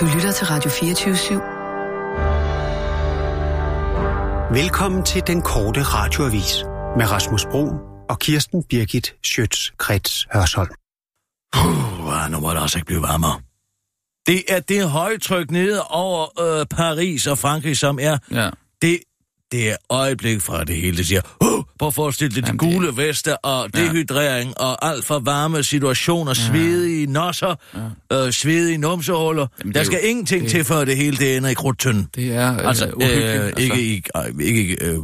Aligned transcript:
Du 0.00 0.04
lytter 0.14 0.32
til 0.32 0.46
Radio 0.46 0.70
24 0.70 1.14
/7. 1.14 1.34
Velkommen 4.54 5.04
til 5.04 5.22
den 5.26 5.42
korte 5.42 5.82
radioavis 5.82 6.64
med 6.96 7.10
Rasmus 7.10 7.44
Bro 7.50 7.68
og 8.08 8.18
Kirsten 8.18 8.62
Birgit 8.62 9.14
Schøtz-Krets 9.26 10.26
Hørsholm. 10.32 10.70
Uh, 11.56 12.30
nu 12.30 12.40
må 12.40 12.50
det 12.50 12.58
også 12.58 12.78
ikke 12.78 12.86
blive 12.86 13.02
varmere. 13.02 13.40
Det 14.26 14.42
er 14.48 14.60
det 14.60 14.90
højtryk 14.90 15.50
nede 15.50 15.82
over 15.82 16.40
øh, 16.60 16.66
Paris 16.66 17.26
og 17.26 17.38
Frankrig, 17.38 17.76
som 17.76 17.98
er 18.02 18.18
Ja. 18.30 18.50
det, 18.82 18.98
det 19.54 19.70
er 19.70 19.76
øjeblik 19.90 20.40
fra 20.40 20.64
det 20.64 20.76
hele. 20.76 20.96
Det 20.96 21.06
siger, 21.06 21.20
uh, 21.40 21.64
prøv 21.78 21.86
at 21.88 21.94
forestille 21.94 22.34
dig 22.34 22.46
de 22.46 22.50
det- 22.52 22.58
gule 22.60 22.96
vester 22.96 23.34
og 23.34 23.74
dehydrering 23.76 24.60
og 24.60 24.86
alt 24.88 25.04
for 25.04 25.18
varme 25.18 25.62
situationer, 25.62 26.34
svedige 26.34 27.06
nosser, 27.06 27.54
øh, 28.12 28.32
svedige 28.32 28.78
numsehuller. 28.78 29.46
Jamen, 29.60 29.74
Der 29.74 29.80
er 29.80 29.84
skal 29.84 29.98
jo- 30.02 30.08
ingenting 30.08 30.42
det- 30.42 30.50
til, 30.50 30.64
før 30.64 30.84
det 30.84 30.96
hele 30.96 31.16
det 31.16 31.36
ender 31.36 31.50
i 31.50 31.54
krudtønden. 31.54 32.08
Det 32.14 32.34
er 32.34 32.52
øh, 32.60 32.68
Altså, 32.68 32.86
øh, 32.86 32.92
altså. 33.02 33.62
ikke 33.62 33.82
i, 33.82 34.02
øh, 34.16 34.46
ikke, 34.46 34.84
øh. 34.84 34.98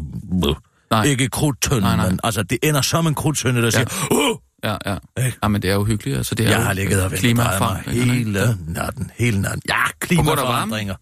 Nej. 0.90 1.04
ikke 1.04 1.28
krudtønden, 1.28 1.82
Nej, 1.82 1.96
nej. 1.96 2.10
men 2.10 2.20
altså, 2.24 2.42
det 2.42 2.58
ender 2.62 2.80
som 2.82 3.06
en 3.06 3.14
krudtønde, 3.14 3.62
der 3.62 3.70
siger, 3.70 4.08
uh, 4.10 4.36
Ja, 4.64 4.76
ja. 4.86 4.96
Ikke? 5.26 5.38
ja, 5.42 5.48
men 5.48 5.62
det 5.62 5.70
er 5.70 5.76
uhyggeligt. 5.76 6.16
Altså, 6.16 6.34
det 6.34 6.46
er 6.46 6.50
jeg 6.50 6.58
jo 6.58 6.62
har 6.64 6.72
ligget 6.72 7.02
og 7.04 7.10
ventet 7.12 7.36
mig 7.36 7.82
hele 7.86 8.32
natten, 8.68 9.10
hele 9.18 9.40
natten. 9.40 9.62
Ja, 9.68 9.74
klimaforandringer. 10.00 10.94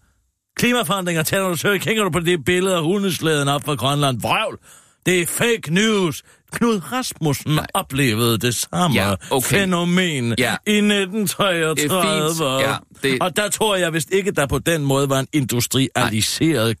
Klimaforandringer, 0.59 1.23
tænder 1.23 1.47
du 1.49 1.57
så, 1.57 1.77
kigger 1.81 2.03
du 2.03 2.09
på 2.09 2.19
det 2.19 2.45
billede 2.45 2.75
af 2.75 2.83
hundeslæden 2.83 3.47
op 3.47 3.63
fra 3.65 3.75
Grønland. 3.75 4.21
Vrøvl! 4.21 4.57
Det 5.05 5.21
er 5.21 5.25
fake 5.25 5.73
news. 5.73 6.23
Knud 6.51 6.91
Rasmussen 6.91 7.55
Nej. 7.55 7.65
oplevede 7.73 8.37
det 8.37 8.55
samme 8.55 8.95
Ja, 9.01 9.13
okay. 9.31 9.47
fænomen 9.47 10.35
Ja. 10.37 10.55
i 10.67 10.81
1933. 10.81 11.75
Det 11.75 11.91
er 11.91 12.29
fint. 12.33 12.67
Ja, 13.03 13.09
det- 13.09 13.21
Og 13.21 13.35
der 13.37 13.49
tror 13.49 13.75
jeg 13.75 13.93
vist 13.93 14.09
ikke, 14.11 14.31
der 14.31 14.47
på 14.47 14.59
den 14.59 14.83
måde 14.85 15.09
var 15.09 15.19
en 15.19 15.27
industrialiseret 15.33 16.77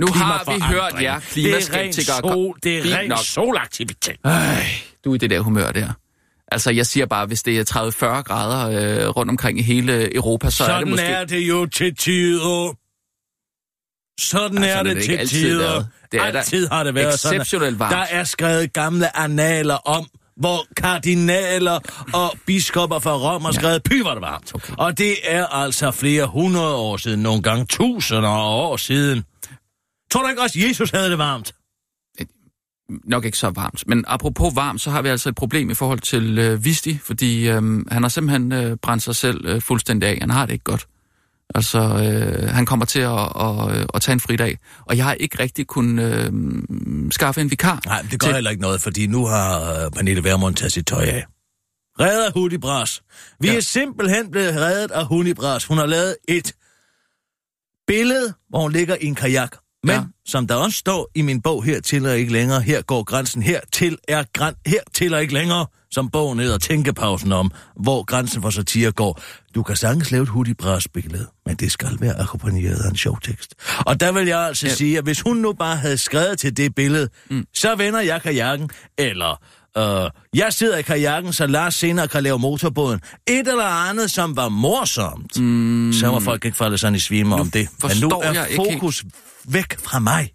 Nu 0.00 0.06
har 0.06 0.42
vi 0.54 0.60
hørt 0.60 1.02
jer, 1.02 1.14
Det 1.18 1.22
klimaskeptikere. 1.28 2.16
er 2.16 2.22
ren, 2.24 2.32
sol, 2.32 2.56
det 2.62 2.78
er 2.92 2.98
ren 2.98 3.12
solaktivitet. 3.24 4.16
Ej, 4.24 4.64
du 5.04 5.10
er 5.10 5.14
i 5.14 5.18
det 5.18 5.30
der 5.30 5.40
humør 5.40 5.72
der. 5.72 5.88
Altså, 6.52 6.70
jeg 6.70 6.86
siger 6.86 7.06
bare, 7.06 7.26
hvis 7.26 7.42
det 7.42 7.58
er 7.58 7.64
30-40 7.64 8.22
grader 8.22 8.68
øh, 9.04 9.08
rundt 9.08 9.30
omkring 9.30 9.58
i 9.58 9.62
hele 9.62 10.14
Europa, 10.14 10.50
så 10.50 10.56
Sådan 10.56 10.74
er 10.74 10.78
det 10.78 10.88
måske... 10.88 11.06
er 11.06 11.24
det 11.24 11.40
jo 11.48 11.66
til 11.66 11.96
tider. 11.96 12.76
Sådan 14.20 14.58
Altså, 14.58 14.78
er 14.78 14.82
det 14.82 14.96
det, 14.96 15.04
til 15.04 15.12
altid 15.12 15.40
tider. 15.40 15.58
været. 15.68 15.88
Det 16.12 16.20
er 16.20 16.24
altid 16.24 16.68
har 16.68 16.84
det 16.84 16.94
været 16.94 17.18
sådan. 17.20 17.40
exceptionelt 17.40 17.78
varmt. 17.78 17.92
Der 17.92 17.98
er 18.10 18.24
skrevet 18.24 18.72
gamle 18.72 19.16
analer 19.16 19.74
om, 19.74 20.06
hvor 20.36 20.66
kardinaler 20.76 21.78
og 22.14 22.34
biskopper 22.46 22.98
fra 22.98 23.12
Rom 23.16 23.44
har 23.44 23.52
skrevet, 23.52 23.82
py 23.82 23.92
var 23.92 24.12
det 24.14 24.22
varmt. 24.22 24.54
Okay. 24.54 24.72
Og 24.78 24.98
det 24.98 25.14
er 25.24 25.46
altså 25.46 25.90
flere 25.90 26.26
hundrede 26.26 26.74
år 26.74 26.96
siden, 26.96 27.20
nogle 27.20 27.42
gange 27.42 27.66
tusinder 27.66 28.28
af 28.28 28.44
år 28.68 28.76
siden. 28.76 29.24
Tror 30.10 30.22
du 30.22 30.28
ikke 30.28 30.42
også, 30.42 30.58
Jesus 30.68 30.90
havde 30.90 31.10
det 31.10 31.18
varmt? 31.18 31.52
nok 33.04 33.24
ikke 33.24 33.38
så 33.38 33.50
varmt. 33.50 33.84
Men 33.86 34.04
apropos 34.08 34.56
varmt, 34.56 34.80
så 34.80 34.90
har 34.90 35.02
vi 35.02 35.08
altså 35.08 35.28
et 35.28 35.34
problem 35.34 35.70
i 35.70 35.74
forhold 35.74 36.00
til 36.00 36.38
øh, 36.38 36.64
Visti, 36.64 36.98
fordi 36.98 37.48
øh, 37.48 37.54
han 37.90 38.02
har 38.02 38.08
simpelthen 38.08 38.52
øh, 38.52 38.76
brændt 38.76 39.02
sig 39.02 39.16
selv 39.16 39.46
øh, 39.46 39.60
fuldstændig 39.60 40.08
af. 40.08 40.18
Han 40.20 40.30
har 40.30 40.46
det 40.46 40.52
ikke 40.52 40.64
godt. 40.64 40.86
Altså, 41.54 41.78
øh, 41.78 42.48
han 42.48 42.66
kommer 42.66 42.84
til 42.86 43.00
at, 43.00 43.18
at, 43.40 43.86
at, 43.94 44.02
tage 44.02 44.12
en 44.12 44.20
fridag, 44.20 44.58
og 44.86 44.96
jeg 44.96 45.04
har 45.04 45.12
ikke 45.14 45.38
rigtig 45.42 45.66
kunnet 45.66 46.04
øh, 46.04 46.32
skaffe 47.10 47.40
en 47.40 47.50
vikar. 47.50 47.80
Nej, 47.86 48.02
det 48.10 48.20
gør 48.20 48.26
til- 48.26 48.34
heller 48.34 48.50
ikke 48.50 48.62
noget, 48.62 48.80
fordi 48.82 49.06
nu 49.06 49.26
har 49.26 49.72
øh, 49.84 49.90
Pernille 49.90 50.24
Vermund 50.24 50.54
taget 50.54 50.72
sit 50.72 50.86
tøj 50.86 51.02
af. 51.04 51.24
Redder 52.00 52.30
Hudibras. 52.34 53.02
Vi 53.40 53.48
Ja. 53.48 53.56
er 53.56 53.60
simpelthen 53.60 54.30
blevet 54.30 54.54
reddet 54.56 54.90
af 54.90 55.06
Hudibras. 55.06 55.64
Hun 55.64 55.78
har 55.78 55.86
lavet 55.86 56.16
et 56.28 56.52
billede, 57.86 58.34
hvor 58.48 58.60
hun 58.60 58.72
ligger 58.72 58.96
i 59.00 59.06
en 59.06 59.14
kajak. 59.14 59.56
Men, 59.84 59.94
ja. 59.94 60.02
som 60.26 60.46
der 60.46 60.54
også 60.54 60.78
står 60.78 61.10
i 61.14 61.22
min 61.22 61.42
bog, 61.42 61.64
her 61.64 61.80
til 61.80 62.06
og 62.06 62.18
ikke 62.18 62.32
længere, 62.32 62.60
her 62.60 62.82
går 62.82 63.02
grænsen, 63.04 63.42
her 63.42 63.60
til 63.72 63.98
er 64.08 64.24
græn, 64.32 64.54
her 64.66 64.80
til 64.94 65.14
og 65.14 65.22
ikke 65.22 65.34
længere, 65.34 65.66
som 65.90 66.10
bogen 66.10 66.38
hedder 66.38 66.58
Tænkepausen 66.58 67.32
om, 67.32 67.50
hvor 67.82 68.04
grænsen 68.04 68.42
for 68.42 68.50
satire 68.50 68.92
går. 68.92 69.20
Du 69.56 69.62
kan 69.62 69.76
sagtens 69.76 70.10
lave 70.10 70.22
et 70.22 70.28
Hudibras 70.28 70.88
billede, 70.88 71.26
men 71.46 71.56
det 71.56 71.72
skal 71.72 71.96
være 72.00 72.20
akkompagneret 72.20 72.76
af 72.84 72.90
en 72.90 72.96
sjov 72.96 73.20
tekst. 73.20 73.54
Og 73.86 74.00
der 74.00 74.12
vil 74.12 74.26
jeg 74.26 74.40
altså 74.40 74.66
Ja. 74.66 74.74
sige, 74.74 74.98
at 74.98 75.04
hvis 75.04 75.20
hun 75.20 75.36
nu 75.36 75.52
bare 75.52 75.76
havde 75.76 75.98
skrevet 75.98 76.38
til 76.38 76.56
det 76.56 76.74
billede, 76.74 77.08
mm. 77.30 77.46
så 77.54 77.74
vender 77.74 78.00
jeg 78.00 78.22
kajakken, 78.22 78.70
eller 78.98 79.40
øh, 79.78 80.10
jeg 80.34 80.52
sidder 80.52 80.76
i 80.76 80.82
kajakken, 80.82 81.32
så 81.32 81.46
Lars 81.46 81.74
senere 81.74 82.08
kan 82.08 82.22
lave 82.22 82.38
motorbåden. 82.38 83.00
Et 83.26 83.38
eller 83.48 83.64
andet, 83.64 84.10
som 84.10 84.36
var 84.36 84.48
morsomt. 84.48 85.40
Mm. 85.40 85.92
Så 85.92 86.08
var 86.08 86.20
folk 86.20 86.44
ikke 86.44 86.56
faldet 86.56 86.80
sådan 86.80 86.94
i 86.94 86.98
svime 86.98 87.34
om 87.34 87.50
det. 87.50 87.68
Men 87.82 87.96
nu 88.00 88.08
er 88.08 88.32
jeg 88.32 88.46
ikke 88.50 88.64
fokus 88.72 89.04
væk 89.48 89.80
fra 89.84 89.98
mig. 89.98 90.30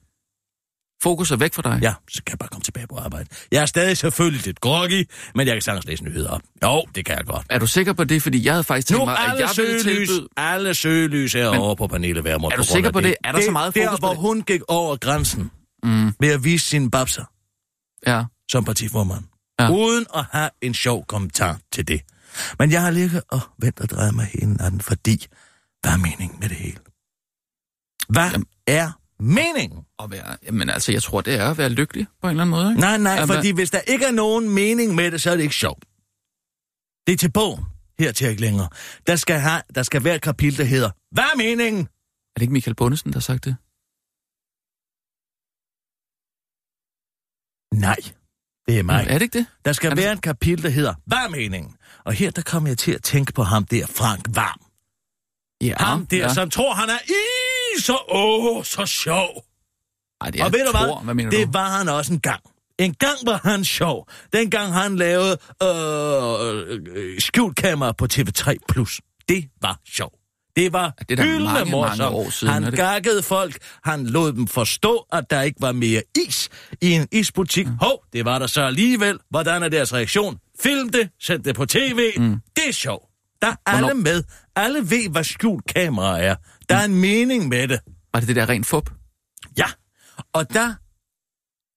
Fokus 1.04 1.32
er 1.32 1.36
væk 1.36 1.54
fra 1.54 1.62
dig. 1.62 1.80
Ja, 1.82 1.94
så 2.10 2.24
kan 2.24 2.32
jeg 2.34 2.40
bare 2.40 2.50
komme 2.50 2.64
tilbage 2.64 2.88
på 2.88 2.96
arbejde. 2.98 3.30
Jeg 3.52 3.62
er 3.62 3.66
stadig 3.66 3.98
selvfølgelig 3.98 4.46
lidt 4.46 4.62
groggy, 4.62 5.10
men 5.36 5.48
jeg 5.48 5.56
kan 5.56 5.62
sagtens 5.62 5.86
læse 5.86 6.04
nyheder 6.04 6.30
op. 6.30 6.42
Jo, 6.64 6.84
det 6.96 7.06
kan 7.06 7.18
jeg 7.18 7.26
godt. 7.26 7.46
Er 7.50 7.60
du 7.60 7.68
sikker 7.68 7.94
på 7.94 8.04
det? 8.04 8.24
Fordi 8.24 8.46
jeg 8.46 8.54
havde 8.54 8.64
faktisk 8.64 8.88
tænkt 8.88 9.06
mig, 9.06 9.18
at 9.18 9.40
jeg 9.40 9.50
ville 9.58 9.84
tilbyde... 9.84 10.28
alle 10.38 10.74
søgelys 10.76 11.36
er 11.36 11.48
over 11.58 11.76
på 11.76 11.88
Pernille 11.88 12.24
Vermund. 12.24 12.52
Er 12.54 12.56
du 12.58 12.62
på 12.64 12.68
sikker 12.68 12.92
på 12.92 13.02
det? 13.02 13.16
Er 13.24 13.32
der 13.32 13.42
så 13.42 13.52
meget 13.52 13.76
der, 13.76 13.86
fokus 13.88 14.00
på 14.00 14.06
hvor 14.06 14.14
det? 14.14 14.22
hun 14.22 14.42
gik 14.42 14.62
over 14.68 14.96
grænsen 14.96 15.52
Mm, 15.84 16.14
ved 16.20 16.30
at 16.30 16.44
vise 16.44 16.68
sine 16.68 16.92
babser 16.92 17.24
ja. 18.08 18.24
som 18.52 18.66
partiformand. 18.66 19.24
Ja. 19.60 19.72
Uden 19.72 20.06
at 20.16 20.26
have 20.32 20.50
en 20.62 20.74
sjov 20.74 21.06
kommentar 21.06 21.60
til 21.72 21.88
det. 21.88 22.02
Men 22.60 22.72
jeg 22.72 22.82
har 22.82 22.92
ligget 22.92 23.22
og 23.30 23.40
ventet 23.60 23.82
og 23.82 23.90
drejet 23.90 24.16
mig 24.16 24.26
hele 24.34 24.54
natten, 24.54 24.82
fordi 24.82 25.26
hvad 25.82 25.92
er 25.92 25.98
meningen 25.98 26.40
med 26.40 26.50
det 26.50 26.58
hele? 26.58 26.78
Hvad 28.10 28.30
Jamen. 28.32 28.46
er 28.68 28.92
meningen? 29.22 29.80
Og 29.98 30.12
være, 30.12 30.38
jamen 30.44 30.70
altså, 30.70 30.92
jeg 30.92 31.04
tror, 31.04 31.22
det 31.22 31.34
er 31.34 31.52
at 31.52 31.58
være 31.58 31.70
lykkelig 31.70 32.08
på 32.22 32.28
en 32.28 32.32
eller 32.32 32.44
anden 32.44 32.52
måde. 32.52 32.70
Ikke? 32.70 32.82
Nej, 32.82 32.98
nej, 32.98 33.14
Jamen, 33.14 33.28
fordi 33.36 33.52
hvis 33.52 33.72
der 33.72 33.80
ikke 33.80 34.06
er 34.06 34.12
nogen 34.12 34.50
mening 34.50 34.96
med 34.96 35.12
det, 35.12 35.22
så 35.22 35.32
er 35.32 35.36
det 35.36 35.44
ikke 35.44 35.56
sjovt. 35.56 35.86
Det 37.08 37.14
er 37.14 37.18
til 37.18 37.32
bogen, 37.32 37.66
her 38.00 38.12
til 38.12 38.28
ikke 38.30 38.42
længere. 38.42 38.70
Der 39.08 39.16
skal, 39.16 39.40
have, 39.40 39.62
der 39.76 39.84
skal 39.84 40.04
være 40.04 40.16
et 40.16 40.22
kapitel, 40.22 40.58
der 40.58 40.64
hedder, 40.64 40.90
hvad 41.12 41.24
er 41.24 41.38
meningen? 41.38 41.82
Er 41.84 42.36
det 42.36 42.42
ikke 42.42 42.54
Michael 42.54 42.76
Bundesen, 42.76 43.12
der 43.12 43.18
har 43.18 43.22
sagt 43.22 43.46
det? 43.46 43.56
Nej, 47.74 47.98
det 48.68 48.80
er 48.80 48.84
mig. 48.84 49.06
Er 49.09 49.14
det 49.14 49.22
ikke 49.22 49.38
det? 49.38 49.46
Der 49.66 49.74
skal 49.74 49.92
Er 49.92 49.96
det- 49.96 50.03
være 50.03 50.14
et 50.14 50.22
kapitel, 50.22 50.64
der 50.64 50.70
hedder, 50.70 50.94
hvad 51.06 51.18
er 51.18 51.30
meningen? 51.30 51.76
Og 52.06 52.14
her, 52.14 52.32
der 52.32 52.42
kommer 52.42 52.70
jeg 52.70 52.78
til 52.78 52.92
at 52.92 53.03
tænke 53.03 53.34
på 53.34 53.44
ham 53.44 53.66
der, 53.66 53.86
Frank 53.88 54.26
Varm. 54.36 54.62
Ja. 55.68 55.76
Ham 55.80 56.06
der, 56.06 56.18
ja. 56.18 56.34
som 56.34 56.50
tror, 56.50 56.74
han 56.74 56.90
er 56.90 57.00
i 57.08 57.14
så, 57.80 57.98
åh, 58.09 58.64
så 58.64 58.86
sjov. 58.86 59.44
Ej, 60.22 60.30
det 60.30 60.42
er 60.42 60.46
Og 60.46 60.54
ved 60.54 60.66
du 60.66 60.72
hvad? 60.72 61.04
hvad 61.04 61.14
mener 61.14 61.30
det 61.32 61.48
du? 61.48 61.52
var 61.52 61.70
han 61.78 61.90
også 61.90 62.14
en 62.14 62.20
gang. 62.20 62.42
En 62.80 62.94
gang 62.94 63.18
var 63.26 63.40
han 63.44 63.64
sjov. 63.66 64.08
Dengang 64.34 64.74
han 64.74 64.96
lavede 64.96 65.38
øh, 65.64 66.78
øh, 66.96 67.20
skjultkamera 67.22 67.92
på 67.92 68.08
TV3+. 68.14 69.00
Det 69.30 69.46
var 69.62 69.80
sjov. 69.88 70.12
Det 70.56 70.74
var 70.74 70.94
det 71.09 71.20
er 71.20 71.24
hyldende 71.24 71.66
morsomt. 71.72 72.34
siden, 72.34 72.54
han 72.54 72.64
det? 72.64 72.74
gakkede 72.76 73.24
folk. 73.24 73.58
Han 73.84 74.08
lod 74.08 74.34
dem 74.34 74.48
forstå, 74.48 75.06
at 75.12 75.24
der 75.30 75.42
ikke 75.42 75.62
var 75.62 75.72
mere 75.72 76.02
is 76.28 76.50
i 76.82 76.92
en 76.92 77.08
isbutik. 77.12 77.68
Mm. 77.68 77.74
Hov, 77.82 78.03
det 78.14 78.26
var 78.26 78.40
der 78.40 78.48
så 78.48 78.62
alligevel. 78.62 79.20
Hvordan 79.30 79.64
er 79.64 79.70
deres 79.70 79.94
reaktion? 79.94 80.38
Film 80.64 80.90
det, 80.90 81.09
sæt 81.22 81.46
det 81.46 81.56
på 81.56 81.66
tv. 81.66 82.12
Mm. 82.18 82.36
Det 82.56 82.68
er 82.68 82.74
sjov. 82.74 83.08
Der 83.42 83.48
er 83.48 83.56
alle 83.66 83.80
Hvornår- 83.88 83.94
med. 84.03 84.24
Alle 84.56 84.80
ved, 84.90 85.09
hvad 85.09 85.24
skjult 85.24 85.66
kamera 85.66 86.20
er. 86.22 86.36
Der 86.72 86.78
er 86.78 86.86
en 86.86 86.96
mening 86.96 87.48
med 87.48 87.68
det. 87.68 87.80
Var 88.14 88.20
det 88.20 88.28
det 88.28 88.36
der 88.36 88.50
rent 88.50 88.66
fup? 88.66 88.90
Ja. 89.58 89.66
Og 90.34 90.54
der 90.54 90.74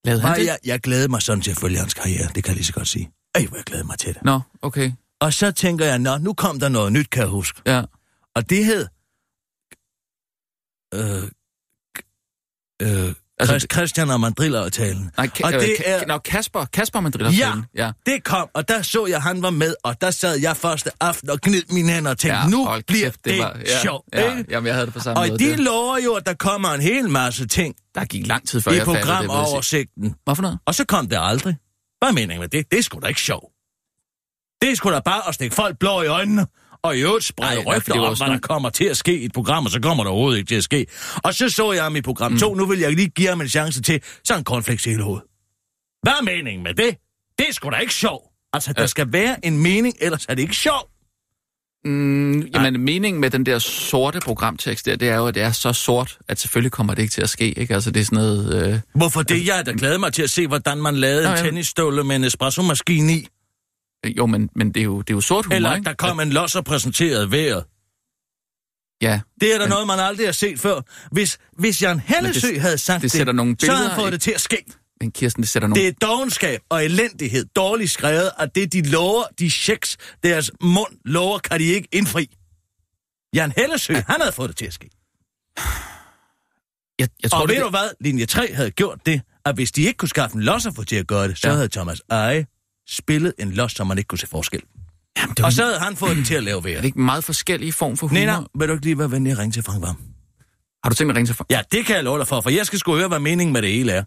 Lavede 0.05 0.23
han 0.23 0.39
det? 0.39 0.47
jeg, 0.47 0.59
jeg 0.65 0.81
glæder 0.81 1.09
mig 1.09 1.23
sådan 1.23 1.43
til 1.43 1.51
at 1.51 1.57
følge 1.57 1.79
hans 1.79 1.95
karriere, 1.95 2.29
det 2.35 2.45
kan 2.45 2.51
jeg 2.51 2.55
lige 2.57 2.65
så 2.65 2.73
godt 2.73 2.89
sige. 2.89 3.11
Ej, 3.35 3.47
hvor 3.47 3.57
jeg 3.57 3.65
glæder 3.65 3.85
mig 3.85 3.99
til 3.99 4.15
det. 4.15 4.25
Nå, 4.25 4.41
okay. 4.63 4.93
Og 5.21 5.33
så 5.33 5.53
tænker 5.53 5.85
jeg, 5.85 5.99
nå, 5.99 6.19
nu 6.19 6.35
kom 6.35 6.61
der 6.61 6.69
noget 6.69 6.93
nyt, 6.93 7.11
kan 7.11 7.21
jeg 7.21 7.31
huske. 7.31 7.63
Ja. 7.67 7.83
Og 8.35 8.51
det 8.51 8.65
hed... 8.65 8.87
Øh, 10.95 11.31
øh, 12.83 13.15
Altså, 13.39 13.67
Christian 13.73 14.11
og 14.11 14.21
Mandriller-aftalen. 14.21 15.11
Nej, 15.17 15.31
Og 15.45 15.53
det 15.53 15.63
øh, 15.63 15.69
er- 15.85 16.07
Nå, 16.07 16.19
Kasper. 16.19 16.65
Kasper 16.65 17.01
man 17.01 17.13
driller 17.13 17.33
Ja. 17.33 17.53
ja. 17.77 17.93
Det 18.07 18.25
kom, 18.25 18.49
og 18.55 18.69
der 18.69 18.83
så 18.83 19.07
jeg, 19.07 19.23
han 19.23 19.43
var 19.43 19.51
med, 19.51 19.75
og 19.83 20.01
der 20.01 20.11
sad 20.11 20.41
jeg 20.41 20.57
første 20.57 20.91
aften 21.01 21.31
og 21.31 21.41
gnid 21.41 21.63
mine 21.71 21.93
hænder 21.93 22.11
og 22.11 22.19
tænkte, 22.19 22.39
ja. 22.41 22.49
nu 22.49 22.65
hold 22.67 22.83
bliver 22.87 23.05
kæft, 23.07 23.25
det, 23.25 23.39
var, 23.39 23.57
ja, 23.67 23.81
sjovt. 23.83 24.05
Ja, 24.13 24.31
ikke? 24.39 24.45
jamen, 24.51 24.67
jeg 24.67 24.75
havde 24.75 24.87
det 24.87 24.95
på 24.95 25.01
samme 25.01 25.21
Og 25.21 25.29
måde. 25.29 25.39
de 25.39 25.51
det. 25.51 25.61
lover 25.61 25.99
jo, 25.99 26.13
at 26.15 26.27
der 26.27 26.35
kommer 26.35 26.69
en 26.69 26.81
hel 26.81 27.09
masse 27.11 27.47
ting 27.47 27.75
Der 27.95 28.05
gik 28.05 28.27
lang 28.27 28.49
tid 28.49 28.61
før, 28.61 28.73
i 28.73 28.75
jeg 28.75 28.87
det. 28.87 28.95
programoversigten. 28.97 30.15
Hvad 30.25 30.35
for 30.35 30.43
noget? 30.43 30.59
Og 30.67 30.75
så 30.75 30.85
kom 30.85 31.09
det 31.09 31.19
aldrig. 31.21 31.57
Hvad 31.99 32.09
er 32.09 32.13
meningen 32.13 32.41
med 32.41 32.49
det? 32.49 32.71
Det 32.71 32.79
er 32.79 32.83
sgu 32.83 32.99
da 33.01 33.07
ikke 33.07 33.21
sjovt. 33.21 33.53
Det 34.63 34.71
er 34.71 34.75
sgu 34.77 34.91
da 34.91 35.01
bare 35.05 35.29
at 35.29 35.35
stikke 35.35 35.55
folk 35.55 35.79
blå 35.79 36.03
i 36.03 36.07
øjnene, 36.07 36.47
og 36.85 36.97
i 36.97 37.01
øvrigt 37.01 37.25
sprede 37.25 37.59
rygter 37.67 38.01
om, 38.01 38.17
hvad 38.17 38.27
der 38.29 38.39
kommer 38.39 38.71
til 38.71 38.85
at 38.85 38.97
ske 38.97 39.19
i 39.19 39.25
et 39.25 39.33
program, 39.33 39.65
og 39.65 39.71
så 39.71 39.81
kommer 39.81 40.05
der 40.05 40.11
overhovedet 40.11 40.39
ikke 40.39 40.49
til 40.49 40.55
at 40.57 40.65
ske. 40.65 40.87
Og 41.25 41.35
så 41.35 41.49
så 41.49 41.73
jeg 41.73 41.83
ham 41.83 41.97
i 41.97 42.01
program 42.01 42.33
Mm. 42.33 42.39
2, 42.39 42.55
nu 42.55 42.67
vil 42.67 42.79
jeg 42.79 42.93
lige 42.93 43.09
give 43.09 43.29
ham 43.29 43.41
en 43.41 43.49
chance 43.49 43.83
til, 43.83 44.01
så 44.25 44.37
en 44.37 44.45
cornflakes 44.45 44.87
i 44.87 44.91
hele 44.91 45.03
hovedet. 45.03 45.25
Hvad 46.03 46.13
er 46.13 46.23
meningen 46.23 46.63
med 46.65 46.75
det? 46.75 46.97
Det 47.39 47.49
er 47.49 47.53
sgu 47.53 47.71
da 47.71 47.77
ikke 47.77 47.95
sjovt. 47.95 48.25
Altså, 48.53 48.73
der 48.73 48.83
Øh. 48.83 48.89
skal 48.89 49.13
være 49.13 49.47
en 49.47 49.59
mening, 49.59 49.95
ellers 50.01 50.27
er 50.29 50.35
det 50.35 50.43
ikke 50.43 50.57
sjovt. 50.57 50.91
Mm, 51.85 52.41
jamen, 52.41 52.73
men 52.73 52.81
meningen 52.85 53.21
med 53.21 53.31
den 53.31 53.47
der 53.47 53.59
sorte 53.59 54.21
programtekst 54.21 54.87
der, 54.87 54.97
det 54.97 55.09
er 55.09 55.17
jo, 55.17 55.27
at 55.27 55.35
det 55.35 55.43
er 55.43 55.53
så 55.53 55.73
sort, 55.73 56.19
at 56.29 56.41
selvfølgelig 56.41 56.73
kommer 56.73 56.95
det 56.95 57.03
ikke 57.03 57.13
til 57.13 57.23
at 57.23 57.31
ske, 57.31 57.53
ikke? 57.59 57.75
Altså, 57.75 57.91
det 57.91 58.01
er 58.01 58.05
sådan 58.05 58.17
noget... 58.17 58.73
Øh... 58.73 58.81
Hvorfor 58.95 59.23
det? 59.23 59.47
Jeg 59.47 59.59
er 59.59 59.63
da 59.63 59.73
glad 59.79 59.99
mig 59.99 60.13
til 60.13 60.23
at 60.23 60.31
se, 60.31 60.47
hvordan 60.47 60.79
man 60.79 60.97
lavede 60.97 61.25
Nå, 61.25 61.31
en 61.31 61.37
ja. 61.37 61.43
tennisstøvle 61.43 62.05
med 62.05 62.17
en 62.17 62.25
espresso-maskine 62.25 63.13
i. 63.13 63.27
Jo, 64.05 64.27
men, 64.27 64.51
men 64.57 64.69
det, 64.75 64.81
er 64.81 64.85
jo, 64.85 64.99
det 65.03 65.11
er 65.11 65.15
jo 65.17 65.21
sort 65.21 65.45
humor, 65.45 65.57
Eller 65.57 65.75
ikke? 65.75 65.85
der 65.85 65.95
kom 65.95 66.21
en 66.21 66.31
los 66.33 66.55
og 66.57 66.65
præsenterede 66.65 67.31
vejret. 67.31 67.65
Ja, 69.03 69.21
Det 69.41 69.55
er 69.55 69.59
da 69.59 69.65
Men- 69.65 69.69
noget, 69.71 69.87
man 69.87 69.99
aldrig 70.01 70.27
har 70.27 70.33
set 70.33 70.61
før. 70.61 70.81
Hvis, 71.13 71.39
hvis 71.53 71.83
Jan 71.83 72.01
Hellesø 72.01 72.49
det- 72.49 72.61
havde 72.61 72.79
sagt 72.79 73.03
det 73.03 73.13
det, 73.13 73.35
nogle 73.35 73.57
så 73.61 73.67
havde 73.67 73.79
han 73.79 73.85
billeder 73.89 73.97
fået 74.03 74.11
i- 74.11 74.13
det 74.13 74.21
til 74.21 74.31
at 74.31 74.41
ske. 74.41 74.65
men 75.01 75.13
Kirsten, 75.13 75.43
det 75.43 75.49
sætter 75.51 75.69
nogle... 75.69 75.83
Det 75.83 75.89
er 75.89 75.93
dogenskab 76.07 76.61
og 76.69 76.85
elendighed, 76.85 77.45
dårligt 77.57 77.91
skrevet, 77.91 78.31
at 78.39 78.55
det, 78.55 78.73
de 78.73 78.83
lover, 78.83 79.25
de 79.39 79.51
checks, 79.51 79.97
deres 80.23 80.51
mund 80.63 80.97
lover, 81.05 81.39
kan 81.39 81.61
de 81.61 81.65
ikke 81.65 81.89
indfri. 81.93 82.37
Jan 83.35 83.53
Hellesø, 83.57 83.95
han 83.95 84.21
havde 84.21 84.33
fået 84.33 84.49
det 84.49 84.57
til 84.57 84.67
at 84.67 84.73
ske. 84.75 84.91
Jeg, 86.99 87.09
jeg 87.23 87.31
tror, 87.31 87.41
Og 87.43 87.49
det, 87.49 87.57
ved 87.57 87.65
du 87.65 87.71
hvad? 87.71 87.89
Linje 88.01 88.27
3 88.27 88.55
havde 88.55 88.71
gjort 88.71 89.07
det, 89.07 89.23
at 89.45 89.55
hvis 89.55 89.73
de 89.73 89.83
ikke 89.83 89.97
kunne 89.97 90.09
skaffe 90.09 90.37
en 90.37 90.43
losser 90.43 90.73
for 90.73 90.83
til 90.83 90.97
at 90.97 91.07
gøre 91.07 91.29
det, 91.29 91.39
så 91.39 91.49
Ja. 91.49 91.55
havde 91.55 91.69
Thomas 91.69 92.03
Eje 92.11 92.47
spillet 92.89 93.35
en 93.39 93.51
los, 93.53 93.73
som 93.73 93.87
man 93.87 93.99
ikke 93.99 94.09
kunne 94.09 94.19
se 94.19 94.27
forskel. 94.27 94.63
Jamen, 95.19 95.35
det 95.35 95.41
er, 95.43 95.45
Og 95.45 95.53
så 95.53 95.65
havde 95.65 95.79
han 95.79 95.97
fået 95.97 96.17
det 96.17 96.27
til 96.27 96.35
at 96.35 96.43
lave 96.43 96.57
er 96.57 96.61
det 96.61 96.71
vejret. 96.71 96.85
ikke 96.85 97.01
meget 97.01 97.25
forskellige 97.25 97.73
form 97.73 97.97
for 97.97 98.07
humor? 98.07 98.21
Nina, 98.21 98.37
vil 98.59 98.69
du 98.69 98.73
ikke 98.73 98.85
lige 98.85 98.99
være 98.99 99.11
venlig 99.11 99.33
at 99.33 99.39
ringe 99.39 99.53
til 99.53 99.63
Frank 99.63 99.83
Vam? 99.83 99.97
Har 100.85 100.91
du 100.91 100.95
tænkt 100.97 101.09
dig 101.09 101.15
at 101.15 101.17
ringe 101.17 101.33
til... 101.33 101.37
Ja, 101.51 101.61
det 101.73 101.87
kan 101.87 101.97
jeg 101.97 102.05
love 102.05 102.19
dig 102.19 102.29
for, 102.29 102.41
for 102.41 102.51
jeg 102.51 102.67
skal 102.67 102.79
sgu 102.79 102.97
høre, 102.97 103.09
hvad 103.09 103.19
meningen 103.19 103.53
med 103.53 103.63
det 103.63 103.71
hele 103.71 103.93
er. 103.93 104.05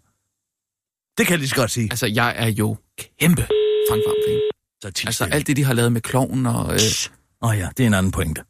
Det 1.18 1.26
kan 1.26 1.32
jeg 1.32 1.38
lige 1.38 1.48
så 1.48 1.56
godt 1.56 1.70
sige. 1.70 1.88
Altså, 1.92 2.06
jeg 2.06 2.34
er 2.36 2.46
jo 2.46 2.76
kæmpe 3.20 3.42
Frank 3.90 4.02
Vam-fan. 4.06 4.40
Så 4.82 4.90
tit 4.90 5.06
Altså, 5.06 5.24
alt 5.24 5.46
det, 5.46 5.56
de 5.56 5.64
har 5.64 5.72
lavet 5.74 5.92
med 5.92 6.00
kloven 6.00 6.46
og... 6.46 6.74
Øh, 6.74 6.80
Åh 7.42 7.50
oh 7.50 7.58
ja, 7.58 7.68
det 7.76 7.82
er 7.82 7.86
en 7.86 7.94
anden 7.94 8.12
pointe. 8.12 8.40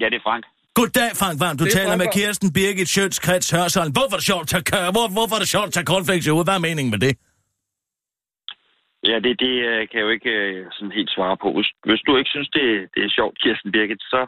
Ja, 0.00 0.06
det 0.12 0.16
er 0.20 0.24
Frank. 0.28 0.44
Goddag, 0.74 1.10
Frank 1.16 1.40
Vam. 1.40 1.56
Du 1.58 1.64
er 1.64 1.70
taler 1.70 1.86
Frank 1.86 1.98
med. 1.98 2.06
Kirsten 2.12 2.52
Birgit 2.52 2.88
Schøtz, 2.88 3.18
Krets 3.20 3.50
Hørsholm. 3.50 3.92
Hvorfor 3.92 4.12
er 4.12 4.16
det 4.16 4.24
sjovt 4.26 4.54
at 4.54 4.64
tage, 4.64 4.90
hvor, 4.92 5.08
hvorfor 5.08 5.34
er 5.34 5.38
det 5.38 5.48
sjovt 5.48 5.66
at 5.66 5.72
tage 5.72 5.84
cornflakes 5.84 6.26
i 6.26 6.30
hovedet? 6.30 6.46
Hvad 6.46 6.54
er 6.54 6.58
meningen 6.58 6.90
med 6.90 6.98
det? 6.98 7.18
Ja, 9.10 9.16
det, 9.24 9.32
det 9.44 9.52
øh, 9.70 9.80
kan 9.88 9.96
jeg 9.98 10.04
jo 10.08 10.12
ikke 10.16 10.30
øh, 10.42 10.66
sådan 10.76 10.92
helt 10.98 11.10
svare 11.16 11.36
på. 11.42 11.48
Hvis, 11.56 11.68
hvis 11.88 12.02
du 12.06 12.12
ikke 12.18 12.30
synes, 12.34 12.48
det, 12.58 12.66
det 12.94 13.00
er 13.06 13.10
sjovt, 13.18 13.34
Kirsten 13.42 13.70
Birgit, 13.74 14.02
så, 14.12 14.20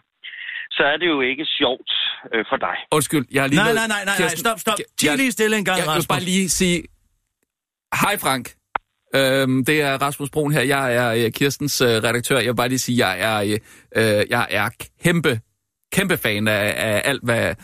så 0.77 0.83
er 0.93 0.97
det 1.01 1.07
jo 1.15 1.21
ikke 1.31 1.45
sjovt 1.61 1.91
øh, 2.35 2.45
for 2.51 2.57
dig. 2.67 2.77
undskyld, 2.97 3.25
jeg 3.35 3.43
har 3.43 3.49
lige... 3.49 3.61
Nej, 3.65 3.73
nej, 3.73 3.87
nej, 3.95 4.03
nej, 4.05 4.05
nej, 4.11 4.17
Kirsten, 4.21 4.41
stop, 4.47 4.59
stop. 4.65 4.79
jeg- 4.79 4.87
Tig 4.99 5.17
lige 5.23 5.33
stille 5.39 5.55
en 5.61 5.65
gang, 5.69 5.77
Jeg, 5.79 5.85
jeg 5.87 5.93
vil 5.93 5.97
Rasmus. 6.01 6.13
bare 6.15 6.25
lige 6.33 6.49
sige... 6.61 6.79
Hej, 8.03 8.15
Frank. 8.25 8.45
Øhm, 9.19 9.65
det 9.65 9.77
er 9.83 9.93
Rasmus 10.03 10.31
Brun 10.31 10.53
her. 10.53 10.61
Jeg 10.77 10.85
er 11.01 11.09
øh, 11.25 11.33
Kirstens 11.33 11.81
øh, 11.81 11.89
redaktør. 11.89 12.39
Jeg 12.39 12.47
vil 12.53 12.57
bare 12.57 12.69
lige 12.69 12.79
sige, 12.79 13.07
jeg 13.07 13.15
er, 13.29 13.39
øh, 13.97 14.23
jeg 14.31 14.47
er 14.51 14.69
kæmpe, 15.05 15.41
kæmpe 15.93 16.17
fan 16.17 16.49
af, 16.49 16.75
af 16.89 17.03
alt, 17.05 17.25
hvad, 17.25 17.55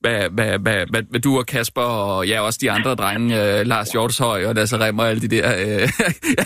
hvad, 0.00 0.30
hvad, 0.30 0.58
hvad, 0.58 0.86
hvad, 0.90 1.02
hvad 1.10 1.20
du 1.20 1.38
og 1.38 1.46
Kasper 1.46 1.82
og 1.82 2.26
ja, 2.26 2.40
også 2.40 2.58
de 2.62 2.70
andre 2.70 2.94
drenge, 2.94 3.58
øh, 3.58 3.66
Lars 3.66 3.88
Hjortshøj 3.88 4.44
og 4.44 4.54
Lasse 4.54 4.78
Remmer 4.78 5.02
og 5.02 5.10
alle 5.10 5.22
de 5.22 5.28
der. 5.28 5.54
Øh, 5.58 5.88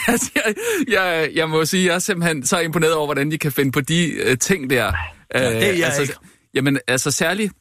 altså, 0.08 0.30
jeg, 0.36 0.54
jeg, 0.88 1.30
jeg 1.34 1.48
må 1.48 1.64
sige, 1.64 1.86
jeg 1.86 1.94
er 1.94 1.98
simpelthen 1.98 2.46
så 2.46 2.58
imponeret 2.58 2.94
over, 2.94 3.06
hvordan 3.06 3.30
de 3.30 3.38
kan 3.38 3.52
finde 3.52 3.72
på 3.72 3.80
de 3.80 4.10
øh, 4.12 4.38
ting 4.38 4.70
der. 4.70 4.92
Ja, 5.34 5.50
det 5.50 5.68
er 5.68 5.72
jeg 5.72 5.86
altså, 5.86 6.02
ikke. 6.02 6.14
Jamen, 6.54 6.78
altså 6.86 7.10
særligt... 7.10 7.52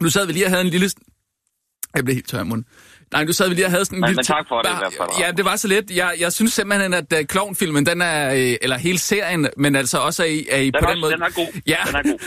Nu 0.00 0.10
sad 0.10 0.26
vi 0.26 0.32
lige 0.32 0.46
og 0.46 0.50
havde 0.50 0.64
en 0.64 0.68
lille... 0.70 0.90
Jeg 1.94 2.04
blev 2.04 2.14
helt 2.14 2.28
tør 2.28 2.40
i 2.40 2.44
munden. 2.44 2.66
Nej, 3.12 3.24
du 3.24 3.32
sad 3.32 3.48
vi 3.48 3.54
lige 3.54 3.64
og 3.66 3.70
havde 3.70 3.84
sådan 3.84 3.98
en 3.98 4.04
lille... 4.04 4.16
men 4.16 4.24
tak 4.24 4.44
for 4.48 4.62
det 4.62 4.68
i 4.68 4.72
hvert 4.78 4.92
fald, 4.98 5.26
Ja, 5.26 5.32
det 5.32 5.44
var 5.44 5.56
så 5.56 5.68
lidt. 5.68 5.90
Jeg, 5.90 6.14
jeg 6.20 6.32
synes 6.32 6.52
simpelthen, 6.52 6.94
at 6.94 7.12
uh, 7.12 7.24
klovnfilmen, 7.24 7.86
den 7.86 8.02
er... 8.02 8.34
øh, 8.34 8.56
Eller 8.62 8.78
hele 8.78 8.98
serien, 8.98 9.48
men 9.56 9.76
altså 9.76 9.98
også 9.98 10.22
er 10.22 10.26
i, 10.26 10.46
er 10.50 10.58
i 10.58 10.64
Den, 10.64 10.72
på 10.72 10.86
er, 10.86 10.90
den 10.90 11.00
måde... 11.00 11.12
den 11.12 11.22
er 11.22 11.30
god. 11.34 11.60
Ja. 11.66 11.76
Den 11.86 11.94
er 11.94 12.02
god. 12.02 12.18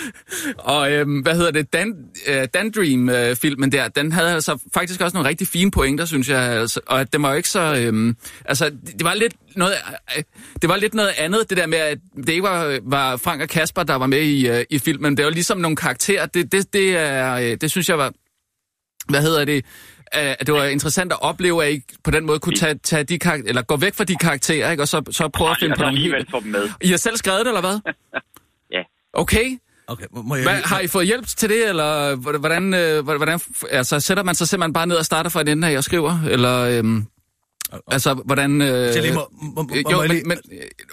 Og 0.74 0.92
øhm, 0.92 1.20
hvad 1.20 1.36
hedder 1.36 1.52
det? 1.52 1.74
Dan, 1.74 1.94
øh, 2.28 2.48
Dan 2.54 2.72
Dream-filmen 2.72 3.72
der, 3.72 3.88
den 3.88 4.12
havde 4.12 4.32
altså 4.34 4.58
faktisk 4.74 5.02
også 5.02 5.18
nogle 5.18 5.30
rigtig 5.30 5.48
fine 5.48 5.72
pointer, 5.72 6.06
synes 6.06 6.30
jeg. 6.30 6.40
Altså, 6.40 6.80
og 6.88 7.02
at 7.02 7.14
det 7.14 7.22
var 7.22 7.30
jo 7.30 7.36
ikke 7.36 7.50
så... 7.50 7.76
Øhm, 7.80 8.16
altså, 8.46 8.66
det, 8.66 8.94
det 8.94 9.04
var 9.04 9.14
lidt 9.14 9.34
noget... 9.56 9.74
Øh, 10.18 10.24
det 10.62 10.70
var 10.70 10.78
lidt 10.78 10.94
noget 10.94 11.12
andet, 11.18 11.50
det 11.50 11.58
der 11.58 11.68
med, 11.68 11.78
at 11.78 11.98
det 12.18 12.30
ikke 12.30 12.44
var, 12.44 12.80
var 12.84 13.18
Frank 13.18 13.42
og 13.42 13.50
Kasper, 13.50 13.84
der 13.84 13.96
var 13.96 14.08
med 14.08 14.22
i, 14.22 14.48
øh, 14.48 14.66
i 14.70 14.80
filmen. 14.80 15.18
Det 15.18 15.26
var 15.26 15.32
ligesom 15.32 15.58
nogle 15.58 15.78
karakterer. 15.78 16.26
Det, 16.26 16.52
det, 16.52 16.74
det, 16.74 16.98
er, 16.98 17.34
øh, 17.36 17.58
det 17.62 17.72
synes 17.72 17.90
jeg 17.90 17.98
var... 17.98 18.12
Hvad 19.10 19.22
hedder 19.22 19.46
det? 19.46 19.66
Øh, 20.16 20.22
at 20.40 20.48
det 20.48 20.54
var 20.54 20.64
interessant 20.64 21.12
at 21.12 21.22
opleve, 21.22 21.66
at 21.66 21.74
I 21.74 21.82
på 22.04 22.12
den 22.12 22.26
måde 22.26 22.40
kunne 22.40 22.56
tage, 22.56 22.76
tage 22.84 23.04
de 23.04 23.20
karakterer, 23.20 23.50
eller 23.50 23.62
gå 23.62 23.78
væk 23.78 23.94
fra 23.96 24.04
de 24.04 24.16
karakterer, 24.16 24.72
ikke? 24.72 24.84
og 24.84 24.88
så, 24.88 25.02
så 25.12 25.28
prøve 25.28 25.52
at 25.52 25.58
finde 25.60 25.76
på 25.76 25.82
nogle 25.84 26.00
helt... 26.00 26.28
dem 26.44 26.52
med. 26.52 26.70
I 26.82 26.88
har 26.88 26.98
selv 26.98 27.18
skrevet 27.18 27.40
det, 27.40 27.48
eller 27.48 27.62
hvad? 27.62 27.80
Ja. 28.72 28.82
Okay. 29.14 29.58
Okay, 29.88 30.06
må- 30.12 30.36
jeg 30.36 30.44
Hvad, 30.44 30.54
har 30.56 30.80
I 30.80 30.88
fået 30.88 31.06
hjælp 31.08 31.28
til 31.28 31.50
det, 31.50 31.70
eller 31.70 32.16
hvordan, 32.16 32.74
øh, 32.74 33.04
hvordan 33.04 33.40
altså, 33.72 34.00
sætter 34.00 34.24
man 34.24 34.36
sig 34.36 34.48
simpelthen 34.48 34.74
bare 34.74 34.88
ned 34.88 34.96
og 34.96 35.06
starter 35.06 35.30
fra 35.30 35.42
en 35.42 35.48
ende 35.48 35.68
af 35.68 35.78
og 35.78 35.84
skriver, 35.84 36.20
eller 36.30 36.60
øhm, 36.60 37.06
altså, 37.92 38.14
hvordan... 38.26 38.62
Øh, 38.62 38.94
lige 38.96 39.14
må, 39.14 39.28
må, 39.42 39.52
må, 39.56 39.64
må 39.64 39.92
jo, 39.92 40.02
jeg 40.02 40.08
men, 40.08 40.12
lige... 40.12 40.24
men, 40.28 40.38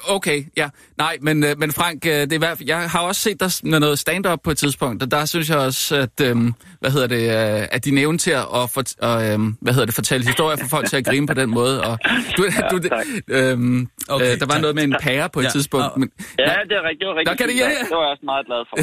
okay, 0.09 0.45
ja. 0.57 0.69
Nej, 0.99 1.19
men, 1.23 1.45
øh, 1.45 1.59
men 1.59 1.73
Frank, 1.73 2.07
øh, 2.07 2.13
det 2.13 2.33
er, 2.33 2.37
i 2.37 2.39
hvert 2.39 2.59
fald- 2.59 2.69
jeg 2.69 2.91
har 2.91 3.01
også 3.01 3.21
set 3.21 3.41
dig 3.41 3.51
noget 3.63 3.99
stand-up 3.99 4.39
på 4.45 4.51
et 4.51 4.59
tidspunkt, 4.59 5.03
og 5.03 5.11
der 5.11 5.25
synes 5.25 5.51
jeg 5.51 5.59
også, 5.59 5.97
at, 5.97 6.21
øh, 6.27 6.37
hvad 6.81 6.91
hedder 6.91 7.07
det, 7.07 7.23
øh, 7.63 7.69
at 7.73 7.85
din 7.85 7.99
evne 7.99 8.19
til 8.19 8.31
at, 8.31 8.45
for, 8.75 8.83
og, 9.01 9.29
øh, 9.29 9.39
hvad 9.61 9.73
hedder 9.73 9.87
det, 9.87 9.95
fortælle 9.95 10.27
historier 10.27 10.57
for 10.57 10.67
folk 10.67 10.89
til 10.89 10.97
at 10.97 11.05
grine 11.05 11.27
på 11.27 11.35
den 11.35 11.51
måde, 11.51 11.83
og 11.85 11.99
du, 12.37 12.45
du, 12.71 12.79
tak. 12.79 13.07
øh, 13.29 13.87
Okay, 14.09 14.33
øh, 14.33 14.41
der 14.41 14.47
var 14.47 14.53
tak. 14.55 14.61
noget 14.61 14.75
med 14.75 14.85
en 14.85 14.95
pære 15.03 15.29
på 15.33 15.41
et 15.41 15.45
Ja, 15.45 15.49
tidspunkt, 15.51 15.87
og- 15.87 16.01
men, 16.01 16.11
Ja, 16.39 16.45
det 16.45 16.51
er 16.51 16.83
rigtigt. 16.89 17.01
Det 17.01 17.09
var 17.09 17.15
rigtig 17.19 17.39
kan 17.39 17.49
det- 17.49 17.57
ja, 17.57 17.69
ja. 17.69 17.71
Det 17.85 17.91
var 17.91 18.03
jeg 18.03 18.11
også 18.11 18.25
meget 18.25 18.47
glad 18.47 18.63
for. 18.71 18.77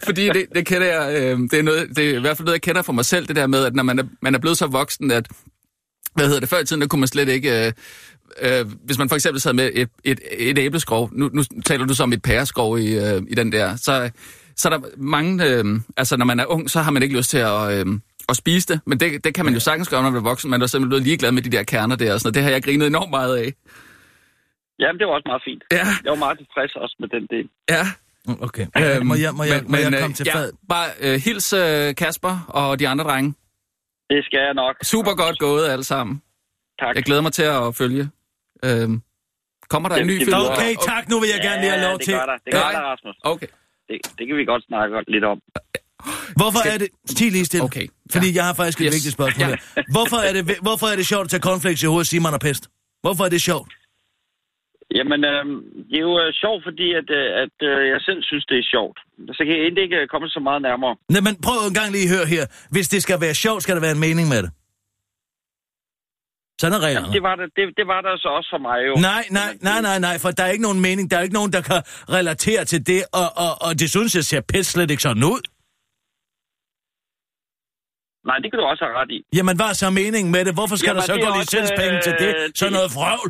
Fordi 0.06 0.26
det, 0.28 0.46
det 0.54 0.66
kender 0.66 0.86
jeg, 0.86 1.14
øh, 1.22 1.38
det, 1.38 1.54
er 1.54 1.62
noget, 1.62 1.88
det 1.96 2.10
er 2.10 2.16
i 2.16 2.20
hvert 2.20 2.36
fald 2.36 2.46
noget, 2.46 2.54
jeg 2.56 2.62
kender 2.62 2.82
for 2.82 2.92
mig 2.92 3.04
selv, 3.04 3.26
det 3.26 3.36
der 3.36 3.46
med, 3.46 3.64
at 3.64 3.74
når 3.74 3.82
man 3.82 3.98
er, 3.98 4.02
man 4.22 4.34
er 4.34 4.38
blevet 4.38 4.58
så 4.58 4.66
voksen, 4.66 5.10
at, 5.10 5.28
hvad 6.20 6.28
hedder 6.28 6.40
det, 6.40 6.48
før 6.48 6.58
i 6.58 6.64
tiden, 6.64 6.82
der 6.82 6.88
kunne 6.88 7.00
man 7.00 7.08
slet 7.08 7.28
ikke, 7.28 7.66
øh, 7.66 7.72
øh, 8.42 8.66
hvis 8.84 8.98
man 8.98 9.08
for 9.08 9.16
eksempel 9.16 9.40
sad 9.40 9.52
med 9.52 9.70
et, 9.74 9.88
et, 10.04 10.20
et 10.38 10.58
æbleskrov, 10.58 11.10
nu, 11.12 11.30
nu 11.32 11.42
taler 11.66 11.86
du 11.86 11.94
så 11.94 12.02
om 12.02 12.12
et 12.12 12.22
pæreskrov 12.22 12.78
i, 12.78 12.98
øh, 12.98 13.22
i 13.28 13.34
den 13.34 13.52
der, 13.52 13.76
så, 13.76 14.10
så 14.56 14.68
er 14.68 14.76
der 14.76 14.80
mange, 14.96 15.44
øh, 15.44 15.64
altså 15.96 16.16
når 16.16 16.24
man 16.24 16.40
er 16.40 16.46
ung, 16.46 16.70
så 16.70 16.80
har 16.80 16.90
man 16.90 17.02
ikke 17.02 17.16
lyst 17.16 17.30
til 17.30 17.38
at, 17.38 17.62
øh, 17.78 17.86
at 18.28 18.36
spise 18.36 18.68
det, 18.68 18.80
men 18.86 19.00
det, 19.00 19.24
det 19.24 19.34
kan 19.34 19.44
man 19.44 19.54
jo 19.54 19.60
sagtens 19.60 19.88
gøre, 19.88 20.02
når 20.02 20.10
man 20.10 20.18
er 20.18 20.22
voksen, 20.22 20.50
man 20.50 20.62
er 20.62 20.66
simpelthen 20.66 20.88
blevet 20.88 21.04
ligeglad 21.04 21.32
med 21.32 21.42
de 21.42 21.50
der 21.50 21.62
kerner 21.62 21.96
der, 21.96 22.12
og 22.14 22.20
sådan 22.20 22.26
noget. 22.26 22.34
det 22.34 22.42
har 22.42 22.50
jeg 22.50 22.62
grinet 22.62 22.86
enormt 22.86 23.10
meget 23.10 23.36
af. 23.36 23.52
Jamen, 24.78 24.98
det 24.98 25.06
var 25.06 25.12
også 25.12 25.28
meget 25.32 25.42
fint. 25.44 25.62
Ja, 25.72 25.86
Jeg 26.04 26.10
var 26.10 26.16
meget 26.26 26.38
tilfreds 26.38 26.76
også 26.76 26.96
med 27.00 27.08
den 27.08 27.26
del. 27.30 27.48
ja. 27.70 27.86
Okay, 28.40 28.66
øhm, 28.78 29.06
må 29.06 29.14
jeg, 29.14 29.34
må 29.34 29.44
jeg, 29.44 29.62
må 29.68 29.76
jeg 29.76 30.00
komme 30.00 30.14
til 30.14 30.26
ja, 30.26 30.34
fad? 30.34 30.52
Bare 30.68 30.88
øh, 31.00 31.20
hils 31.24 31.52
øh, 31.52 31.94
Kasper 31.94 32.44
og 32.48 32.78
de 32.78 32.88
andre 32.88 33.04
drenge. 33.04 33.34
Det 34.10 34.24
skal 34.24 34.40
jeg 34.46 34.54
nok. 34.54 34.74
Super 34.82 35.14
godt 35.22 35.38
gået 35.38 35.68
alle 35.68 35.84
sammen. 35.84 36.22
Tak. 36.80 36.94
Jeg 36.96 37.02
glæder 37.02 37.20
mig 37.22 37.32
til 37.32 37.42
at 37.42 37.76
følge. 37.80 38.04
Øhm, 38.64 39.02
kommer 39.68 39.88
der 39.88 39.96
en 39.96 40.00
Det- 40.00 40.06
ny 40.06 40.14
det 40.18 40.24
film? 40.24 40.36
Okay, 40.52 40.74
tak. 40.90 41.08
Nu 41.08 41.20
vil 41.20 41.28
jeg 41.34 41.40
gerne 41.48 41.60
lige 41.60 41.70
have 41.70 41.82
lov 41.88 41.98
det 41.98 42.04
til... 42.04 42.14
gør 42.14 42.26
der. 42.26 42.36
Det 42.44 42.52
gør 42.52 42.60
der, 42.76 42.82
Rasmus. 42.92 43.16
Okay. 43.24 43.46
Det, 43.88 43.96
det 44.18 44.26
kan 44.26 44.36
vi 44.36 44.44
godt 44.44 44.64
snakke 44.70 44.94
lidt 45.14 45.24
om. 45.24 45.38
Hvorfor 46.36 46.58
Skal- 46.58 46.72
er 46.74 46.78
det... 46.78 46.88
Sig 47.18 47.30
lige 47.32 47.44
stille. 47.44 47.64
Okay, 47.64 47.86
Fordi 48.12 48.28
ja. 48.30 48.34
jeg 48.34 48.44
har 48.46 48.54
faktisk 48.54 48.80
et 48.80 48.84
Yes. 48.86 48.94
vigtigt 48.94 49.12
spørgsmål 49.18 49.48
Ja. 49.48 49.56
her. 49.76 49.82
Hvorfor 49.96 50.16
er, 50.16 50.32
det, 50.32 50.42
hvorfor 50.62 50.86
er 50.92 50.96
det 50.96 51.06
sjovt 51.06 51.24
at 51.24 51.30
tage 51.30 51.40
cornflakes 51.48 51.82
i 51.82 51.86
hovedet, 51.86 52.06
sige 52.06 52.20
man 52.20 52.34
er 52.34 52.38
pest? 52.38 52.68
Hvorfor 53.04 53.24
er 53.24 53.28
det 53.28 53.42
sjovt? 53.42 53.68
Jamen, 54.98 55.20
øh, 55.32 55.44
det 55.90 55.96
er 56.00 56.04
jo 56.08 56.14
øh, 56.24 56.28
sjovt, 56.42 56.60
fordi 56.68 56.86
at, 57.00 57.08
øh, 57.20 57.26
at 57.44 57.56
øh, 57.70 57.78
jeg 57.92 58.00
selv 58.08 58.20
synes, 58.30 58.44
det 58.50 58.58
er 58.58 58.66
sjovt. 58.74 58.98
Så 59.36 59.40
kan 59.44 59.52
jeg 59.54 59.62
egentlig 59.66 59.84
ikke 59.86 59.96
øh, 60.02 60.08
komme 60.12 60.28
så 60.28 60.40
meget 60.48 60.62
nærmere. 60.68 60.94
Nej, 61.14 61.20
men 61.26 61.34
prøv 61.46 61.58
en 61.68 61.74
gang 61.80 61.88
lige 61.96 62.06
at 62.08 62.12
høre 62.16 62.26
her. 62.34 62.44
Hvis 62.74 62.88
det 62.88 63.00
skal 63.06 63.18
være 63.26 63.34
sjovt, 63.44 63.62
skal 63.62 63.74
der 63.76 63.80
være 63.86 63.94
en 63.98 64.04
mening 64.08 64.26
med 64.34 64.40
det. 64.44 64.50
Sådan 66.60 66.74
er 66.78 66.82
reglerne. 66.86 67.06
Jamen, 67.06 67.14
det, 67.16 67.22
var 67.28 67.34
der, 67.40 67.46
det, 67.56 67.64
det 67.78 67.86
var 67.92 68.00
der 68.06 68.12
så 68.24 68.28
også 68.38 68.48
for 68.54 68.62
mig 68.68 68.78
jo. 68.88 68.92
Nej, 69.10 69.24
nej, 69.38 69.50
nej, 69.68 69.80
nej, 69.88 69.98
nej, 70.08 70.16
for 70.22 70.30
der 70.30 70.44
er 70.44 70.50
ikke 70.54 70.66
nogen 70.68 70.80
mening. 70.88 71.04
Der 71.10 71.16
er 71.18 71.22
ikke 71.26 71.38
nogen, 71.40 71.52
der 71.56 71.62
kan 71.70 71.80
relatere 72.16 72.64
til 72.72 72.80
det, 72.86 73.00
og, 73.20 73.28
og, 73.44 73.52
og 73.66 73.70
det 73.80 73.88
synes 73.90 74.14
jeg 74.18 74.24
ser 74.24 74.40
pis 74.52 74.66
slet 74.66 74.90
ikke 74.90 75.02
sådan 75.08 75.24
ud. 75.34 75.42
Nej, 78.28 78.36
det 78.42 78.48
kan 78.50 78.58
du 78.60 78.64
også 78.72 78.84
have 78.84 78.96
ret 79.00 79.10
i. 79.16 79.18
Jamen, 79.38 79.54
hvad 79.58 79.66
er 79.66 79.76
så 79.82 79.90
meningen 79.90 80.30
med 80.36 80.42
det? 80.46 80.52
Hvorfor 80.58 80.76
skal 80.76 80.88
Jamen, 80.88 81.00
der 81.00 81.06
så 81.12 81.16
gå 81.26 81.28
licenspenge 81.40 81.96
til 82.06 82.14
det? 82.24 82.30
øh, 82.36 82.48
Sådan 82.54 82.72
det- 82.72 82.76
noget 82.78 82.90
vrøvl. 82.96 83.28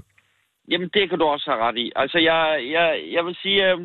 Jamen, 0.70 0.90
det 0.94 1.08
kan 1.08 1.18
du 1.18 1.24
også 1.24 1.46
have 1.50 1.62
ret 1.66 1.78
i. 1.84 1.86
Altså, 1.96 2.18
jeg, 2.18 2.42
jeg, 2.76 2.86
jeg 3.16 3.22
vil 3.26 3.36
sige, 3.42 3.58
øh, 3.70 3.78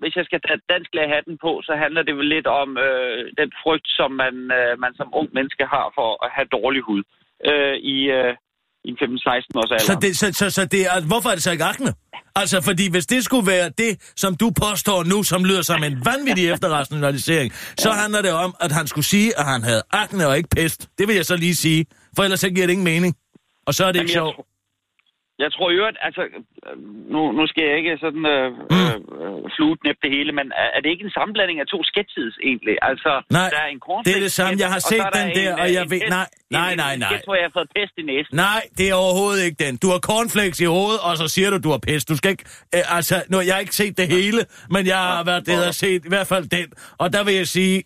hvis 0.00 0.16
jeg 0.16 0.24
skal 0.28 0.40
tage 0.46 0.60
dansk 0.72 0.90
hatten 1.14 1.36
på, 1.44 1.52
så 1.66 1.72
handler 1.82 2.02
det 2.02 2.14
vel 2.16 2.28
lidt 2.36 2.48
om 2.62 2.68
øh, 2.86 3.18
den 3.40 3.50
frygt, 3.62 3.88
som 3.98 4.10
man, 4.22 4.34
øh, 4.58 4.72
man 4.84 4.92
som 4.98 5.08
ung 5.18 5.28
menneske 5.36 5.64
har 5.74 5.86
for 5.98 6.10
at 6.24 6.30
have 6.36 6.48
dårlig 6.58 6.82
hud 6.88 7.02
øh, 7.50 7.76
i, 7.94 7.96
øh, 8.18 8.32
i 8.86 8.88
en 8.92 8.98
15-16 9.02 9.58
års 9.58 9.70
alder. 9.70 9.88
Så, 9.90 9.94
det, 10.04 10.10
så, 10.20 10.26
så, 10.40 10.46
så 10.56 10.62
det 10.74 10.82
er, 10.90 10.96
hvorfor 11.10 11.28
er 11.30 11.36
det 11.38 11.44
så 11.46 11.52
ikke 11.56 11.68
akne? 11.74 11.90
Altså, 12.40 12.56
fordi 12.68 12.84
hvis 12.90 13.06
det 13.06 13.24
skulle 13.24 13.46
være 13.46 13.68
det, 13.82 13.92
som 14.16 14.32
du 14.42 14.50
påstår 14.64 14.98
nu, 15.12 15.22
som 15.22 15.44
lyder 15.44 15.62
som 15.62 15.80
en 15.88 15.96
vanvittig 16.10 16.50
efterrationalisering, 16.54 17.52
så 17.84 17.90
handler 18.02 18.22
det 18.22 18.32
om, 18.32 18.50
at 18.60 18.72
han 18.72 18.86
skulle 18.86 19.04
sige, 19.04 19.28
at 19.40 19.44
han 19.44 19.62
havde 19.62 19.82
akne 19.90 20.26
og 20.26 20.36
ikke 20.36 20.48
pest. 20.56 20.80
Det 20.98 21.08
vil 21.08 21.14
jeg 21.16 21.26
så 21.32 21.36
lige 21.36 21.56
sige, 21.56 21.86
for 22.16 22.22
ellers 22.22 22.40
så 22.40 22.50
giver 22.50 22.66
det 22.66 22.72
ingen 22.72 22.90
mening. 22.94 23.16
Og 23.66 23.74
så 23.74 23.84
er 23.84 23.92
det 23.92 24.00
ikke 24.00 24.12
Jamen, 24.12 24.26
jeg, 24.26 24.34
sjovt. 24.34 24.48
Jeg 25.44 25.50
tror 25.56 25.68
jo, 25.78 25.82
at 25.90 25.96
altså, 26.06 26.22
øh, 26.66 26.76
nu, 27.14 27.20
nu 27.38 27.42
skal 27.50 27.62
jeg 27.68 27.74
ikke 27.80 27.92
sådan 28.04 28.24
øh, 28.36 28.46
Mm. 28.72 28.76
øh, 28.76 28.96
øh, 29.22 29.38
fluetnæppe 29.56 30.00
det 30.04 30.10
hele, 30.16 30.30
men 30.38 30.46
er, 30.62 30.68
er 30.76 30.80
det 30.82 30.90
ikke 30.94 31.04
en 31.08 31.14
sammenblanding 31.18 31.58
af 31.62 31.66
to 31.74 31.78
sketches 31.90 32.34
egentlig? 32.48 32.76
Altså, 32.90 33.12
Nej, 33.38 33.48
der 33.54 33.60
er 33.66 33.70
en 33.74 33.80
det 34.06 34.12
er 34.18 34.22
det 34.26 34.32
samme. 34.40 34.54
Jeg 34.64 34.70
har 34.76 34.82
set 34.92 35.04
den 35.20 35.28
der, 35.38 35.50
og 35.62 35.68
jeg 35.78 35.84
ved- 35.92 36.00
ved... 36.04 36.08
nej, 36.18 36.28
nej, 36.58 36.70
nej, 36.84 36.94
nej. 37.04 37.08
Jeg 37.14 37.20
tror, 37.24 37.34
jeg 37.40 37.46
har 37.48 37.54
fået 37.60 37.70
pest 37.76 37.94
i 38.02 38.04
næsen. 38.12 38.32
Nej, 38.46 38.60
det 38.78 38.84
er 38.92 38.94
overhovedet 39.04 39.40
ikke 39.46 39.58
den. 39.66 39.72
Du 39.84 39.88
har 39.94 40.00
cornflakes 40.10 40.60
i 40.66 40.68
hovedet, 40.76 41.00
og 41.08 41.12
så 41.20 41.26
siger 41.34 41.48
du, 41.52 41.56
du 41.66 41.70
har 41.76 41.82
pest. 41.88 42.08
Du 42.08 42.16
skal 42.20 42.30
ikke... 42.34 42.44
Øh, 42.76 42.96
altså, 42.96 43.14
nu, 43.30 43.36
jeg 43.48 43.54
har 43.54 43.60
ikke 43.66 43.76
set 43.82 43.94
det 44.00 44.06
hele, 44.18 44.40
men 44.74 44.82
jeg 44.86 44.96
har 45.14 45.24
været 45.30 45.46
det, 45.46 45.54
har 45.54 45.70
set 45.84 46.02
i 46.08 46.10
hvert 46.14 46.26
fald 46.32 46.44
den. 46.56 46.66
Og 47.02 47.06
der 47.14 47.22
vil 47.24 47.34
jeg 47.34 47.46
sige, 47.58 47.76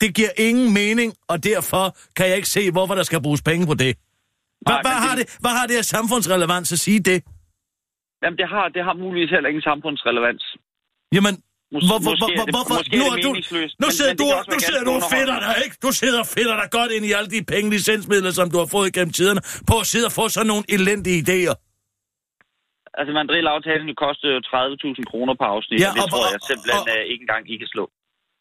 det 0.00 0.14
giver 0.14 0.32
ingen 0.48 0.74
mening, 0.74 1.14
og 1.28 1.44
derfor 1.44 1.84
kan 2.16 2.26
jeg 2.28 2.36
ikke 2.36 2.48
se, 2.48 2.70
hvorfor 2.70 2.94
der 2.94 3.02
skal 3.02 3.22
bruges 3.22 3.42
penge 3.42 3.66
på 3.66 3.74
det. 3.74 3.96
Hvad, 4.66 4.74
Nej, 4.74 4.82
hvad, 4.86 4.94
men 4.96 5.02
har, 5.06 5.14
det- 5.18 5.28
hvad 5.42 5.52
har 5.58 5.66
det 5.70 5.76
af 5.82 5.86
samfundsrelevans 5.96 6.68
at 6.76 6.80
sige 6.86 7.00
det? 7.10 7.18
Jamen, 8.22 8.38
det 8.42 8.48
har, 8.54 8.64
det 8.76 8.82
har 8.88 8.94
muligvis 9.04 9.30
heller 9.34 9.48
ingen 9.52 9.66
samfundsrelevans. 9.70 10.44
Jamen, 11.16 11.34
Mås- 11.74 11.88
hvor, 11.90 11.98
hvor, 12.04 12.14
måske 12.22 12.32
hvor, 12.38 12.46
er 12.48 12.54
hvorfor? 12.56 12.74
måske 12.78 12.94
er 12.96 13.00
nu, 13.00 13.04
det 13.04 13.10
har 13.12 13.18
du, 13.28 13.32
nu 13.82 13.86
men- 13.86 13.96
sidder 13.98 14.14
men 14.14 14.20
du, 14.22 14.26
også 14.38 14.50
nu 14.54 14.58
sidder 14.68 14.84
du 14.88 14.92
og 15.00 15.04
fedter 15.14 15.38
dig, 15.46 15.54
ikke? 15.64 15.76
Du 15.86 15.90
sidder 16.00 16.20
og 16.24 16.28
fedter 16.36 16.56
dig 16.60 16.68
godt 16.78 16.90
ind 16.96 17.04
i 17.10 17.12
alle 17.18 17.30
de 17.36 17.40
penge, 17.52 17.66
licensmidler, 17.76 18.32
som 18.38 18.46
du 18.52 18.58
har 18.62 18.68
fået 18.76 18.88
gennem 18.96 19.12
tiderne, 19.18 19.40
på 19.70 19.74
at 19.82 19.86
sidde 19.92 20.06
og 20.10 20.14
få 20.18 20.24
sådan 20.36 20.50
nogle 20.52 20.64
elendige 20.76 21.18
idéer. 21.26 21.54
Altså, 22.98 23.10
mandrilaftalen 23.18 23.86
jo 23.92 23.96
kostede 24.04 24.32
jo 24.36 24.40
30.000 24.50 25.10
kroner 25.10 25.34
per 25.40 25.48
afsnit, 25.54 25.78
Ja, 25.84 25.88
og 25.90 25.94
det 25.96 26.02
og- 26.04 26.10
tror 26.12 26.24
og- 26.26 26.32
jeg 26.34 26.40
simpelthen 26.50 26.86
og- 26.90 26.94
øh, 26.96 27.02
ikke 27.12 27.22
engang, 27.26 27.42
I 27.52 27.54
kan 27.62 27.68
slå. 27.74 27.84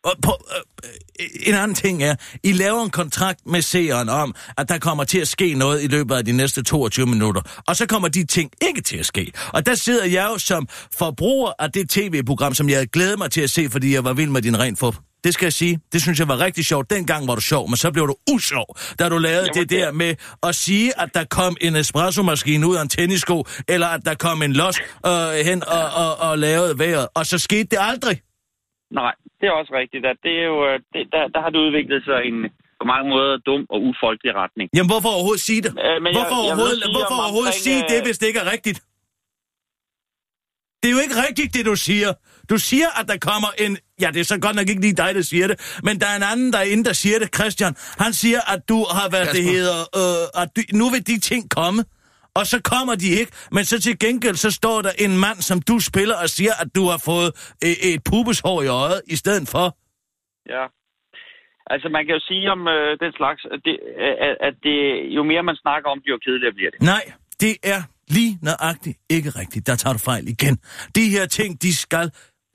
Og 0.04 0.12
på, 0.22 0.38
øh, 0.56 1.28
en 1.40 1.54
anden 1.54 1.76
ting 1.76 2.04
er, 2.04 2.16
I 2.44 2.52
laver 2.52 2.84
en 2.84 2.90
kontrakt 2.90 3.40
med 3.46 3.62
seeren 3.62 4.10
om, 4.10 4.36
at 4.58 4.70
der 4.70 4.78
kommer 4.78 5.04
til 5.04 5.20
at 5.20 5.28
ske 5.28 5.54
noget 5.54 5.84
i 5.84 5.88
løbet 5.88 6.16
af 6.16 6.26
de 6.26 6.32
næste 6.32 6.64
22 6.64 7.06
minutter. 7.06 7.42
Og 7.68 7.76
så 7.76 7.86
kommer 7.86 8.08
de 8.08 8.26
ting 8.26 8.52
ikke 8.62 8.82
til 8.82 8.98
at 8.98 9.06
ske. 9.06 9.32
Og 9.54 9.66
der 9.66 9.76
sidder 9.76 10.06
jeg 10.06 10.30
jo 10.34 10.38
som 10.38 10.68
forbruger 10.98 11.52
af 11.60 11.72
det 11.72 11.90
tv-program, 11.90 12.54
som 12.54 12.70
jeg 12.70 12.88
glæder 12.88 13.18
mig 13.18 13.32
til 13.32 13.42
at 13.42 13.50
se, 13.50 13.70
fordi 13.70 13.94
jeg 13.94 14.04
var 14.04 14.14
vild 14.14 14.30
med 14.30 14.42
din 14.42 14.60
rent 14.60 14.80
fup. 14.80 14.96
Det 15.24 15.34
skal 15.34 15.46
jeg 15.46 15.54
sige. 15.54 15.80
Det 15.94 16.02
synes 16.02 16.20
jeg 16.20 16.28
var 16.28 16.40
rigtig 16.40 16.66
sjovt. 16.66 16.90
Dengang 16.90 17.28
var 17.28 17.36
du 17.36 17.42
sjov, 17.42 17.70
men 17.70 17.78
så 17.78 17.92
blev 17.92 18.08
du 18.08 18.16
usjov, 18.32 18.78
da 19.00 19.10
du 19.10 19.18
lavede 19.18 19.50
Jamen, 19.56 19.70
det 19.70 19.70
der 19.70 19.92
med 19.92 20.16
at 20.44 20.56
sige, 20.56 21.02
at 21.02 21.10
der 21.14 21.24
kom 21.24 21.58
en 21.62 21.76
espresso-maskine 21.76 22.68
ud 22.68 22.76
af 22.76 22.82
en 22.82 22.90
tennisko, 22.90 23.46
eller 23.68 23.88
at 23.88 24.02
der 24.06 24.14
kom 24.14 24.42
en 24.42 24.54
los 24.54 24.80
øh, 25.06 25.12
hen 25.46 25.64
og, 25.68 25.90
og, 25.90 26.18
og 26.18 26.38
lavede 26.38 26.80
vejret. 26.80 27.08
Og 27.16 27.26
så 27.26 27.38
skete 27.38 27.64
det 27.64 27.78
aldrig. 27.82 28.22
Nej, 28.92 29.14
det 29.40 29.46
er 29.50 29.54
også 29.62 29.74
rigtigt. 29.82 30.04
At 30.12 30.18
det 30.26 30.34
er 30.42 30.46
jo, 30.52 30.58
øh, 30.70 30.76
det, 30.94 31.02
der, 31.14 31.24
der 31.34 31.40
har 31.44 31.50
det 31.54 31.60
udviklet 31.68 32.02
sig 32.10 32.20
en 32.30 32.38
på 32.80 32.86
mange 32.94 33.08
måder 33.14 33.34
dum 33.48 33.62
og 33.74 33.80
ufolkelig 33.90 34.32
retning. 34.44 34.68
Jamen, 34.76 34.90
hvorfor 34.94 35.10
overhovedet 35.16 35.44
sige 35.50 35.62
det? 35.66 35.72
Øh, 35.86 35.96
men 36.04 36.10
jeg- 36.14 36.14
hvorfor 36.18 36.36
jeg 36.36 36.44
vil 36.44 36.48
overhovedet, 36.48 36.80
sige 36.84 36.94
hvorfor 36.96 37.16
om 37.20 37.24
overhovedet 37.26 37.54
omkring, 37.56 37.68
sige 37.68 37.82
det, 37.92 38.00
øh, 38.02 38.06
hvis 38.08 38.18
det 38.22 38.28
ikke 38.32 38.42
er 38.46 38.50
rigtigt? 38.56 38.80
Det 40.82 40.88
er 40.90 40.94
jo 40.98 41.02
ikke 41.08 41.18
rigtigt, 41.28 41.54
det 41.54 41.66
du 41.72 41.76
siger. 41.76 42.14
Du 42.50 42.58
siger, 42.58 42.90
at 43.00 43.06
der 43.12 43.18
kommer 43.18 43.48
en... 43.66 43.78
Ja, 44.02 44.08
det 44.14 44.20
er 44.20 44.24
så 44.34 44.40
godt 44.40 44.56
nok 44.56 44.70
ikke 44.70 44.82
lige 44.82 44.96
dig, 45.04 45.16
der 45.16 45.22
siger 45.22 45.48
det. 45.48 45.80
Men 45.84 46.00
der 46.02 46.08
er 46.08 46.16
en 46.16 46.24
anden 46.32 46.54
derinde, 46.54 46.84
der 46.84 46.94
siger 46.94 47.20
det, 47.20 47.36
Christian. 47.36 47.76
Han 47.98 48.14
siger, 48.14 48.42
at 48.54 48.70
du 48.70 48.86
har 48.98 49.10
været 49.10 49.30
det 49.36 49.44
hedder... 49.44 49.80
Øh, 50.02 50.42
at 50.42 50.48
du, 50.56 50.62
nu 50.82 50.90
vil 50.90 51.08
de 51.08 51.20
ting 51.20 51.50
komme. 51.50 51.84
Og 52.40 52.46
så 52.54 52.58
kommer 52.72 52.96
de 53.04 53.10
ikke. 53.20 53.32
Men 53.56 53.64
så 53.72 53.76
til 53.82 54.00
gengæld, 54.00 54.36
så 54.36 54.52
står 54.52 54.78
der 54.82 54.94
en 55.06 55.14
mand, 55.26 55.40
som 55.50 55.58
du 55.70 55.76
spiller, 55.90 56.16
og 56.24 56.30
siger, 56.38 56.54
at 56.64 56.70
du 56.78 56.84
har 56.92 57.02
fået 57.10 57.30
øh, 57.66 57.76
et 57.94 58.02
pubeshår 58.10 58.62
i 58.68 58.68
øjet, 58.68 59.02
i 59.14 59.16
stedet 59.16 59.46
for... 59.54 59.66
Ja. 60.56 60.66
Altså, 61.74 61.88
man 61.96 62.06
kan 62.06 62.14
jo 62.18 62.22
sige 62.30 62.46
om 62.56 62.62
øh, 62.68 62.90
den 63.04 63.12
slags, 63.20 63.42
at, 63.54 63.60
det, 63.66 63.76
at, 64.28 64.36
at 64.48 64.54
det, 64.66 64.78
jo 65.18 65.22
mere 65.32 65.44
man 65.44 65.56
snakker 65.56 65.88
om, 65.90 65.98
det, 66.02 66.10
jo 66.16 66.20
kedeligere 66.26 66.54
bliver 66.54 66.72
det. 66.72 66.82
Nej, 66.82 67.04
det 67.44 67.54
er 67.64 67.82
lige 68.18 68.34
nøjagtigt 68.42 68.98
ikke 69.10 69.30
rigtigt. 69.30 69.68
Der 69.68 69.76
tager 69.76 69.94
du 69.94 70.00
fejl 70.00 70.28
igen. 70.28 70.56
De 70.96 71.04
her 71.16 71.26
ting, 71.26 71.62
de 71.62 71.76
skal 71.76 72.12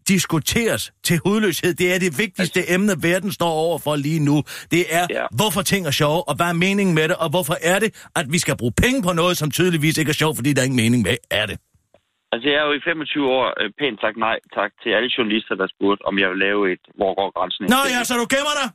diskuteres 0.09 0.93
til 1.07 1.17
hudløshed. 1.25 1.75
Det 1.75 1.95
er 1.95 1.99
det 1.99 2.13
vigtigste 2.19 2.61
altså, 2.61 2.75
emne, 2.75 2.93
verden 3.09 3.33
står 3.39 3.53
over 3.67 3.79
for 3.85 3.97
lige 3.97 4.23
nu. 4.29 4.37
Det 4.75 4.83
er, 4.99 5.07
ja. 5.11 5.25
Hvorfor 5.41 5.63
ting 5.63 5.87
er 5.87 5.95
sjove, 6.03 6.21
og 6.29 6.35
hvad 6.37 6.49
er 6.55 6.59
meningen 6.67 6.95
med 6.95 7.07
det, 7.11 7.17
og 7.25 7.29
hvorfor 7.35 7.57
er 7.73 7.79
det, 7.85 7.91
at 8.21 8.27
vi 8.35 8.39
skal 8.45 8.55
bruge 8.57 8.75
penge 8.85 8.99
på 9.07 9.13
noget, 9.21 9.35
som 9.41 9.49
tydeligvis 9.51 9.99
ikke 10.01 10.11
er 10.15 10.21
sjovt, 10.23 10.37
fordi 10.39 10.51
der 10.53 10.61
er 10.63 10.69
ingen 10.71 10.83
mening 10.85 11.03
med 11.09 11.17
er 11.41 11.47
det. 11.51 11.59
Altså, 12.33 12.47
jeg 12.53 12.59
har 12.61 12.67
jo 12.71 12.75
i 12.81 12.83
25 12.85 13.27
år 13.39 13.45
øh, 13.61 13.71
pænt 13.81 13.99
sagt 14.05 14.17
nej 14.27 14.37
tak 14.59 14.71
til 14.83 14.91
alle 14.97 15.11
journalister, 15.17 15.55
der 15.61 15.67
spurgte, 15.75 16.03
om 16.09 16.15
jeg 16.23 16.29
vil 16.33 16.39
lave 16.47 16.61
et 16.73 16.85
Hvor 16.99 17.13
går 17.19 17.29
grænsen? 17.37 17.63
Nå 17.75 17.81
ja, 17.95 18.01
så 18.09 18.15
du 18.23 18.27
gemmer 18.35 18.55
dig? 18.61 18.69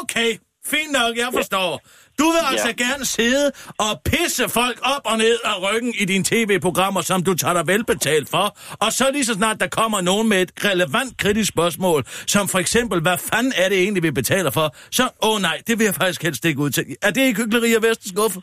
Okay, 0.00 0.30
fint 0.70 0.92
nok, 0.92 1.16
jeg 1.16 1.28
forstår. 1.32 1.80
Du 2.18 2.24
vil 2.24 2.40
altså 2.52 2.72
Ja. 2.78 2.84
gerne 2.84 3.04
sidde 3.04 3.52
og 3.78 3.92
pisse 4.04 4.48
folk 4.48 4.78
op 4.82 5.00
og 5.04 5.18
ned 5.18 5.38
af 5.44 5.54
ryggen 5.72 5.94
i 5.98 6.04
dine 6.04 6.24
tv-programmer, 6.24 7.00
som 7.00 7.22
du 7.22 7.34
tager 7.34 7.54
dig 7.54 7.66
velbetalt 7.66 8.28
for. 8.30 8.56
Og 8.84 8.92
så 8.92 9.04
lige 9.12 9.24
så 9.24 9.34
snart 9.34 9.60
der 9.60 9.66
kommer 9.68 10.00
nogen 10.00 10.28
med 10.28 10.42
et 10.42 10.52
relevant 10.64 11.16
kritisk 11.18 11.48
spørgsmål, 11.48 12.04
som 12.06 12.48
for 12.48 12.58
eksempel, 12.58 13.00
hvad 13.00 13.18
fanden 13.18 13.52
er 13.56 13.68
det 13.68 13.78
egentlig, 13.82 14.02
vi 14.02 14.10
betaler 14.10 14.50
for? 14.50 14.74
Så, 14.90 15.02
åh 15.02 15.34
oh, 15.34 15.40
nej, 15.40 15.60
det 15.66 15.78
vil 15.78 15.84
jeg 15.84 15.94
faktisk 15.94 16.22
helst 16.22 16.44
ikke 16.44 16.60
ud 16.60 16.70
til. 16.70 16.84
Er 17.02 17.10
det 17.10 17.20
ikke 17.22 17.42
hyggeleri 17.42 17.74
af 17.74 17.82
Vesterskuffe? 17.82 18.40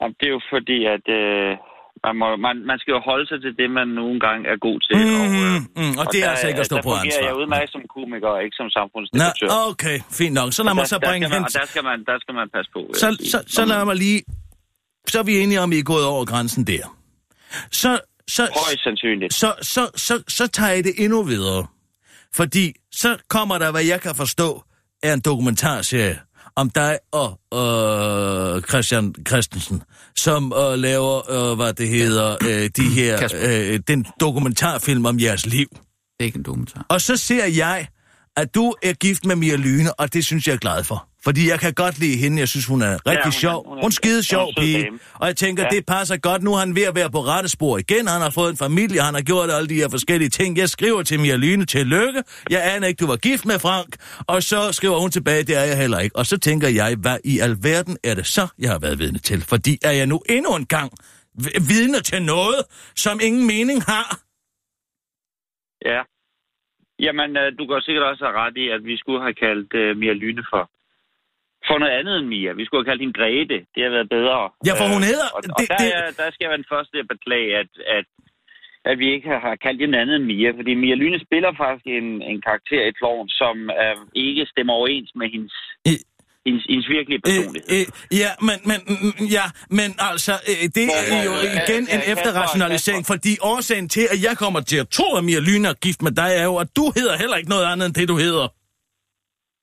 Jamen, 0.00 0.14
det 0.20 0.26
er 0.26 0.30
jo 0.38 0.40
fordi, 0.54 0.78
at 0.96 1.04
øh, 1.20 1.50
man, 2.06 2.14
må, 2.20 2.26
man, 2.46 2.54
man 2.70 2.78
skal 2.82 2.92
jo 2.96 3.00
holde 3.10 3.26
sig 3.30 3.38
til 3.44 3.52
det, 3.60 3.68
man 3.78 3.88
nogle 4.00 4.16
gange 4.26 4.42
er 4.52 4.56
god 4.66 4.78
til. 4.86 4.92
Mm, 4.96 5.58
mm, 5.80 5.94
og 6.00 6.04
det 6.12 6.18
er 6.18 6.24
der- 6.24 6.30
altså 6.32 6.46
ikke 6.50 6.60
at 6.64 6.68
stå 6.72 6.76
der 6.76 6.82
på 6.88 6.92
ansvar. 7.02 7.24
jeg 7.28 7.34
udmærket 7.42 7.70
som 7.76 7.82
komiker, 7.96 8.28
og 8.36 8.40
ikke 8.44 8.56
som 8.60 8.68
Nå, 8.70 8.76
samfundsdebattør. 8.78 9.48
okay, 9.70 9.96
fint 10.20 10.34
nok. 10.38 10.48
Så 10.56 10.60
lad 10.62 10.70
der, 10.70 10.74
mig 10.74 10.86
så 10.94 10.98
der, 10.98 11.08
bringe 11.08 11.24
hen... 11.34 11.42
og 11.44 11.52
der, 11.58 11.66
skal 11.72 11.82
man, 11.90 11.98
der 12.10 12.16
skal 12.22 12.34
man 12.40 12.46
passe 12.56 12.70
på. 12.76 12.80
Så, 13.02 13.08
sige. 13.18 13.30
så, 13.32 13.38
så 13.56 13.62
lad 13.70 13.84
mig 13.90 13.96
lige... 14.06 14.20
Så 15.12 15.16
er 15.22 15.26
vi 15.30 15.34
enige 15.42 15.60
om, 15.64 15.72
I 15.72 15.78
er 15.78 15.82
gået 15.94 16.06
over 16.12 16.24
grænsen 16.32 16.62
der. 16.72 16.84
Så, 17.82 17.90
så, 18.36 18.42
Højst 18.42 18.82
sandsynligt. 18.84 19.34
så, 19.34 19.48
så, 19.74 19.82
så, 20.06 20.14
så 20.28 20.44
tager 20.46 20.72
jeg 20.72 20.84
det 20.84 20.94
endnu 21.04 21.22
videre. 21.22 21.66
Fordi 22.34 22.72
så 22.92 23.16
kommer 23.28 23.58
der, 23.58 23.70
hvad 23.70 23.84
jeg 23.84 24.00
kan 24.00 24.14
forstå, 24.14 24.62
er 25.02 25.12
en 25.14 25.20
dokumentarserie 25.20 26.18
om 26.58 26.70
dig 26.70 26.98
og 27.12 27.40
øh, 27.54 28.62
Christian 28.62 29.14
Christensen, 29.28 29.82
som 30.16 30.52
øh, 30.56 30.78
laver, 30.78 31.30
øh, 31.30 31.56
hvad 31.56 31.72
det 31.72 31.88
hedder, 31.88 32.36
øh, 32.42 32.70
de 32.76 32.88
her, 32.88 33.28
øh, 33.42 33.80
den 33.88 34.06
dokumentarfilm 34.20 35.06
om 35.06 35.20
jeres 35.20 35.46
liv. 35.46 35.68
Det 35.70 35.80
er 36.20 36.24
ikke 36.24 36.36
en 36.36 36.42
dokumentar. 36.42 36.86
Og 36.88 37.00
så 37.00 37.16
ser 37.16 37.46
jeg, 37.46 37.88
at 38.38 38.54
du 38.54 38.74
er 38.82 38.92
gift 38.92 39.24
med 39.24 39.36
Mia 39.36 39.56
Lyne, 39.56 40.00
og 40.00 40.12
det 40.14 40.24
synes 40.24 40.46
jeg 40.46 40.52
er 40.54 40.58
glad 40.58 40.84
for. 40.84 41.08
Fordi 41.24 41.48
jeg 41.50 41.60
kan 41.60 41.72
godt 41.74 41.98
lide 41.98 42.16
hende. 42.16 42.38
Jeg 42.38 42.48
synes, 42.48 42.66
hun 42.66 42.82
er 42.82 42.92
rigtig 43.06 43.24
hun 43.24 43.28
er- 43.28 43.30
sjov. 43.30 43.68
hun 43.68 43.78
Hun 43.78 43.86
er 43.86 43.90
skide 43.90 44.12
hun 44.14 44.18
er 44.18 44.22
sjov 44.22 44.52
pige. 44.58 44.82
dame. 44.82 44.98
Og 45.14 45.26
jeg 45.26 45.36
tænker, 45.36 45.62
Ja. 45.62 45.68
det 45.76 45.86
passer 45.86 46.16
godt. 46.16 46.42
Nu 46.42 46.54
er 46.54 46.58
han 46.58 46.74
ved 46.74 46.82
at 46.82 46.94
være 46.94 47.10
på 47.10 47.20
rette 47.24 47.48
spor 47.48 47.78
igen. 47.78 48.06
Han 48.08 48.20
har 48.20 48.30
fået 48.30 48.50
en 48.50 48.56
familie, 48.56 49.00
han 49.02 49.14
har 49.14 49.20
gjort 49.22 49.50
alle 49.50 49.68
de 49.68 49.74
her 49.74 49.88
forskellige 49.88 50.28
ting. 50.28 50.56
Jeg 50.58 50.68
skriver 50.68 51.02
til 51.02 51.20
Mia 51.20 51.36
Lyne 51.36 51.64
til 51.66 51.86
lykke. 51.86 52.22
Jeg 52.50 52.74
aner 52.74 52.86
ikke, 52.86 53.00
du 53.00 53.06
var 53.06 53.16
gift 53.16 53.44
med 53.44 53.58
Frank. 53.58 53.96
Og 54.26 54.42
så 54.42 54.72
skriver 54.72 54.98
hun 54.98 55.10
tilbage, 55.10 55.42
det 55.42 55.56
er 55.56 55.62
jeg 55.64 55.76
heller 55.76 55.98
ikke. 55.98 56.16
Og 56.16 56.26
så 56.26 56.38
tænker 56.38 56.68
jeg, 56.68 56.96
hvad 57.00 57.16
i 57.24 57.38
alverden 57.38 57.96
er 58.04 58.14
det 58.14 58.26
så, 58.26 58.46
jeg 58.58 58.70
har 58.70 58.78
været 58.78 58.98
vidne 58.98 59.18
til? 59.18 59.42
Fordi 59.42 59.78
er 59.82 59.90
jeg 59.90 60.06
nu 60.06 60.20
endnu 60.28 60.56
en 60.56 60.66
gang 60.66 60.92
vidne 61.60 62.00
til 62.00 62.22
noget, 62.22 62.62
som 62.96 63.20
ingen 63.22 63.46
mening 63.46 63.82
har? 63.82 64.20
Ja. 65.84 66.00
Jamen, 67.06 67.30
øh, 67.36 67.48
du 67.58 67.62
kan 67.66 67.80
sikkert 67.82 68.04
også 68.10 68.24
have 68.24 68.36
ret 68.42 68.56
i, 68.56 68.68
at 68.76 68.84
vi 68.90 68.96
skulle 69.02 69.20
have 69.26 69.34
kaldt 69.46 69.74
øh, 69.82 69.96
Mia 69.96 70.12
Lyne 70.12 70.44
for, 70.52 70.62
for 71.68 71.76
noget 71.78 71.92
andet 71.98 72.14
end 72.18 72.26
Mia. 72.34 72.52
Vi 72.52 72.64
skulle 72.64 72.80
have 72.80 72.90
kaldt 72.90 73.02
hende 73.04 73.18
Grete. 73.20 73.58
Det 73.74 73.80
har 73.84 73.90
været 73.96 74.08
bedre. 74.16 74.38
Ja, 74.68 74.72
for 74.80 74.86
hun 74.94 75.02
Øh, 75.04 75.08
hedder- 75.12 75.32
Og, 75.36 75.40
det- 75.42 75.50
og 75.56 75.60
der, 75.68 75.76
det- 75.82 75.92
er- 75.98 76.12
der 76.20 76.26
skal 76.30 76.44
jeg 76.44 76.50
være 76.52 76.62
den 76.64 76.72
første 76.74 76.94
at 77.02 77.08
beklage, 77.14 77.50
at, 77.62 77.70
at, 77.98 78.06
at 78.90 78.98
vi 78.98 79.06
ikke 79.14 79.28
har 79.46 79.56
kaldt 79.66 79.80
hende 79.82 79.98
andet 80.02 80.16
end 80.16 80.24
Mia. 80.32 80.50
Fordi 80.58 80.72
Mia 80.74 80.94
Lyne 81.02 81.18
spiller 81.26 81.52
faktisk 81.64 81.86
en, 81.86 82.08
en 82.32 82.40
karakter 82.48 82.82
i 82.86 82.92
Kloven, 82.98 83.28
som 83.28 83.54
øh, 83.82 83.96
ikke 84.14 84.46
stemmer 84.52 84.72
overens 84.78 85.10
med 85.20 85.28
hendes, 85.34 85.54
I- 85.92 86.04
hendes, 86.46 86.64
hendes 86.72 86.88
virkelige 86.96 87.20
personlighed. 87.24 87.68
Øh, 87.74 87.80
øh, 87.80 88.18
ja, 88.22 88.30
men, 88.48 88.56
men, 88.70 88.78
mm, 88.92 89.26
ja, 89.36 89.46
men 89.78 89.88
altså, 90.10 90.34
øh, 90.50 90.64
det 90.76 90.86
er 91.16 91.22
jo 91.28 91.34
igen 91.58 91.82
en 91.94 92.02
Ja, 92.06 92.12
efterrationalisering, 92.14 93.02
Kasper. 93.02 93.14
fordi 93.14 93.32
årsagen 93.52 93.86
til, 93.96 94.04
at 94.14 94.18
jeg 94.26 94.34
kommer 94.44 94.60
til 94.70 94.78
at 94.84 94.88
tro, 94.96 95.08
at 95.18 95.22
Mia 95.28 95.40
Lyne 95.48 95.68
er 95.72 95.76
gift 95.86 96.00
med 96.06 96.12
dig, 96.22 96.30
er 96.42 96.46
jo, 96.50 96.56
at 96.64 96.70
du 96.78 96.84
hedder 96.98 97.14
heller 97.22 97.36
ikke 97.40 97.50
noget 97.54 97.66
andet 97.72 97.84
end 97.88 97.94
det, 98.00 98.08
du 98.14 98.16
hedder. 98.26 98.46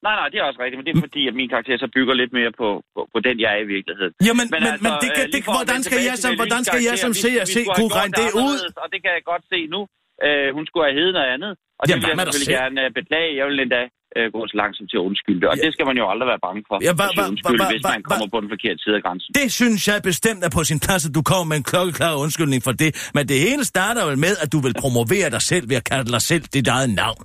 Nej, 0.07 0.15
nej, 0.21 0.27
det 0.31 0.37
er 0.39 0.45
også 0.49 0.61
rigtigt, 0.63 0.77
men 0.79 0.85
det 0.87 0.93
er 0.95 1.01
fordi, 1.07 1.21
at 1.29 1.35
min 1.41 1.49
karakter 1.53 1.75
så 1.83 1.87
bygger 1.97 2.13
lidt 2.21 2.33
mere 2.39 2.51
på, 2.61 2.67
på, 2.95 3.01
på 3.13 3.19
den, 3.27 3.35
jeg 3.43 3.49
er 3.57 3.61
i 3.67 3.69
virkeligheden. 3.75 4.13
Jamen, 4.27 4.47
men, 4.53 4.59
men, 4.63 4.71
altså, 4.71 4.83
men 4.85 4.93
det 5.03 5.09
kan, 5.17 5.25
øh, 5.27 5.33
det, 5.33 5.41
hvordan 5.57 5.81
skal 5.87 5.99
jeg 6.09 6.17
som, 6.23 6.31
hvordan 6.41 6.61
skal 6.69 6.81
jeg 6.89 6.97
som 7.05 7.13
se 7.23 7.29
vi 7.41 7.45
skulle 7.51 7.75
kunne 7.79 7.93
regne 7.99 8.13
det 8.21 8.29
ud? 8.47 8.57
Og 8.83 8.87
det 8.93 8.99
kan 9.03 9.11
jeg 9.17 9.23
godt 9.31 9.43
se 9.53 9.59
nu. 9.75 9.81
Øh, 10.25 10.47
hun 10.57 10.63
skulle 10.69 10.85
have 10.87 10.97
heddet 10.99 11.13
noget 11.17 11.29
andet. 11.35 11.51
Og 11.79 11.83
det 11.83 11.89
Jamen, 11.91 12.01
vil 12.03 12.09
jeg 12.11 12.17
hvad 12.19 12.25
selvfølgelig 12.25 12.55
selv? 12.57 12.63
gerne 12.65 12.79
øh, 12.85 12.89
beklage. 12.99 13.29
Jeg 13.39 13.45
vil 13.49 13.57
endda 13.65 13.81
øh, 14.17 14.27
gå 14.35 14.39
så 14.51 14.55
langsomt 14.63 14.87
til 14.91 14.97
at 14.99 15.03
undskylde 15.09 15.39
det. 15.41 15.47
Og 15.51 15.55
Ja. 15.57 15.61
det 15.65 15.71
skal 15.75 15.85
man 15.89 15.95
jo 16.01 16.05
aldrig 16.13 16.27
være 16.33 16.41
bange 16.47 16.61
for. 16.69 16.75
Ja, 16.87 16.91
hva- 16.99 17.09
at 17.09 17.13
sige 17.15 17.43
hva- 17.45 17.59
hva- 17.61 17.71
hvis 17.73 17.83
hva- 17.85 17.93
man 17.95 18.01
kommer 18.09 18.27
på 18.33 18.37
den 18.43 18.49
forkerte 18.55 18.79
side 18.83 18.95
af 18.99 19.03
grænsen. 19.05 19.29
Det 19.41 19.47
synes 19.59 19.81
jeg 19.89 19.97
bestemt 20.11 20.41
er 20.47 20.51
på 20.57 20.61
sin 20.71 20.79
plads, 20.85 21.01
at 21.09 21.13
du 21.17 21.21
kommer 21.31 21.45
med 21.51 21.57
en 21.61 21.67
klokkeklar 21.71 22.11
undskyldning 22.25 22.61
for 22.67 22.73
det. 22.83 22.89
Men 23.15 23.23
det 23.31 23.37
hele 23.47 23.63
starter 23.73 24.01
vel 24.09 24.17
med, 24.25 24.33
at 24.43 24.49
du 24.53 24.59
vil 24.65 24.73
promovere 24.83 25.27
dig 25.35 25.43
selv 25.51 25.65
ved 25.71 25.77
at 25.81 25.85
kalde 25.91 26.07
dig 26.15 26.21
selv 26.31 26.43
dit 26.57 26.67
eget 26.75 26.89
navn. 27.03 27.21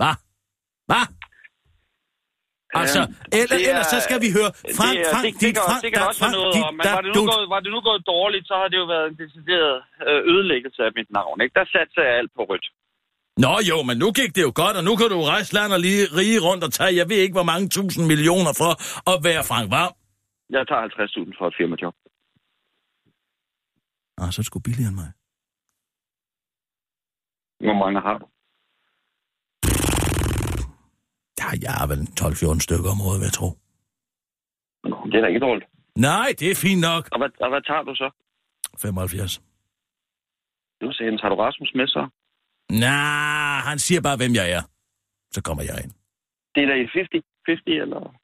Hva? 0.00 0.10
Hva? 0.90 1.02
Altså, 2.82 3.00
Øhm, 3.02 3.38
eller, 3.38 3.56
det 3.56 3.64
er- 3.64 3.70
ellers 3.70 3.88
så 3.94 3.98
skal 4.06 4.18
vi 4.24 4.28
høre 4.38 4.50
Frank, 4.78 4.94
det, 4.96 5.04
er- 5.06 5.12
Frank, 5.14 5.24
det, 5.26 5.34
det, 5.40 5.42
dit, 5.44 5.56
Frank, 5.68 5.80
det 5.84 5.90
kan 5.94 6.02
også 6.10 6.20
Frank, 6.22 6.34
noget 6.38 6.54
dit, 6.56 6.64
om, 6.68 6.74
men 6.80 6.84
var 6.96 7.02
det, 7.06 7.10
nu 7.18 7.22
gået, 7.32 7.46
var 7.54 7.60
det 7.64 7.70
nu 7.76 7.80
gået 7.88 8.02
dårligt, 8.14 8.44
så 8.50 8.54
har 8.60 8.68
det 8.72 8.78
jo 8.82 8.86
været 8.94 9.06
en 9.12 9.16
decideret 9.24 9.74
øh, 10.08 10.20
ødelæggelse 10.32 10.80
af 10.88 10.92
mit 10.98 11.10
navn. 11.18 11.36
Ikke? 11.42 11.54
Der 11.58 11.64
satte 11.74 11.92
jeg 12.00 12.08
alt 12.20 12.32
på 12.38 12.42
rødt. 12.50 12.66
Nå 13.44 13.54
jo, 13.70 13.76
men 13.88 13.96
nu 14.02 14.08
gik 14.20 14.30
det 14.36 14.42
jo 14.48 14.52
godt, 14.62 14.76
og 14.80 14.84
nu 14.88 14.92
kan 15.00 15.08
du 15.14 15.18
rejse 15.32 15.50
land 15.58 15.70
og 15.76 15.80
lige 15.86 16.02
rige 16.18 16.38
rundt 16.46 16.62
og 16.66 16.72
tage, 16.78 16.96
jeg 17.00 17.06
ved 17.10 17.16
ikke, 17.24 17.36
hvor 17.38 17.48
mange 17.52 17.66
tusind 17.68 18.04
millioner 18.12 18.52
for 18.62 18.72
at 19.12 19.16
være 19.28 19.42
Frank 19.50 19.66
Varm. 19.76 19.94
Jeg 20.56 20.62
tager 20.68 20.82
50.000 20.82 21.38
for 21.38 21.46
et 21.50 21.54
firmajob. 21.58 21.94
Ah, 24.20 24.28
så 24.32 24.36
er 24.38 24.42
det 24.42 24.46
sgu 24.50 24.58
billigere 24.68 24.90
end 24.92 24.98
mig. 25.02 25.10
Hvor 27.66 27.76
mange 27.84 27.98
har 28.06 28.16
du? 28.22 28.26
Ja, 31.40 31.48
jeg 31.66 31.72
har 31.80 31.86
vel 31.92 32.00
12-14 32.20 32.60
stykker 32.66 32.90
om 32.94 33.00
året, 33.06 33.18
vil 33.20 33.28
jeg 33.30 33.36
tro. 33.40 33.48
Nå, 34.90 34.96
Det 35.10 35.14
er 35.18 35.22
da 35.24 35.28
ikke 35.32 35.44
dårligt. 35.48 35.66
Nej, 36.10 36.28
det 36.40 36.46
er 36.50 36.54
fint 36.66 36.80
nok. 36.88 37.02
Og 37.12 37.18
hvad, 37.20 37.30
og 37.44 37.48
hvad 37.52 37.62
tager 37.68 37.82
du 37.88 37.94
så? 38.02 38.08
75. 38.82 39.42
Du 40.80 40.88
siger, 40.92 41.10
tager 41.20 41.32
du 41.34 41.36
Rasmus 41.46 41.72
med 41.74 41.86
så? 41.96 42.02
Nej, 42.72 43.60
han 43.60 43.78
siger 43.78 44.00
bare, 44.00 44.16
hvem 44.16 44.34
jeg 44.34 44.50
er. 44.50 44.62
Så 45.32 45.42
kommer 45.42 45.62
jeg 45.62 45.80
ind. 45.84 45.92
Det 46.54 46.62
er 46.62 46.66
da 46.66 46.74
i 46.74 46.86
50, 46.94 47.08
50 47.48 47.62
eller? 47.66 48.14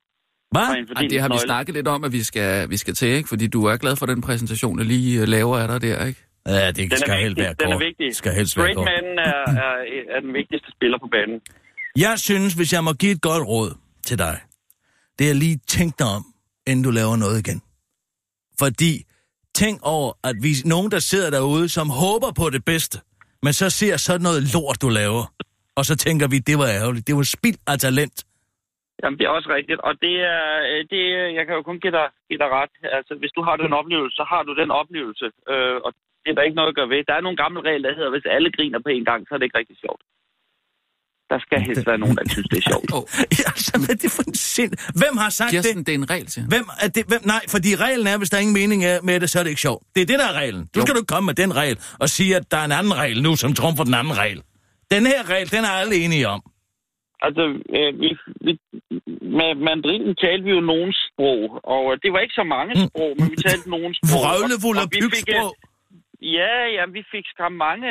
Hvad? 0.51 0.63
Ej, 0.63 1.03
Ej, 1.03 1.09
det 1.11 1.21
har 1.21 1.29
vi 1.29 1.39
snakket 1.39 1.75
lidt 1.75 1.89
om, 1.89 2.05
at 2.05 2.13
vi 2.13 2.23
skal, 2.23 2.71
vi 2.71 2.77
skal 2.77 2.95
til, 2.95 3.09
ikke? 3.09 3.29
Fordi 3.29 3.47
du 3.47 3.65
er 3.65 3.77
glad 3.77 3.97
for 3.97 4.07
den 4.07 4.21
præsentation, 4.21 4.79
jeg 4.79 4.87
lige 4.87 5.21
øh, 5.21 5.29
laver 5.29 5.59
af 5.59 5.69
dig 5.69 5.81
der, 5.83 6.05
ikke? 6.07 6.21
Ja, 6.47 6.67
det 6.67 6.77
Den 6.77 6.97
skal 6.99 7.19
vigtig. 7.25 7.45
være 7.45 7.55
Den 7.61 7.69
er 7.69 7.73
kort. 7.73 7.81
vigtig. 7.85 8.17
Skal 8.17 8.33
helst 8.33 8.57
være 8.57 8.75
kort. 8.75 8.85
man 8.95 9.19
er, 9.19 9.43
er, 9.65 9.75
er 10.17 10.21
den 10.21 10.33
vigtigste 10.35 10.71
spiller 10.77 10.99
på 10.99 11.07
banen. 11.13 11.41
Jeg 11.97 12.19
synes, 12.19 12.55
hvis 12.55 12.73
jeg 12.73 12.85
må 12.85 12.93
give 12.93 13.13
et 13.13 13.21
godt 13.23 13.49
råd 13.49 13.75
til 14.07 14.19
dig, 14.19 14.41
det 15.19 15.31
er 15.31 15.35
lige 15.35 15.61
tænk 15.69 15.99
dig 15.99 16.07
om, 16.07 16.25
inden 16.67 16.85
du 16.85 16.91
laver 16.91 17.17
noget 17.17 17.39
igen. 17.49 17.63
Fordi 18.59 19.05
tænk 19.55 19.79
over, 19.83 20.13
at 20.25 20.37
vi 20.43 20.51
er 20.51 20.69
nogen, 20.69 20.91
der 20.91 20.99
sidder 20.99 21.31
derude, 21.31 21.69
som 21.69 21.91
håber 21.91 22.33
på 22.33 22.51
det 22.51 22.65
bedste, 22.65 23.01
men 23.45 23.53
så 23.61 23.67
ser 23.81 23.95
sådan 24.07 24.25
noget 24.29 24.43
lort, 24.55 24.79
du 24.85 24.89
laver. 25.01 25.25
Og 25.79 25.85
så 25.89 25.95
tænker 26.05 26.27
vi, 26.33 26.39
det 26.51 26.57
var 26.63 26.69
ærgerligt. 26.81 27.07
Det 27.09 27.15
var 27.19 27.27
spild 27.37 27.61
af 27.73 27.79
talent. 27.87 28.17
Jamen, 29.03 29.17
det 29.19 29.25
er 29.27 29.33
også 29.39 29.51
rigtigt. 29.59 29.81
Og 29.89 29.93
det 30.05 30.15
er, 30.35 30.45
øh, 30.71 30.81
det, 30.93 31.01
er- 31.19 31.33
jeg 31.39 31.45
kan 31.47 31.55
jo 31.59 31.63
kun 31.69 31.81
give 31.85 31.95
dig, 31.99 32.07
give 32.29 32.41
dig 32.43 32.51
ret. 32.59 32.73
Altså, 32.99 33.13
hvis 33.21 33.33
du 33.37 33.43
har 33.49 33.57
den 33.65 33.73
oplevelse, 33.81 34.15
så 34.21 34.25
har 34.33 34.43
du 34.49 34.53
den 34.63 34.71
oplevelse. 34.81 35.27
Øh, 35.53 35.77
og 35.87 35.91
det 36.23 36.29
er 36.31 36.35
der 36.37 36.47
ikke 36.49 36.59
noget 36.61 36.73
at 36.73 36.79
gøre 36.79 36.89
ved. 36.95 37.05
Der 37.09 37.15
er 37.17 37.25
nogle 37.27 37.41
gamle 37.45 37.61
regler, 37.69 37.89
der 37.89 37.97
hedder, 37.99 38.11
hvis 38.15 38.27
alle 38.37 38.51
griner 38.57 38.81
på 38.87 38.89
en 38.97 39.05
gang, 39.11 39.21
så 39.27 39.31
er 39.35 39.39
det 39.39 39.47
ikke 39.49 39.59
rigtig 39.59 39.79
sjovt. 39.85 40.03
Der 41.33 41.39
skal 41.47 41.59
helst 41.69 41.87
være 41.91 41.99
nogen, 42.05 42.17
der 42.17 42.25
synes, 42.35 42.49
det 42.53 42.59
er 42.63 42.67
sjovt. 42.71 42.89
Oh, 42.97 43.05
Ja, 43.39 43.45
altså, 43.55 43.73
hvad 43.83 43.93
er 43.97 44.01
det 44.05 44.11
for 44.17 44.23
en 44.31 44.35
sind? 44.55 44.73
Hvem 45.01 45.15
har 45.23 45.31
sagt 45.39 45.51
Kirsten, 45.51 45.79
det? 45.79 45.87
det 45.87 45.93
er 45.95 45.99
en 46.05 46.11
regel 46.15 46.27
til. 46.35 46.43
Hvem 46.55 46.67
er 46.85 46.89
det? 46.97 47.03
Hvem? 47.11 47.23
Nej, 47.35 47.43
fordi 47.55 47.71
reglen 47.87 48.07
er, 48.13 48.17
hvis 48.21 48.31
der 48.31 48.37
er 48.39 48.41
ingen 48.47 48.59
mening 48.63 48.81
er 48.93 48.97
med 49.09 49.21
det, 49.23 49.29
så 49.33 49.37
er 49.41 49.43
det 49.45 49.51
ikke 49.55 49.61
sjovt. 49.69 49.83
Det 49.95 50.01
er 50.05 50.09
det, 50.13 50.19
der 50.23 50.29
er 50.33 50.37
reglen. 50.43 50.63
Du 50.75 50.79
Jo. 50.81 50.83
skal 50.87 50.95
du 51.01 51.05
komme 51.13 51.27
med 51.31 51.35
den 51.43 51.51
regel 51.61 51.77
og 52.03 52.09
sige, 52.17 52.31
at 52.39 52.45
der 52.53 52.59
er 52.63 52.67
en 52.71 52.73
anden 52.81 52.95
regel 53.03 53.19
nu, 53.27 53.33
som 53.43 53.51
trumfer 53.61 53.85
den 53.85 53.95
anden 54.01 54.15
regel. 54.23 54.41
Den 54.95 55.03
her 55.13 55.21
regel, 55.33 55.49
den 55.57 55.63
er 55.69 55.73
alle 55.83 55.95
enige 56.05 56.29
om. 56.35 56.41
Altså, 57.27 57.43
øh, 57.79 57.91
vi, 58.03 58.09
vi, 58.47 58.53
med 59.39 59.51
mandarinen 59.69 60.13
talte 60.25 60.45
vi 60.49 60.51
jo 60.59 60.63
nogen 60.73 60.93
sprog, 61.05 61.41
og 61.75 61.83
øh, 61.93 61.95
det 62.03 62.11
var 62.15 62.21
ikke 62.25 62.39
så 62.43 62.47
mange 62.57 62.73
sprog, 62.87 63.11
men 63.19 63.27
vi 63.33 63.37
talte 63.49 63.67
nogen 63.77 63.93
sprog. 63.99 64.11
Vrøvlefuld 64.15 64.77
Og- 64.77 64.83
og 64.83 64.89
og 64.89 64.95
vi 64.97 65.17
fik. 65.17 65.29
Ja, 66.39 66.57
ja, 66.77 66.83
vi 66.97 67.03
fik 67.13 67.25
skam 67.35 67.53
mange 67.69 67.89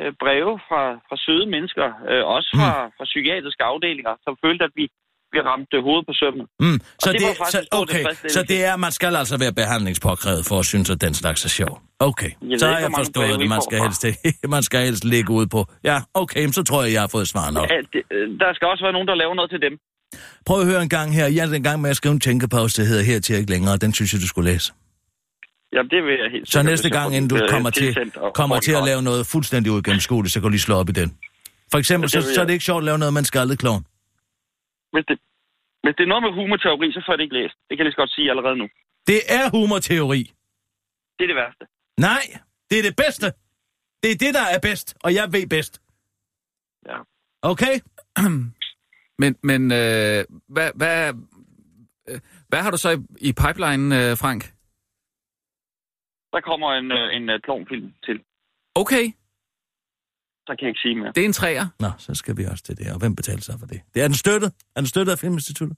øh, 0.00 0.10
breve 0.22 0.52
fra, 0.68 0.82
fra 1.08 1.16
søde 1.24 1.46
mennesker, 1.54 1.86
øh, 2.10 2.22
også 2.36 2.50
fra, 2.58 2.70
Hmm. 2.72 2.84
mm. 2.86 2.94
fra 2.96 3.04
psykiatriske 3.10 3.62
afdelinger, 3.72 4.14
som 4.24 4.32
følte, 4.44 4.62
at 4.68 4.74
vi, 4.80 4.84
vi 5.34 5.38
ramte 5.50 5.76
hovedet 5.86 6.04
på 6.10 6.14
sømmen. 6.20 6.46
Mm, 6.64 6.78
så, 7.04 7.08
det 7.12 7.20
det, 7.20 7.30
så, 7.54 7.58
en 7.60 7.66
okay, 7.82 8.02
så 8.36 8.40
det 8.50 8.58
er, 8.68 8.74
man 8.86 8.92
skal 8.98 9.12
altså 9.22 9.36
være 9.44 9.54
behandlingspåkrævet 9.62 10.42
for 10.48 10.56
at 10.62 10.66
synes, 10.72 10.88
at 10.94 11.00
den 11.06 11.14
slags 11.22 11.40
er 11.48 11.52
sjov. 11.60 11.74
Okay, 12.08 12.30
ved 12.40 12.58
så 12.60 12.66
har 12.72 12.78
jeg 12.84 12.90
forstået 13.02 13.34
det. 13.40 13.48
Man 13.56 13.62
skal, 13.66 13.78
fra. 13.78 13.84
helst, 13.86 14.02
man 14.56 14.62
skal 14.68 14.80
helst 14.88 15.04
ligge 15.14 15.30
ude 15.38 15.48
på. 15.54 15.60
Ja, 15.90 15.96
okay, 16.22 16.42
så 16.58 16.62
tror 16.68 16.80
jeg, 16.84 16.92
jeg 16.96 17.00
har 17.06 17.10
fået 17.16 17.28
svar 17.34 17.46
nok. 17.56 17.66
Ja, 17.70 17.78
det, 17.92 18.02
øh, 18.14 18.24
der 18.42 18.50
skal 18.56 18.66
også 18.72 18.84
være 18.84 18.92
nogen, 18.96 19.08
der 19.08 19.14
laver 19.22 19.34
noget 19.34 19.50
til 19.54 19.60
dem. 19.66 19.74
Prøv 20.46 20.60
at 20.60 20.66
høre 20.66 20.82
en 20.82 20.88
gang 20.88 21.14
her. 21.14 21.26
Jeg 21.26 21.42
er 21.46 21.50
den 21.56 21.62
gang 21.62 21.80
med 21.80 21.90
at 21.90 21.96
skrive 21.96 22.12
en 22.12 22.20
tænkepause, 22.20 22.82
der 22.82 22.88
hedder 22.88 23.04
Her 23.04 23.20
til 23.20 23.36
ikke 23.36 23.50
længere. 23.50 23.76
Den 23.76 23.92
synes 23.94 24.12
jeg, 24.12 24.20
du 24.20 24.28
skulle 24.28 24.50
læse. 24.52 24.72
Jamen, 25.74 25.90
det 25.90 26.00
vil 26.04 26.14
jeg 26.22 26.30
helt 26.30 26.48
Så 26.48 26.62
næste 26.62 26.90
gang, 26.90 27.08
inden 27.16 27.30
du 27.30 27.36
øh, 27.36 27.48
kommer 27.48 27.70
til, 27.70 27.88
kommer 28.34 28.60
til 28.60 28.72
at 28.72 28.84
lave 28.84 29.02
noget 29.02 29.26
fuldstændig 29.26 29.72
uigennemskueligt, 29.72 30.32
så 30.32 30.40
kan 30.40 30.46
du 30.48 30.54
lige 30.56 30.66
slå 30.68 30.74
op 30.74 30.88
i 30.88 30.92
den. 30.92 31.18
For 31.72 31.78
eksempel, 31.78 32.10
så, 32.10 32.20
så 32.34 32.40
er 32.40 32.44
det 32.44 32.52
ikke 32.52 32.64
sjovt 32.64 32.82
at 32.82 32.84
lave 32.84 32.98
noget 32.98 33.12
med 33.12 33.20
en 33.20 33.24
skaldet 33.24 33.58
klovn. 33.58 33.82
Hvis 34.92 35.04
det, 35.08 35.18
hvis 35.84 35.94
det 35.98 36.04
er 36.06 36.10
noget 36.12 36.22
med 36.26 36.32
humorteori, 36.38 36.92
så 36.92 37.02
får 37.06 37.12
jeg 37.12 37.18
det 37.18 37.24
ikke 37.24 37.38
læst. 37.40 37.54
Det 37.66 37.72
kan 37.74 37.78
jeg 37.78 37.84
lige 37.84 37.96
så 37.96 38.02
godt 38.02 38.12
sige 38.16 38.30
allerede 38.30 38.56
nu. 38.62 38.66
Det 39.06 39.20
er 39.38 39.44
humorteori. 39.50 40.22
Det 41.16 41.22
er 41.24 41.30
det 41.32 41.36
værste. 41.42 41.64
Nej, 42.08 42.24
det 42.70 42.78
er 42.78 42.82
det 42.82 42.96
bedste. 42.96 43.26
Det 44.02 44.10
er 44.14 44.18
det, 44.24 44.34
der 44.34 44.46
er 44.54 44.58
bedst, 44.62 44.96
og 45.04 45.14
jeg 45.14 45.32
ved 45.32 45.46
bedst. 45.46 45.82
Ja. 46.86 46.98
Okay? 47.42 47.74
Men, 49.18 49.36
men 49.42 49.72
øh, 49.72 50.24
hvad, 50.48 50.70
hvad, 50.74 51.14
øh, 52.08 52.20
hvad 52.48 52.58
har 52.58 52.70
du 52.70 52.76
så 52.76 52.90
i, 52.90 53.28
i 53.28 53.32
pipeline, 53.32 54.10
øh, 54.10 54.16
Frank? 54.16 54.51
Der 56.32 56.40
kommer 56.40 56.68
en, 56.80 56.92
øh, 56.92 57.16
en 57.16 57.30
uh, 57.30 57.36
klovnfilm 57.44 57.92
til. 58.06 58.16
Okay, 58.74 59.04
Så 60.46 60.50
kan 60.58 60.62
jeg 60.62 60.68
ikke 60.68 60.80
sige 60.80 60.94
mere. 60.96 61.12
det 61.14 61.20
er 61.20 61.24
en 61.24 61.32
træer. 61.32 61.66
Nå, 61.80 61.90
så 61.98 62.14
skal 62.14 62.36
vi 62.36 62.44
også 62.44 62.64
til 62.64 62.76
det. 62.78 62.92
Og 62.92 62.98
hvem 62.98 63.16
betaler 63.16 63.40
sig 63.40 63.54
for 63.60 63.66
det? 63.66 63.80
Det 63.94 64.02
er 64.02 64.08
den 64.08 64.14
støttet. 64.16 64.52
Er 64.76 64.80
den 64.80 64.86
støttet 64.86 65.12
af 65.12 65.18
Filminstituttet? 65.18 65.76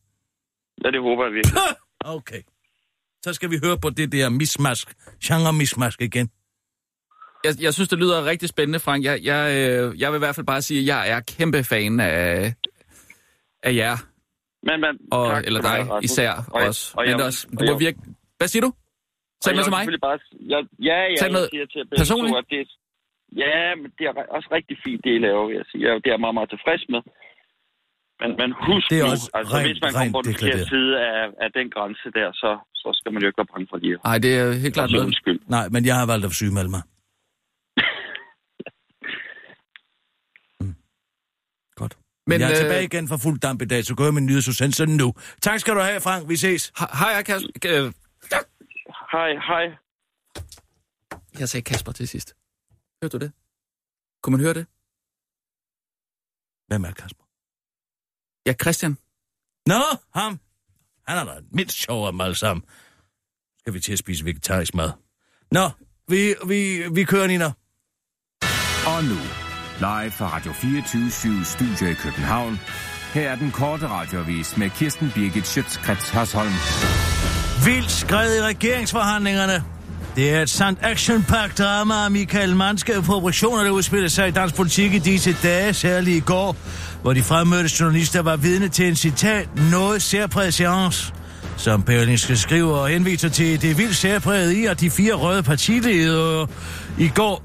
Ja, 0.84 0.90
det 0.90 1.00
håber 1.00 1.24
jeg 1.24 1.32
virkelig. 1.32 1.56
Okay. 2.16 2.42
Så 3.24 3.32
skal 3.32 3.50
vi 3.50 3.58
høre 3.64 3.78
på 3.78 3.90
det 3.90 4.12
der 4.12 4.28
mismask, 4.28 4.94
genre-mismask 5.24 6.00
igen. 6.00 6.30
Jeg, 7.44 7.54
jeg 7.60 7.74
synes, 7.74 7.88
det 7.88 7.98
lyder 7.98 8.24
rigtig 8.24 8.48
spændende, 8.48 8.78
Frank. 8.78 9.04
Jeg, 9.04 9.20
jeg, 9.24 9.50
øh, 9.70 10.00
jeg 10.00 10.12
vil 10.12 10.16
i 10.16 10.18
hvert 10.18 10.34
fald 10.34 10.46
bare 10.46 10.62
sige, 10.62 10.80
at 10.80 10.86
jeg 10.86 11.10
er 11.10 11.20
kæmpe 11.20 11.64
fan 11.64 12.00
af, 12.00 12.54
af 13.62 13.74
jer, 13.74 13.96
Men, 14.62 14.80
men, 14.80 14.98
og, 15.12 15.30
tak 15.30 15.44
eller 15.46 15.60
dig 15.60 16.04
især 16.04 16.32
Og 16.32 16.62
også. 16.62 16.94
og 16.96 17.02
Men 17.06 17.18
jeg- 17.18 17.26
også, 17.26 17.46
og 17.52 17.60
du 17.60 17.64
må 17.64 17.70
jeg- 17.70 17.80
virke... 17.80 17.98
Hvad 18.38 18.48
siger 18.48 18.60
du? 18.60 18.72
Jeg 19.50 19.56
med 19.58 19.64
til 19.68 19.74
mig. 19.74 19.80
selvfølgelig 19.80 20.04
Bare, 20.08 20.18
jeg, 20.52 20.60
ja, 20.88 20.96
ja, 21.12 21.16
Tag 21.20 21.26
jeg 21.28 21.34
noget 21.38 21.48
siger 21.54 21.66
til 21.74 21.82
personligt? 22.02 22.32
to, 22.34 22.38
at 22.42 22.46
det, 22.54 22.60
ja, 23.42 23.54
men 23.80 23.88
det 23.96 24.04
er 24.08 24.12
også 24.36 24.48
rigtig 24.58 24.76
fint, 24.86 25.00
det 25.04 25.10
I 25.18 25.20
laver, 25.26 25.44
jeg 25.58 25.64
sige. 25.70 25.80
Jeg, 25.86 25.90
det 26.02 26.08
er 26.10 26.14
jeg 26.16 26.22
meget, 26.26 26.36
meget 26.38 26.50
tilfreds 26.54 26.84
med. 26.94 27.02
Men, 28.20 28.30
men 28.40 28.48
husk 28.68 28.86
Det 28.90 28.98
er 29.00 29.04
nu, 29.04 29.10
også 29.14 29.26
altså 29.38 29.54
rent- 29.56 29.68
hvis 29.70 29.80
man 29.86 29.92
kommer 29.98 30.12
på 30.18 30.22
den 30.26 30.34
forkerte 30.34 30.64
side 30.74 30.92
af, 31.08 31.20
af 31.44 31.48
den 31.58 31.66
grænse 31.74 32.06
der, 32.18 32.28
så, 32.42 32.50
så 32.82 32.88
skal 32.98 33.10
man 33.12 33.20
jo 33.22 33.26
ikke 33.28 33.40
være 33.42 33.50
bange 33.54 33.66
for 33.72 33.78
livet. 33.84 34.00
Nej, 34.08 34.18
det 34.24 34.30
er 34.40 34.46
helt 34.64 34.74
klart 34.78 34.90
Så 34.90 34.94
noget. 34.96 35.06
undskyld. 35.10 35.38
Nej, 35.56 35.66
men 35.74 35.80
jeg 35.90 35.96
har 36.00 36.06
valgt 36.12 36.24
at 36.28 36.32
sygemelde 36.40 36.70
mig. 36.76 36.82
Mm. 40.60 40.74
Godt. 41.80 41.94
Men, 42.26 42.40
jeg 42.40 42.46
er 42.46 42.56
øh, 42.56 42.62
tilbage 42.62 42.84
igen 42.84 43.08
for 43.08 43.16
fuld 43.24 43.38
damp 43.40 43.62
i 43.62 43.64
dag, 43.64 43.84
så 43.84 43.94
går 43.94 44.04
jeg 44.04 44.14
min 44.14 44.26
nyhedsudsendelse 44.26 44.86
nu. 44.86 45.08
Tak 45.46 45.58
skal 45.60 45.74
du 45.74 45.80
have, 45.80 46.00
Frank. 46.00 46.28
Vi 46.28 46.36
ses. 46.36 46.72
Jeg 47.16 47.22
Kasper? 47.26 47.92
Hej, 49.14 49.32
hej. 49.50 49.66
jeg 51.38 51.48
sagde 51.48 51.64
Kasper 51.64 51.92
til 51.92 52.08
sidst. 52.08 52.36
Hørte 53.02 53.18
du 53.18 53.24
det? 53.24 53.32
Kunne 54.22 54.36
man 54.36 54.40
høre 54.40 54.54
det? 54.54 54.66
Hvem 56.68 56.84
er 56.84 56.92
Kasper? 56.92 57.24
Ja, 58.46 58.52
Christian. 58.62 58.98
Nå, 59.66 59.82
ham. 60.14 60.40
Han 61.08 61.18
er 61.18 61.24
da 61.24 61.40
mindst 61.50 61.76
sjov 61.76 62.06
af 62.06 62.12
dem 62.12 62.20
alle 62.20 62.34
sammen. 62.34 62.64
Skal 63.58 63.74
vi 63.74 63.80
til 63.80 63.92
at 63.92 63.98
spise 63.98 64.24
vegetarisk 64.24 64.74
mad? 64.74 64.92
Nå, 65.50 65.70
vi, 66.08 66.34
vi, 66.48 66.88
vi 66.94 67.04
kører, 67.04 67.26
Nina. 67.26 67.52
Og 68.92 69.04
nu, 69.10 69.18
live 69.78 70.10
fra 70.10 70.26
Radio 70.36 70.52
24 70.52 71.44
Studio 71.44 71.86
i 71.90 71.94
København. 71.94 72.54
Her 73.14 73.30
er 73.30 73.36
den 73.36 73.50
korte 73.50 73.88
radiovis 73.88 74.56
med 74.56 74.70
Kirsten 74.70 75.10
Birgit 75.14 75.46
Schøtzgrads 75.46 76.10
Hasholm. 76.10 77.03
Vildt 77.64 77.90
skred 77.90 78.36
i 78.36 78.42
regeringsforhandlingerne. 78.42 79.64
Det 80.16 80.34
er 80.34 80.42
et 80.42 80.50
sandt 80.50 80.78
action 80.82 81.24
drama 81.58 81.94
af 81.94 82.10
Michael 82.10 82.56
Manske 82.56 83.02
på 83.02 83.16
operationer, 83.16 83.64
der 83.64 83.70
udspiller 83.70 84.08
sig 84.08 84.28
i 84.28 84.30
dansk 84.30 84.54
politik 84.54 84.94
i 84.94 84.98
disse 84.98 85.36
dage, 85.42 85.74
særligt 85.74 86.16
i 86.16 86.20
går, 86.20 86.56
hvor 87.02 87.12
de 87.12 87.22
fremmødte 87.22 87.70
journalister 87.80 88.22
var 88.22 88.36
vidne 88.36 88.68
til 88.68 88.88
en 88.88 88.96
citat, 88.96 89.48
noget 89.70 90.02
særpræget 90.02 90.54
seance. 90.54 91.12
Som 91.56 91.82
Berlingske 91.82 92.36
skriver 92.36 92.76
og 92.76 92.88
henviser 92.88 93.28
til, 93.28 93.62
det 93.62 93.70
er 93.70 93.74
vildt 93.74 93.96
særpræget 93.96 94.52
i, 94.52 94.66
at 94.66 94.80
de 94.80 94.90
fire 94.90 95.14
røde 95.14 95.42
partiledere 95.42 96.46
i 96.98 97.08
går 97.08 97.42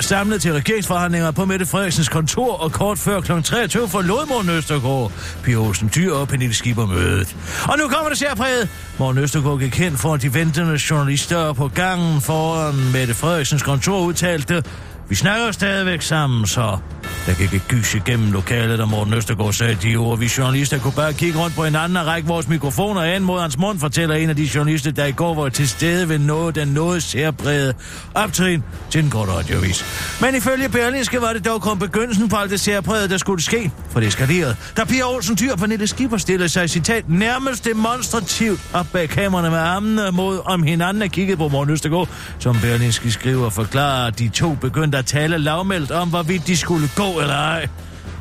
samlet 0.00 0.42
til 0.42 0.52
regeringsforhandlinger 0.52 1.30
på 1.30 1.44
Mette 1.44 1.66
Frederiksens 1.66 2.08
kontor, 2.08 2.56
og 2.56 2.72
kort 2.72 2.98
før 2.98 3.20
kl. 3.20 3.42
23 3.42 3.88
forlod 3.88 4.26
Morten 4.28 4.50
Østergaard, 4.50 5.12
Pia 5.42 5.56
Olsen 5.56 5.90
Dyr 5.94 6.12
og 6.12 6.28
Pernille 6.28 6.54
Skipper 6.54 6.86
mødet. 6.86 7.36
Og 7.68 7.78
nu 7.78 7.88
kommer 7.88 8.08
det 8.08 8.18
særpræget. 8.18 8.68
Morten 8.98 9.22
Østergaard 9.22 9.58
gik 9.58 9.74
hen 9.74 9.96
for 9.96 10.16
de 10.16 10.34
ventende 10.34 10.78
journalister 10.90 11.52
på 11.52 11.68
gangen 11.68 12.20
foran 12.20 12.74
Mette 12.92 13.14
Frederiksens 13.14 13.62
kontor 13.62 14.00
udtalte, 14.00 14.62
vi 15.10 15.14
snakker 15.14 15.52
stadigvæk 15.52 16.02
sammen, 16.02 16.46
så 16.46 16.78
Der 17.26 17.34
gik 17.34 17.54
et 17.54 17.68
gys 17.68 17.94
igennem 17.94 18.32
lokalet, 18.32 18.80
og 18.80 18.88
Morten 18.88 19.14
Østergaard 19.14 19.52
sagde 19.52 19.74
de 19.82 19.96
ord. 19.96 20.18
Vi 20.18 20.30
journalister 20.38 20.78
kunne 20.78 20.92
bare 20.96 21.12
kigge 21.12 21.38
rundt 21.38 21.56
på 21.56 21.64
hinanden 21.64 21.96
og 21.96 22.06
række 22.06 22.28
vores 22.28 22.48
mikrofoner 22.48 23.00
an 23.00 23.22
mod 23.22 23.40
hans 23.40 23.58
mund, 23.58 23.78
fortæller 23.78 24.14
en 24.14 24.30
af 24.30 24.36
de 24.36 24.50
journalister, 24.54 24.90
der 24.90 25.04
i 25.04 25.12
går 25.12 25.34
var 25.34 25.48
til 25.48 25.68
stede 25.68 26.08
ved 26.08 26.18
noget, 26.18 26.54
den 26.54 26.68
noget 26.68 27.02
særbrede 27.02 27.74
optrin 28.14 28.62
til 28.90 29.02
den 29.02 29.10
korte 29.10 29.32
radiovis. 29.32 29.84
Men 30.20 30.34
ifølge 30.34 30.68
Berlingske 30.68 31.20
var 31.20 31.32
det 31.32 31.44
dog 31.44 31.62
kun 31.62 31.78
begyndelsen 31.78 32.28
på 32.28 32.36
alt 32.36 32.50
det 32.50 32.60
særbrede, 32.60 33.08
der 33.08 33.18
skulle 33.18 33.42
ske, 33.42 33.70
for 33.90 34.00
det 34.00 34.06
eskalerede. 34.06 34.56
Da 34.76 34.84
Pia 34.84 35.14
Olsen 35.14 35.36
Dyr 35.40 35.56
på 35.56 35.66
Nette 35.66 35.86
Skipper 35.86 36.16
stillede 36.16 36.48
sig, 36.48 36.70
citat, 36.70 37.08
nærmest 37.08 37.64
demonstrativt 37.64 38.60
op 38.72 38.86
bag 38.92 39.08
kameraerne 39.08 39.50
med 39.50 39.58
armene 39.58 40.10
mod 40.12 40.40
om 40.44 40.62
hinanden 40.62 41.02
og 41.02 41.08
kiggede 41.08 41.36
på 41.36 41.48
Morten 41.48 41.72
Østergaard, 41.72 42.08
som 42.38 42.56
Berlingske 42.62 43.10
skriver 43.10 43.44
og 43.44 43.52
forklarer, 43.52 44.06
at 44.06 44.18
de 44.18 44.28
to 44.28 44.54
begyndte 44.54 44.98
at 45.00 45.06
tale 45.06 45.38
lavmældt 45.38 45.90
om, 45.90 46.08
hvorvidt 46.08 46.46
de 46.46 46.56
skulle 46.56 46.88
gå 46.96 47.20
eller 47.20 47.34
ej. 47.34 47.68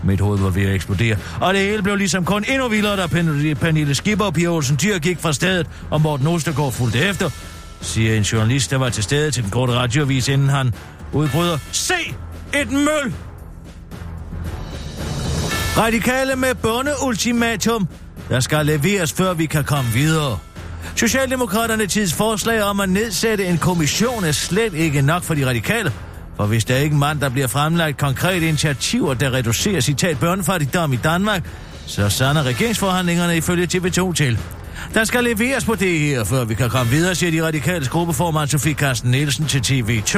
Mit 0.03 0.21
hoved 0.21 0.39
var 0.39 0.49
ved 0.49 0.65
at 0.65 0.75
eksplodere, 0.75 1.17
og 1.41 1.53
det 1.53 1.61
hele 1.61 1.83
blev 1.83 1.95
ligesom 1.95 2.25
kun 2.25 2.45
endnu 2.47 2.67
vildere, 2.67 2.97
da 2.97 3.05
Pen- 3.05 3.53
Pernille 3.55 3.95
Skipper 3.95 4.25
og 4.25 4.33
Pia 4.33 4.47
Olsen 4.47 4.79
Dyr 4.81 4.97
gik 4.99 5.19
fra 5.19 5.33
stedet, 5.33 5.67
og 5.89 6.01
Morten 6.01 6.27
Ostergaard 6.27 6.71
fulgte 6.71 6.99
efter, 6.99 7.29
siger 7.81 8.15
en 8.15 8.23
journalist, 8.23 8.71
der 8.71 8.77
var 8.77 8.89
til 8.89 9.03
stede 9.03 9.31
til 9.31 9.43
den 9.43 9.51
korte 9.51 9.73
radioavis, 9.73 10.27
inden 10.27 10.49
han 10.49 10.73
udbryder. 11.13 11.57
Se! 11.71 11.93
Et 12.61 12.71
møl! 12.71 13.13
Radikale 15.77 16.35
med 16.35 16.55
bondeultimatum, 16.55 17.87
Der 18.29 18.39
skal 18.39 18.65
leveres, 18.65 19.13
før 19.13 19.33
vi 19.33 19.45
kan 19.45 19.63
komme 19.63 19.89
videre. 19.91 20.37
Socialdemokraterne 20.95 21.87
tids 21.87 22.13
forslag 22.13 22.63
om 22.63 22.79
at 22.79 22.89
nedsætte 22.89 23.45
en 23.45 23.57
kommission 23.57 24.23
er 24.23 24.31
slet 24.31 24.73
ikke 24.73 25.01
nok 25.01 25.23
for 25.23 25.33
de 25.33 25.47
radikale. 25.47 25.93
For 26.39 26.45
hvis 26.45 26.65
der 26.65 26.77
ikke 26.77 26.95
mand, 26.95 27.19
der 27.19 27.29
bliver 27.29 27.47
fremlagt 27.47 27.97
konkrete 27.97 28.47
initiativer, 28.47 29.13
der 29.13 29.33
reducerer 29.33 29.81
citat 29.81 30.19
børnefattigdom 30.19 30.93
i 30.93 30.95
Danmark, 30.95 31.43
så 31.85 32.09
sander 32.09 32.43
regeringsforhandlingerne 32.43 33.37
ifølge 33.37 33.67
TV2 33.73 34.13
til. 34.13 34.39
Der 34.93 35.03
skal 35.03 35.23
leveres 35.23 35.65
på 35.65 35.75
det 35.75 35.99
her, 35.99 36.23
før 36.23 36.45
vi 36.45 36.53
kan 36.53 36.69
komme 36.69 36.91
videre, 36.91 37.15
siger 37.15 37.31
de 37.31 37.47
radikale 37.47 37.85
gruppeformand 37.85 38.49
Sofie 38.49 38.73
Carsten 38.73 39.11
Nielsen 39.11 39.45
til 39.45 39.59
TV2. 39.59 40.17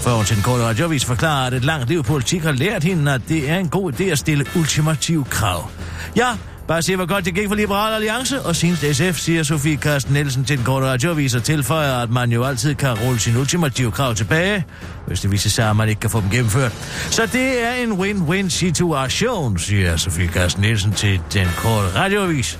For 0.00 0.10
hun 0.16 0.24
til 0.24 0.36
en 0.36 0.42
kort 0.42 0.60
radiovis 0.60 1.04
forklarer, 1.04 1.46
at 1.46 1.54
et 1.54 1.64
langt 1.64 1.88
liv 1.88 2.02
politik 2.02 2.42
har 2.42 2.52
lært 2.52 2.84
hende, 2.84 3.12
at 3.12 3.20
det 3.28 3.50
er 3.50 3.56
en 3.56 3.68
god 3.68 3.92
idé 3.92 4.04
at 4.04 4.18
stille 4.18 4.44
ultimative 4.56 5.24
krav. 5.24 5.70
Ja, 6.16 6.28
Bare 6.68 6.82
se, 6.82 6.96
hvor 6.96 7.06
godt 7.06 7.24
det 7.24 7.34
gik 7.34 7.48
for 7.48 7.54
Liberal 7.54 7.94
Alliance, 7.94 8.42
og 8.42 8.56
sin 8.56 8.76
SF, 8.76 9.18
siger 9.18 9.42
Sofie 9.42 9.76
Carsten 9.76 10.12
Nielsen 10.12 10.44
til 10.44 10.56
den 10.56 10.64
korte 10.64 10.86
radioavis 10.86 11.34
og 11.34 11.42
tilføjer, 11.42 11.94
at 11.94 12.10
man 12.10 12.32
jo 12.32 12.44
altid 12.44 12.74
kan 12.74 12.98
rulle 12.98 13.20
sin 13.20 13.36
ultimative 13.36 13.90
krav 13.90 14.14
tilbage, 14.14 14.64
hvis 15.06 15.20
det 15.20 15.30
viser 15.30 15.50
sig, 15.50 15.70
at 15.70 15.76
man 15.76 15.88
ikke 15.88 16.00
kan 16.00 16.10
få 16.10 16.20
dem 16.20 16.30
gennemført. 16.30 16.72
Så 17.10 17.22
det 17.32 17.64
er 17.66 17.72
en 17.72 17.92
win-win 17.92 18.48
situation, 18.48 19.58
siger 19.58 19.96
Sofie 19.96 20.28
Carsten 20.28 20.62
Nielsen 20.62 20.92
til 20.92 21.20
den 21.32 21.46
korte 21.56 21.88
radioavis. 21.94 22.58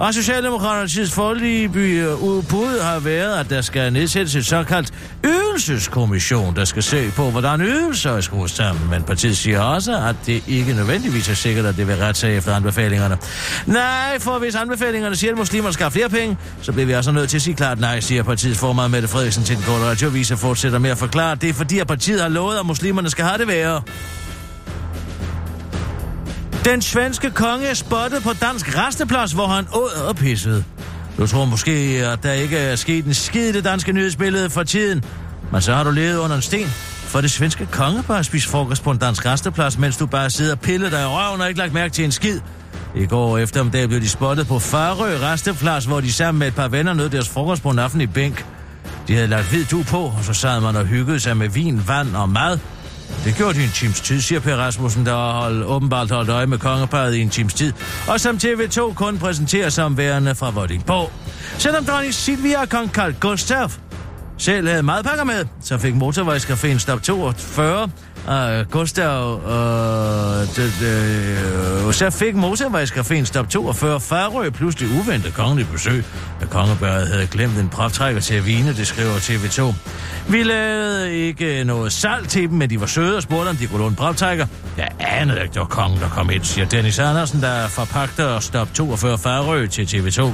Og 0.00 0.14
Socialdemokraternes 0.14 1.12
forlige 1.12 1.70
øh, 1.74 2.22
udbud 2.22 2.80
har 2.82 2.98
været, 2.98 3.40
at 3.40 3.50
der 3.50 3.60
skal 3.60 3.92
nedsættes 3.92 4.34
et 4.34 4.46
såkaldt 4.46 4.92
ydelseskommission, 5.24 6.56
der 6.56 6.64
skal 6.64 6.82
se 6.82 7.10
på, 7.16 7.30
hvordan 7.30 7.60
ydelser 7.60 8.10
er 8.10 8.20
skruet 8.20 8.50
sammen. 8.50 8.90
Men 8.90 9.02
partiet 9.02 9.36
siger 9.36 9.60
også, 9.60 9.96
at 9.96 10.16
det 10.26 10.42
ikke 10.48 10.72
nødvendigvis 10.72 11.28
er 11.28 11.34
sikkert, 11.34 11.66
at 11.66 11.76
det 11.76 11.86
vil 11.86 11.96
rette 11.96 12.20
sig 12.20 12.36
efter 12.36 12.54
anbefalingerne. 12.54 13.18
Nej, 13.66 14.18
for 14.18 14.38
hvis 14.38 14.54
anbefalingerne 14.54 15.16
siger, 15.16 15.32
at 15.32 15.38
muslimer 15.38 15.70
skal 15.70 15.84
have 15.84 15.90
flere 15.90 16.08
penge, 16.08 16.36
så 16.62 16.72
bliver 16.72 16.86
vi 16.86 16.92
altså 16.92 17.12
nødt 17.12 17.30
til 17.30 17.36
at 17.36 17.42
sige 17.42 17.54
klart 17.54 17.80
nej, 17.80 18.00
siger 18.00 18.22
partiets 18.22 18.58
formand 18.58 18.92
Mette 18.92 19.08
Frederiksen 19.08 19.44
til 19.44 19.56
den 19.56 19.64
korte 19.64 19.84
radiovis 19.84 20.30
og 20.30 20.38
fortsætter 20.38 20.78
med 20.78 20.90
at 20.90 20.98
forklare, 20.98 21.32
at 21.32 21.42
det 21.42 21.48
er 21.48 21.54
fordi, 21.54 21.78
at 21.78 21.86
partiet 21.86 22.20
har 22.20 22.28
lovet, 22.28 22.58
at 22.58 22.66
muslimerne 22.66 23.10
skal 23.10 23.24
have 23.24 23.38
det 23.38 23.48
værre. 23.48 23.82
Den 26.64 26.82
svenske 26.82 27.30
konge 27.30 27.66
er 27.66 27.74
spottet 27.74 28.22
på 28.22 28.32
dansk 28.32 28.78
resteplads, 28.78 29.32
hvor 29.32 29.46
han 29.46 29.66
åd 29.74 30.06
og 30.08 30.16
pissede. 30.16 30.64
Du 31.18 31.26
tror 31.26 31.44
måske, 31.44 31.70
at 32.12 32.22
der 32.22 32.32
ikke 32.32 32.58
er 32.58 32.76
sket 32.76 33.04
en 33.04 33.14
skid 33.14 33.48
i 33.48 33.52
det 33.52 33.64
danske 33.64 33.92
nyhedsbillede 33.92 34.50
for 34.50 34.62
tiden. 34.62 35.04
Men 35.52 35.62
så 35.62 35.74
har 35.74 35.84
du 35.84 35.90
levet 35.90 36.16
under 36.18 36.36
en 36.36 36.42
sten. 36.42 36.66
For 37.02 37.20
det 37.20 37.30
svenske 37.30 37.66
konge 37.66 38.02
bare 38.02 38.24
spise 38.24 38.48
frokost 38.48 38.82
på 38.82 38.90
en 38.90 38.98
dansk 38.98 39.26
resteplads, 39.26 39.78
mens 39.78 39.96
du 39.96 40.06
bare 40.06 40.30
sidder 40.30 40.52
og 40.52 40.60
piller 40.60 40.90
dig 40.90 41.02
i 41.02 41.04
røven 41.04 41.40
og 41.40 41.48
ikke 41.48 41.60
lagt 41.60 41.72
mærke 41.72 41.94
til 41.94 42.04
en 42.04 42.12
skid. 42.12 42.40
I 42.96 43.06
går 43.06 43.38
eftermiddag 43.38 43.88
blev 43.88 44.00
de 44.00 44.08
spottet 44.08 44.46
på 44.46 44.58
Farø 44.58 45.18
resteplads, 45.18 45.84
hvor 45.84 46.00
de 46.00 46.12
sammen 46.12 46.38
med 46.38 46.48
et 46.48 46.54
par 46.54 46.68
venner 46.68 46.94
nød 46.94 47.10
deres 47.10 47.28
frokost 47.28 47.62
på 47.62 47.70
en 47.70 47.78
aften 47.78 48.00
i 48.00 48.06
bænk. 48.06 48.46
De 49.08 49.14
havde 49.14 49.28
lagt 49.28 49.46
hvid 49.46 49.64
du 49.64 49.82
på, 49.82 49.98
og 49.98 50.24
så 50.24 50.32
sad 50.32 50.60
man 50.60 50.76
og 50.76 50.86
hyggede 50.86 51.20
sig 51.20 51.36
med 51.36 51.48
vin, 51.48 51.88
vand 51.88 52.16
og 52.16 52.28
mad. 52.28 52.58
Det 53.24 53.34
gjorde 53.36 53.58
de 53.58 53.64
en 53.64 53.70
times 53.70 54.00
tid, 54.00 54.20
siger 54.20 54.40
Per 54.40 54.56
Rasmussen, 54.56 55.06
der 55.06 55.12
har 55.12 55.32
hold, 55.32 55.64
åbenbart 55.64 56.10
holdt 56.10 56.30
øje 56.30 56.46
med 56.46 56.58
kongeparet 56.58 57.14
i 57.14 57.20
en 57.20 57.30
times 57.30 57.54
tid, 57.54 57.72
og 58.08 58.20
som 58.20 58.36
TV2 58.36 58.94
kun 58.94 59.18
præsenterer 59.18 59.68
som 59.68 59.96
værende 59.96 60.34
fra 60.34 60.50
Vordingborg. 60.50 61.12
Selvom 61.58 61.84
dronning 61.84 62.14
Silvia 62.14 62.60
og 62.60 62.68
kong 62.68 62.90
Carl 62.90 63.14
Gustav 63.20 63.70
selv 64.38 64.68
havde 64.68 64.82
madpakker 64.82 65.24
med, 65.24 65.46
så 65.62 65.78
fik 65.78 65.94
motorvejscaféen 65.94 66.78
stop 66.78 67.02
42, 67.02 67.90
Uh, 68.30 68.70
Gustav, 68.70 69.40
øh, 69.44 70.46
det, 70.56 70.72
øh, 70.82 71.92
så 71.92 72.10
fik 72.10 72.34
motorvejscaféen 72.34 73.24
stop 73.24 73.48
42 73.48 74.00
Farø 74.00 74.50
pludselig 74.50 74.88
uventet 75.00 75.34
kongelig 75.34 75.68
besøg, 75.72 76.04
da 76.40 76.46
kongebørget 76.46 77.08
havde 77.08 77.26
glemt 77.26 77.58
en 77.58 77.68
proptrækker 77.68 78.20
til 78.20 78.34
at 78.34 78.46
vine, 78.46 78.68
det 78.68 78.86
skriver 78.86 79.12
TV2. 79.12 79.74
Vi 80.32 80.42
lavede 80.42 81.12
ikke 81.12 81.64
noget 81.64 81.92
salt 81.92 82.28
til 82.28 82.48
dem, 82.48 82.58
men 82.58 82.70
de 82.70 82.80
var 82.80 82.86
søde 82.86 83.16
og 83.16 83.22
spurgte, 83.22 83.48
om 83.48 83.56
de 83.56 83.66
kunne 83.66 83.78
låne 83.78 83.96
proptrækker. 83.96 84.46
Jeg 84.76 84.88
anede 85.00 85.42
ikke, 85.42 85.52
det 85.52 85.60
var 85.60 85.66
kongen, 85.66 86.00
der 86.00 86.08
kom 86.08 86.30
ind, 86.30 86.44
siger 86.44 86.66
Dennis 86.66 86.98
Andersen, 86.98 87.42
der 87.42 87.68
forpagter 87.68 88.40
stop 88.40 88.74
42 88.74 89.18
Farø 89.18 89.66
til 89.66 89.82
TV2. 89.82 90.32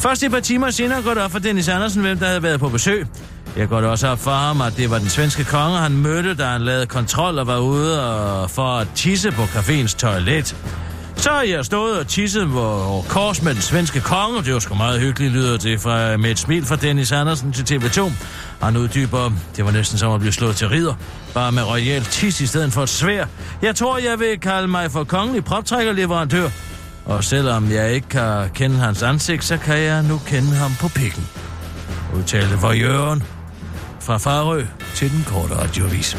Først 0.00 0.22
et 0.22 0.30
par 0.30 0.40
timer 0.40 0.70
senere 0.70 1.02
går 1.02 1.14
det 1.14 1.22
op 1.22 1.30
for 1.30 1.38
Dennis 1.38 1.68
Andersen, 1.68 2.02
hvem 2.02 2.18
der 2.18 2.26
havde 2.26 2.42
været 2.42 2.60
på 2.60 2.68
besøg. 2.68 3.06
Jeg 3.56 3.68
går 3.68 3.80
det 3.80 3.90
også 3.90 4.08
op 4.08 4.18
for 4.18 4.30
ham, 4.30 4.60
at 4.60 4.76
det 4.76 4.90
var 4.90 4.98
den 4.98 5.08
svenske 5.08 5.44
konge, 5.44 5.78
han 5.78 5.92
mødte, 5.92 6.34
da 6.34 6.44
han 6.44 6.62
lavede 6.62 6.86
kontrol 6.86 7.38
og 7.38 7.46
var 7.46 7.58
ude 7.58 8.14
og 8.14 8.50
for 8.50 8.78
at 8.78 8.88
tisse 8.94 9.30
på 9.30 9.42
caféens 9.42 9.96
toilet. 9.96 10.56
Så 11.16 11.30
har 11.30 11.42
jeg 11.42 11.64
stået 11.64 11.98
og 11.98 12.06
tisset 12.06 12.48
på 12.48 13.04
kors 13.08 13.42
med 13.42 13.54
den 13.54 13.62
svenske 13.62 14.00
konge. 14.00 14.42
Det 14.42 14.54
var 14.54 14.58
sgu 14.58 14.74
meget 14.74 15.00
hyggeligt, 15.00 15.32
lyder 15.32 15.58
det 15.58 15.80
fra, 15.80 16.16
med 16.16 16.30
et 16.30 16.38
smil 16.38 16.66
fra 16.66 16.76
Dennis 16.76 17.12
Andersen 17.12 17.52
til 17.52 17.76
TV2. 17.76 18.12
Han 18.62 18.76
uddyber, 18.76 19.32
det 19.56 19.64
var 19.64 19.70
næsten 19.70 19.98
som 19.98 20.12
at 20.12 20.20
blive 20.20 20.32
slået 20.32 20.56
til 20.56 20.68
ridder. 20.68 20.94
Bare 21.34 21.52
med 21.52 21.62
royal 21.62 22.02
tis 22.02 22.40
i 22.40 22.46
stedet 22.46 22.72
for 22.72 22.82
et 22.82 22.88
svær. 22.88 23.26
Jeg 23.62 23.76
tror, 23.76 23.98
jeg 23.98 24.18
vil 24.18 24.40
kalde 24.40 24.68
mig 24.68 24.90
for 24.90 25.04
kongelig 25.04 25.44
proptrækkerleverandør. 25.44 26.48
Og 27.04 27.24
selvom 27.24 27.70
jeg 27.70 27.92
ikke 27.92 28.08
kan 28.08 28.50
kende 28.54 28.76
hans 28.76 29.02
ansigt, 29.02 29.44
så 29.44 29.56
kan 29.56 29.78
jeg 29.78 30.02
nu 30.02 30.20
kende 30.26 30.54
ham 30.54 30.70
på 30.80 30.88
pikken. 30.88 31.28
Udtalte 32.14 32.66
Jørgen 32.68 33.22
fra 34.10 34.18
Farø 34.18 34.64
til 34.94 35.10
den 35.10 35.24
korte 35.28 35.54
radiovis. 35.54 36.16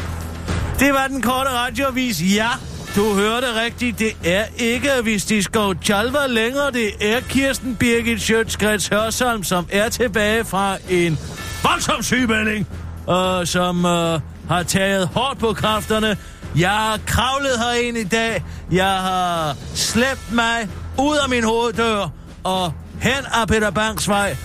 Det 0.78 0.94
var 0.94 1.06
den 1.06 1.22
korte 1.22 1.50
radiovis, 1.50 2.22
ja. 2.22 2.48
Du 2.96 3.14
hørte 3.14 3.46
rigtigt, 3.64 3.98
det 3.98 4.16
er 4.24 4.44
ikke 4.56 4.90
hvis 5.02 5.24
de 5.24 5.42
skal 5.42 5.78
Chalva 5.84 6.26
længere, 6.26 6.70
det 6.70 6.90
er 7.00 7.20
Kirsten 7.20 7.76
Birgit 7.76 8.22
Sjøtskrets 8.22 8.88
Hørsholm, 8.88 9.44
som 9.44 9.66
er 9.70 9.88
tilbage 9.88 10.44
fra 10.44 10.76
en 10.90 11.18
voldsom 11.62 12.02
sygemelding, 12.02 12.68
og 13.06 13.48
som 13.48 13.84
øh, 13.84 14.20
har 14.48 14.62
taget 14.62 15.08
hårdt 15.14 15.38
på 15.38 15.52
kræfterne. 15.52 16.16
Jeg 16.56 16.70
har 16.70 16.98
kravlet 17.06 17.58
herind 17.58 17.98
i 17.98 18.04
dag, 18.04 18.44
jeg 18.70 18.92
har 18.92 19.56
slæbt 19.74 20.32
mig 20.32 20.68
ud 20.98 21.16
af 21.16 21.28
min 21.28 21.44
hoveddør 21.44 22.08
og 22.44 22.72
hen 23.00 23.26
ad 23.42 23.46
Peter 23.46 23.70
Banks 23.70 24.08
vej 24.08 24.36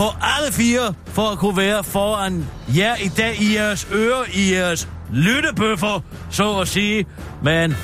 på 0.00 0.08
alle 0.20 0.52
fire 0.52 0.94
for 1.06 1.28
at 1.32 1.38
kunne 1.38 1.56
være 1.56 1.84
foran 1.84 2.46
jer 2.76 2.96
i 2.96 3.08
dag 3.08 3.40
i 3.40 3.54
jeres 3.54 3.86
ører, 3.92 4.24
i 4.32 4.54
jeres 4.54 4.88
lyttebøffer, 5.12 6.00
så 6.30 6.58
at 6.58 6.68
sige. 6.68 7.06
Men 7.42 7.76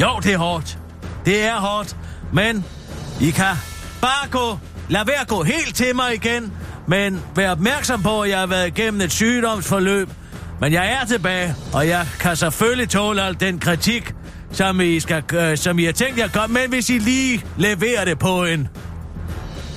jo, 0.00 0.08
det 0.22 0.32
er 0.32 0.38
hårdt. 0.38 0.78
Det 1.24 1.44
er 1.44 1.54
hårdt. 1.54 1.96
Men 2.32 2.64
I 3.20 3.30
kan 3.30 3.54
bare 4.00 4.28
gå, 4.30 4.58
lad 4.88 5.04
være 5.04 5.20
at 5.20 5.28
gå 5.28 5.42
helt 5.42 5.74
til 5.74 5.96
mig 5.96 6.14
igen, 6.14 6.52
men 6.86 7.22
vær 7.36 7.50
opmærksom 7.50 8.02
på, 8.02 8.20
at 8.20 8.30
jeg 8.30 8.38
har 8.38 8.46
været 8.46 8.66
igennem 8.66 9.00
et 9.00 9.12
sygdomsforløb. 9.12 10.08
Men 10.60 10.72
jeg 10.72 10.98
er 11.02 11.06
tilbage, 11.06 11.54
og 11.72 11.88
jeg 11.88 12.06
kan 12.20 12.36
selvfølgelig 12.36 12.88
tåle 12.88 13.22
al 13.22 13.40
den 13.40 13.58
kritik, 13.58 14.14
som 14.52 14.80
I, 14.80 15.00
skal, 15.00 15.22
øh, 15.34 15.56
som 15.56 15.78
I 15.78 15.84
har 15.84 15.92
tænkt 15.92 16.18
jer 16.18 16.28
godt, 16.28 16.50
men 16.50 16.68
hvis 16.68 16.90
I 16.90 16.98
lige 16.98 17.44
leverer 17.58 18.04
det 18.04 18.18
på 18.18 18.44
en 18.44 18.68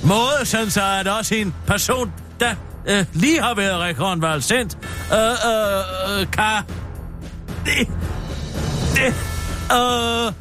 måde, 0.03 0.45
sådan 0.45 0.69
så 0.69 0.81
at 0.99 1.07
også 1.07 1.35
en 1.35 1.53
person, 1.67 2.11
der 2.39 2.55
øh, 2.87 3.05
lige 3.13 3.41
har 3.41 3.53
været 3.53 3.79
rekonvalsent, 3.79 4.77
øh, 5.13 5.19
øh, 5.19 6.19
øh, 6.19 6.31
kan... 6.31 6.63
Det... 7.65 7.87
Det... 8.95 9.13
Øh, 9.71 10.33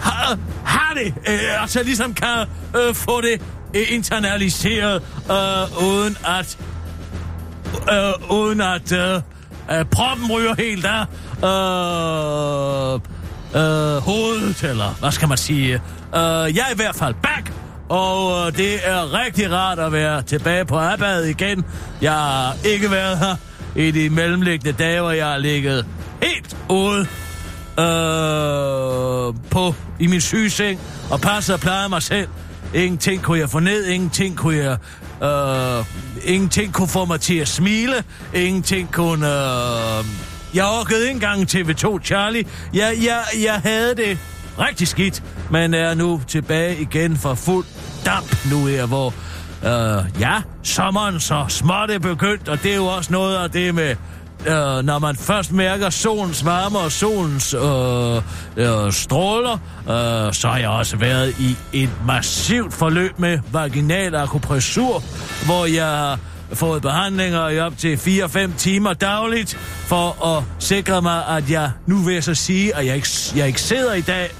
har, 0.00 0.38
har 0.64 0.94
det, 0.94 1.14
øh, 1.28 1.62
altså 1.62 1.82
ligesom 1.82 2.14
kan 2.14 2.46
øh, 2.76 2.94
få 2.94 3.20
det 3.20 3.42
øh, 3.74 3.82
internaliseret, 3.92 5.02
øh, 5.30 5.84
uden 5.84 6.16
at, 6.26 6.58
øh, 7.92 8.30
uden 8.30 8.60
at, 8.60 8.92
øh, 8.92 9.20
øh, 9.72 9.84
proppen 9.84 10.32
ryger 10.32 10.54
helt 10.54 10.86
af 10.86 11.04
øh, 11.44 13.00
øh, 13.54 14.02
hovedet, 14.02 14.62
eller 14.62 14.94
hvad 15.00 15.10
skal 15.10 15.28
man 15.28 15.38
sige. 15.38 15.74
Øh, 15.74 16.56
jeg 16.56 16.64
er 16.68 16.72
i 16.72 16.76
hvert 16.76 16.94
fald 16.94 17.14
back, 17.22 17.52
og 17.90 18.46
øh, 18.46 18.56
det 18.56 18.88
er 18.88 19.24
rigtig 19.24 19.52
rart 19.52 19.78
at 19.78 19.92
være 19.92 20.22
tilbage 20.22 20.64
på 20.64 20.76
arbejde 20.76 21.30
igen. 21.30 21.64
Jeg 22.02 22.12
har 22.12 22.56
ikke 22.64 22.90
været 22.90 23.18
her 23.18 23.36
i 23.76 23.90
de 23.90 24.10
mellemliggende 24.10 24.72
dage, 24.72 25.00
hvor 25.00 25.10
jeg 25.10 25.26
har 25.26 25.38
ligget 25.38 25.86
helt 26.22 26.56
ude 26.68 27.00
øh, 27.78 29.34
på, 29.50 29.74
i 30.00 30.06
min 30.06 30.20
sygeseng 30.20 30.80
og 31.10 31.20
passet 31.20 31.54
og 31.54 31.60
plejet 31.60 31.90
mig 31.90 32.02
selv. 32.02 32.28
Ingenting 32.74 33.22
kunne 33.22 33.38
jeg 33.38 33.50
få 33.50 33.58
ned, 33.60 33.86
ingenting 33.86 34.36
kunne 34.36 34.56
jeg... 34.56 34.76
Øh, 35.22 35.84
ingenting 36.24 36.72
kunne 36.72 36.88
få 36.88 37.04
mig 37.04 37.20
til 37.20 37.38
at 37.38 37.48
smile, 37.48 38.04
ingenting 38.34 38.92
kunne... 38.92 39.26
Øh, 39.26 40.04
jeg 40.54 40.64
orkede 40.64 41.02
ikke 41.02 41.14
engang 41.14 41.42
TV2 41.42 42.04
Charlie. 42.04 42.44
Jeg, 42.74 42.98
jeg, 43.04 43.22
jeg 43.42 43.54
havde 43.54 43.94
det 43.94 44.18
rigtig 44.58 44.88
skidt, 44.88 45.22
men 45.50 45.74
er 45.74 45.94
nu 45.94 46.22
tilbage 46.28 46.80
igen 46.80 47.16
for 47.16 47.34
fuld 47.34 47.64
damp 48.06 48.36
nu 48.50 48.66
her, 48.66 48.86
hvor... 48.86 49.14
Øh, 49.64 50.20
ja, 50.20 50.42
sommeren 50.62 51.20
så 51.20 51.44
småt 51.48 51.90
er 51.90 51.98
begyndt, 51.98 52.48
og 52.48 52.62
det 52.62 52.72
er 52.72 52.76
jo 52.76 52.86
også 52.86 53.12
noget 53.12 53.36
af 53.36 53.50
det 53.50 53.74
med 53.74 53.96
øh, 54.46 54.84
når 54.84 54.98
man 54.98 55.16
først 55.16 55.52
mærker 55.52 55.90
solens 55.90 56.44
varme 56.44 56.78
og 56.78 56.92
solens 56.92 57.54
øh, 57.54 58.16
øh, 58.56 58.92
stråler, 58.92 59.52
øh, 59.80 60.32
så 60.32 60.48
har 60.48 60.58
jeg 60.58 60.68
også 60.68 60.96
været 60.96 61.34
i 61.38 61.56
et 61.72 61.90
massivt 62.06 62.74
forløb 62.74 63.18
med 63.18 63.38
vaginal 63.52 64.14
akupressur, 64.14 65.02
hvor 65.44 65.66
jeg 65.66 65.86
har 65.86 66.18
fået 66.52 66.82
behandlinger 66.82 67.48
i 67.48 67.60
op 67.60 67.78
til 67.78 67.96
4-5 67.96 68.56
timer 68.56 68.92
dagligt, 68.92 69.54
for 69.86 70.36
at 70.36 70.44
sikre 70.58 71.02
mig, 71.02 71.26
at 71.28 71.50
jeg 71.50 71.70
nu 71.86 71.96
vil 71.96 72.14
jeg 72.14 72.24
så 72.24 72.34
sige, 72.34 72.76
at 72.76 72.86
jeg 72.86 72.96
ikke, 72.96 73.08
jeg 73.36 73.46
ikke 73.46 73.62
sidder 73.62 73.94
i 73.94 74.00
dag. 74.00 74.30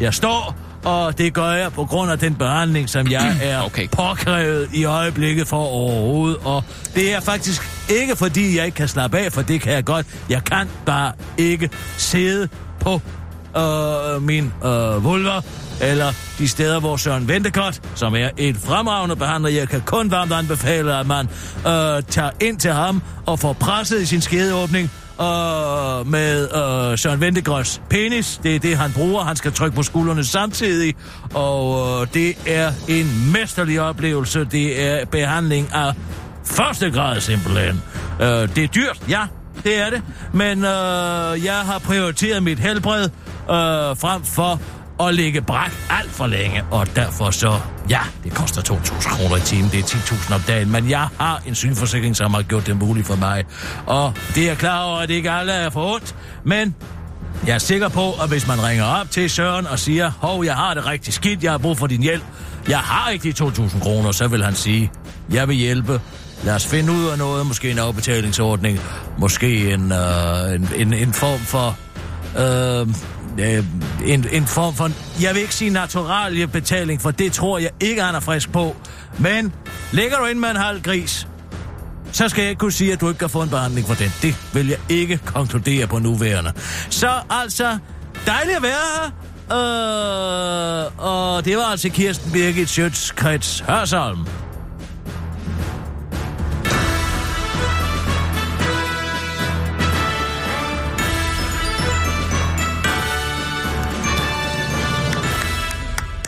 Jeg 0.00 0.14
står, 0.14 0.54
og 0.84 1.18
det 1.18 1.34
gør 1.34 1.50
jeg 1.50 1.72
på 1.72 1.84
grund 1.84 2.10
af 2.10 2.18
den 2.18 2.34
behandling, 2.34 2.88
som 2.90 3.10
jeg 3.10 3.36
er 3.42 3.62
Okay. 3.62 3.88
påkrævet 3.88 4.68
i 4.74 4.84
øjeblikket 4.84 5.48
for 5.48 5.56
overhovedet. 5.56 6.38
Og 6.44 6.64
det 6.94 7.14
er 7.14 7.20
faktisk 7.20 7.62
ikke, 8.00 8.16
fordi 8.16 8.56
jeg 8.56 8.64
ikke 8.66 8.76
kan 8.76 8.88
slappe 8.88 9.18
af, 9.18 9.32
for 9.32 9.42
det 9.42 9.60
kan 9.60 9.72
jeg 9.72 9.84
godt. 9.84 10.06
Jeg 10.28 10.44
kan 10.44 10.68
bare 10.86 11.12
ikke 11.38 11.70
sidde 11.96 12.48
på 12.80 13.00
øh, 13.56 14.22
min 14.22 14.52
øh, 14.64 15.04
vulva, 15.04 15.40
eller 15.80 16.12
de 16.38 16.48
steder, 16.48 16.80
hvor 16.80 16.96
Søren 16.96 17.28
Ventekot, 17.28 17.80
som 17.94 18.14
er 18.14 18.28
et 18.36 18.56
fremragende 18.56 19.16
behandler, 19.16 19.50
jeg 19.50 19.68
kan 19.68 19.80
kun 19.80 20.10
varmt 20.10 20.32
anbefale, 20.32 20.96
at 20.96 21.06
man 21.06 21.28
øh, 21.66 22.02
tager 22.08 22.30
ind 22.40 22.58
til 22.58 22.72
ham 22.72 23.02
og 23.26 23.38
får 23.38 23.52
presset 23.52 24.00
i 24.02 24.06
sin 24.06 24.20
skedeåbning, 24.20 24.90
øh, 25.20 26.06
med 26.06 26.42
øh, 26.42 26.98
Søren 26.98 27.20
Ventegrøs 27.20 27.80
penis. 27.90 28.40
Det 28.42 28.54
er 28.54 28.58
det, 28.58 28.76
han 28.76 28.92
bruger. 28.92 29.24
Han 29.24 29.36
skal 29.36 29.52
trykke 29.52 29.76
på 29.76 29.82
skuldrene 29.82 30.24
samtidig. 30.24 30.94
Og 31.34 32.00
øh, 32.00 32.06
det 32.14 32.36
er 32.46 32.72
en 32.88 33.32
mesterlig 33.32 33.80
oplevelse. 33.80 34.44
Det 34.44 34.82
er 34.82 35.04
behandling 35.04 35.74
af 35.74 35.92
første 36.44 36.90
grad 36.90 37.20
simpelthen. 37.20 37.82
Øh, 38.20 38.26
det 38.26 38.58
er 38.58 38.68
dyrt, 38.68 39.02
ja. 39.08 39.22
Det 39.64 39.80
er 39.80 39.90
det. 39.90 40.02
Men 40.32 40.58
øh, 40.58 41.44
jeg 41.44 41.60
har 41.64 41.78
prioriteret 41.84 42.42
mit 42.42 42.58
helbred 42.58 43.04
øh, 43.04 43.96
frem 43.96 44.24
for 44.24 44.60
at 45.00 45.14
ligge 45.14 45.40
bræk 45.40 45.70
alt 45.90 46.10
for 46.10 46.26
længe. 46.26 46.64
Og 46.70 46.96
derfor 46.96 47.30
så, 47.30 47.60
ja, 47.90 48.00
det 48.24 48.34
koster 48.34 48.62
2.000 48.62 49.08
kroner 49.08 49.36
i 49.36 49.40
timen. 49.40 49.70
Det 49.70 49.78
er 49.78 49.84
10.000 49.84 50.34
om 50.34 50.40
dagen. 50.40 50.72
Men 50.72 50.90
jeg 50.90 51.08
har 51.18 51.42
en 51.46 51.54
synforsikring, 51.54 52.16
som 52.16 52.34
har 52.34 52.42
gjort 52.42 52.66
det 52.66 52.76
muligt 52.76 53.06
for 53.06 53.16
mig. 53.16 53.44
Og 53.86 54.12
det 54.34 54.50
er 54.50 54.54
klar 54.54 54.82
over, 54.82 54.98
at 54.98 55.08
det 55.08 55.14
ikke 55.14 55.30
alle 55.30 55.52
er 55.52 55.70
for 55.70 55.94
ondt. 55.94 56.14
Men 56.44 56.74
jeg 57.46 57.54
er 57.54 57.58
sikker 57.58 57.88
på, 57.88 58.12
at 58.22 58.28
hvis 58.28 58.46
man 58.46 58.62
ringer 58.64 58.84
op 58.84 59.10
til 59.10 59.30
Søren 59.30 59.66
og 59.66 59.78
siger, 59.78 60.10
hov, 60.10 60.44
jeg 60.44 60.54
har 60.54 60.74
det 60.74 60.86
rigtig 60.86 61.14
skidt, 61.14 61.44
jeg 61.44 61.50
har 61.50 61.58
brug 61.58 61.78
for 61.78 61.86
din 61.86 62.02
hjælp. 62.02 62.24
Jeg 62.68 62.78
har 62.78 63.10
ikke 63.10 63.32
de 63.32 63.44
2.000 63.44 63.80
kroner, 63.80 64.12
så 64.12 64.28
vil 64.28 64.44
han 64.44 64.54
sige, 64.54 64.90
jeg 65.32 65.48
vil 65.48 65.56
hjælpe. 65.56 66.00
Lad 66.44 66.54
os 66.54 66.66
finde 66.66 66.92
ud 66.92 67.08
af 67.08 67.18
noget, 67.18 67.46
måske 67.46 67.70
en 67.70 67.78
afbetalingsordning, 67.78 68.80
måske 69.18 69.72
en, 69.72 69.92
øh, 69.92 70.54
en, 70.54 70.68
en, 70.76 70.92
en 70.92 71.12
form 71.12 71.40
for... 71.40 71.76
Øh, 72.38 72.86
øh, 73.38 73.64
en, 74.04 74.26
en 74.32 74.46
form 74.46 74.74
for... 74.74 74.90
Jeg 75.22 75.34
vil 75.34 75.42
ikke 75.42 75.54
sige 75.54 75.70
naturaliebetaling, 75.70 77.00
for 77.00 77.10
det 77.10 77.32
tror 77.32 77.58
jeg 77.58 77.70
ikke, 77.80 78.02
han 78.02 78.14
er 78.14 78.20
frisk 78.20 78.52
på. 78.52 78.76
Men 79.18 79.52
ligger 79.92 80.18
du 80.18 80.24
ind 80.24 80.38
med 80.38 80.50
en 80.50 80.56
halv 80.56 80.82
gris, 80.82 81.28
så 82.12 82.28
skal 82.28 82.42
jeg 82.42 82.50
ikke 82.50 82.60
kunne 82.60 82.72
sige, 82.72 82.92
at 82.92 83.00
du 83.00 83.08
ikke 83.08 83.18
kan 83.18 83.30
få 83.30 83.42
en 83.42 83.48
behandling 83.50 83.86
for 83.86 83.94
den. 83.94 84.12
Det 84.22 84.36
vil 84.52 84.68
jeg 84.68 84.78
ikke 84.88 85.20
konkludere 85.24 85.86
på 85.86 85.98
nuværende. 85.98 86.52
Så 86.90 87.10
altså, 87.30 87.78
dejligt 88.26 88.56
at 88.56 88.62
være 88.62 88.72
her. 88.72 89.10
Øh, 89.52 90.86
og 90.98 91.44
det 91.44 91.56
var 91.56 91.62
altså 91.62 91.88
Kirsten 91.88 92.32
Birgit 92.32 92.68
Schøtz-Krets 92.68 93.64
Hørsholm. 93.72 94.26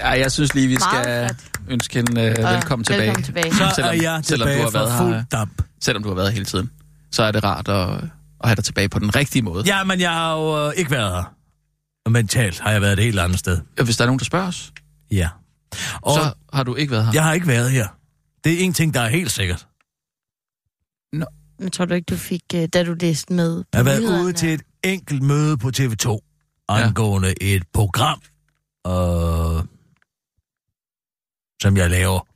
Ja, 0.01 0.11
jeg 0.11 0.33
synes 0.33 0.55
lige, 0.55 0.69
vi 0.69 0.77
skal 0.81 1.31
ønske 1.69 1.95
hende 1.97 2.21
øh, 2.23 2.35
Og 2.45 2.55
velkommen 2.55 2.85
tilbage. 2.85 3.01
velkommen 3.03 3.25
tilbage. 3.25 3.53
Så 3.53 3.73
Selvom- 3.75 3.95
er 3.97 4.03
jeg 4.03 4.21
selvom 4.25 4.47
du 4.49 4.53
tilbage 4.53 4.63
har 4.65 4.71
været 4.71 4.89
for 4.99 5.05
her, 5.05 5.13
fuld 5.15 5.25
damp. 5.33 5.63
Selvom 5.81 6.03
du 6.03 6.09
har 6.09 6.17
været 6.17 6.33
hele 6.33 6.45
tiden, 6.45 6.71
så 7.13 7.23
er 7.23 7.33
det 7.33 7.45
rart 7.45 7.69
at, 7.69 7.89
at 8.41 8.49
have 8.49 8.55
dig 8.57 8.65
tilbage 8.65 8.89
på 8.89 8.99
den 8.99 9.17
rigtige 9.17 9.43
måde. 9.43 9.65
Ja, 9.67 9.85
men 9.85 10.01
jeg 10.01 10.11
har 10.11 10.37
jo 10.37 10.67
øh, 10.69 10.73
ikke 10.77 10.91
været 10.91 11.13
her. 11.15 11.35
Mentalt 12.11 12.61
har 12.61 12.71
jeg 12.71 12.81
været 12.81 12.93
et 12.99 13.05
helt 13.05 13.19
andet 13.21 13.39
sted. 13.39 13.59
Ja. 13.79 13.83
Hvis 13.85 13.97
der 13.97 14.05
er 14.05 14.07
nogen, 14.07 14.19
der 14.19 14.25
spørger 14.25 14.47
os, 14.47 14.73
Ja. 15.11 15.29
Og 16.03 16.15
så 16.15 16.33
har 16.53 16.63
du 16.63 16.75
ikke 16.75 16.91
været 16.93 17.05
her. 17.05 17.13
jeg 17.15 17.25
har 17.25 17.33
ikke 17.33 17.47
været 17.47 17.71
her. 17.71 17.87
Det 18.45 18.53
er 18.53 18.59
en 18.65 18.73
ting, 18.73 18.95
der 18.95 19.01
er 19.01 19.09
helt 19.09 19.31
sikkert. 19.31 19.67
Men 21.59 21.71
tror 21.71 21.85
du 21.85 21.95
ikke, 21.95 22.07
du 22.11 22.17
fik, 22.17 22.43
øh, 22.55 22.69
da 22.73 22.85
du 22.85 22.95
læste 23.01 23.33
med 23.33 23.63
på 23.63 23.69
Jeg 23.73 23.79
har 23.79 23.85
været 23.85 24.23
ude 24.23 24.33
til 24.33 24.49
et 24.55 24.63
enkelt 24.85 25.23
møde 25.23 25.59
på 25.59 25.71
TV2 25.77 26.19
angående 26.69 27.35
ja. 27.41 27.47
et 27.47 27.63
program, 27.75 28.21
øh, 28.87 29.65
som 31.61 31.77
jeg 31.77 31.91
laver 31.91 32.27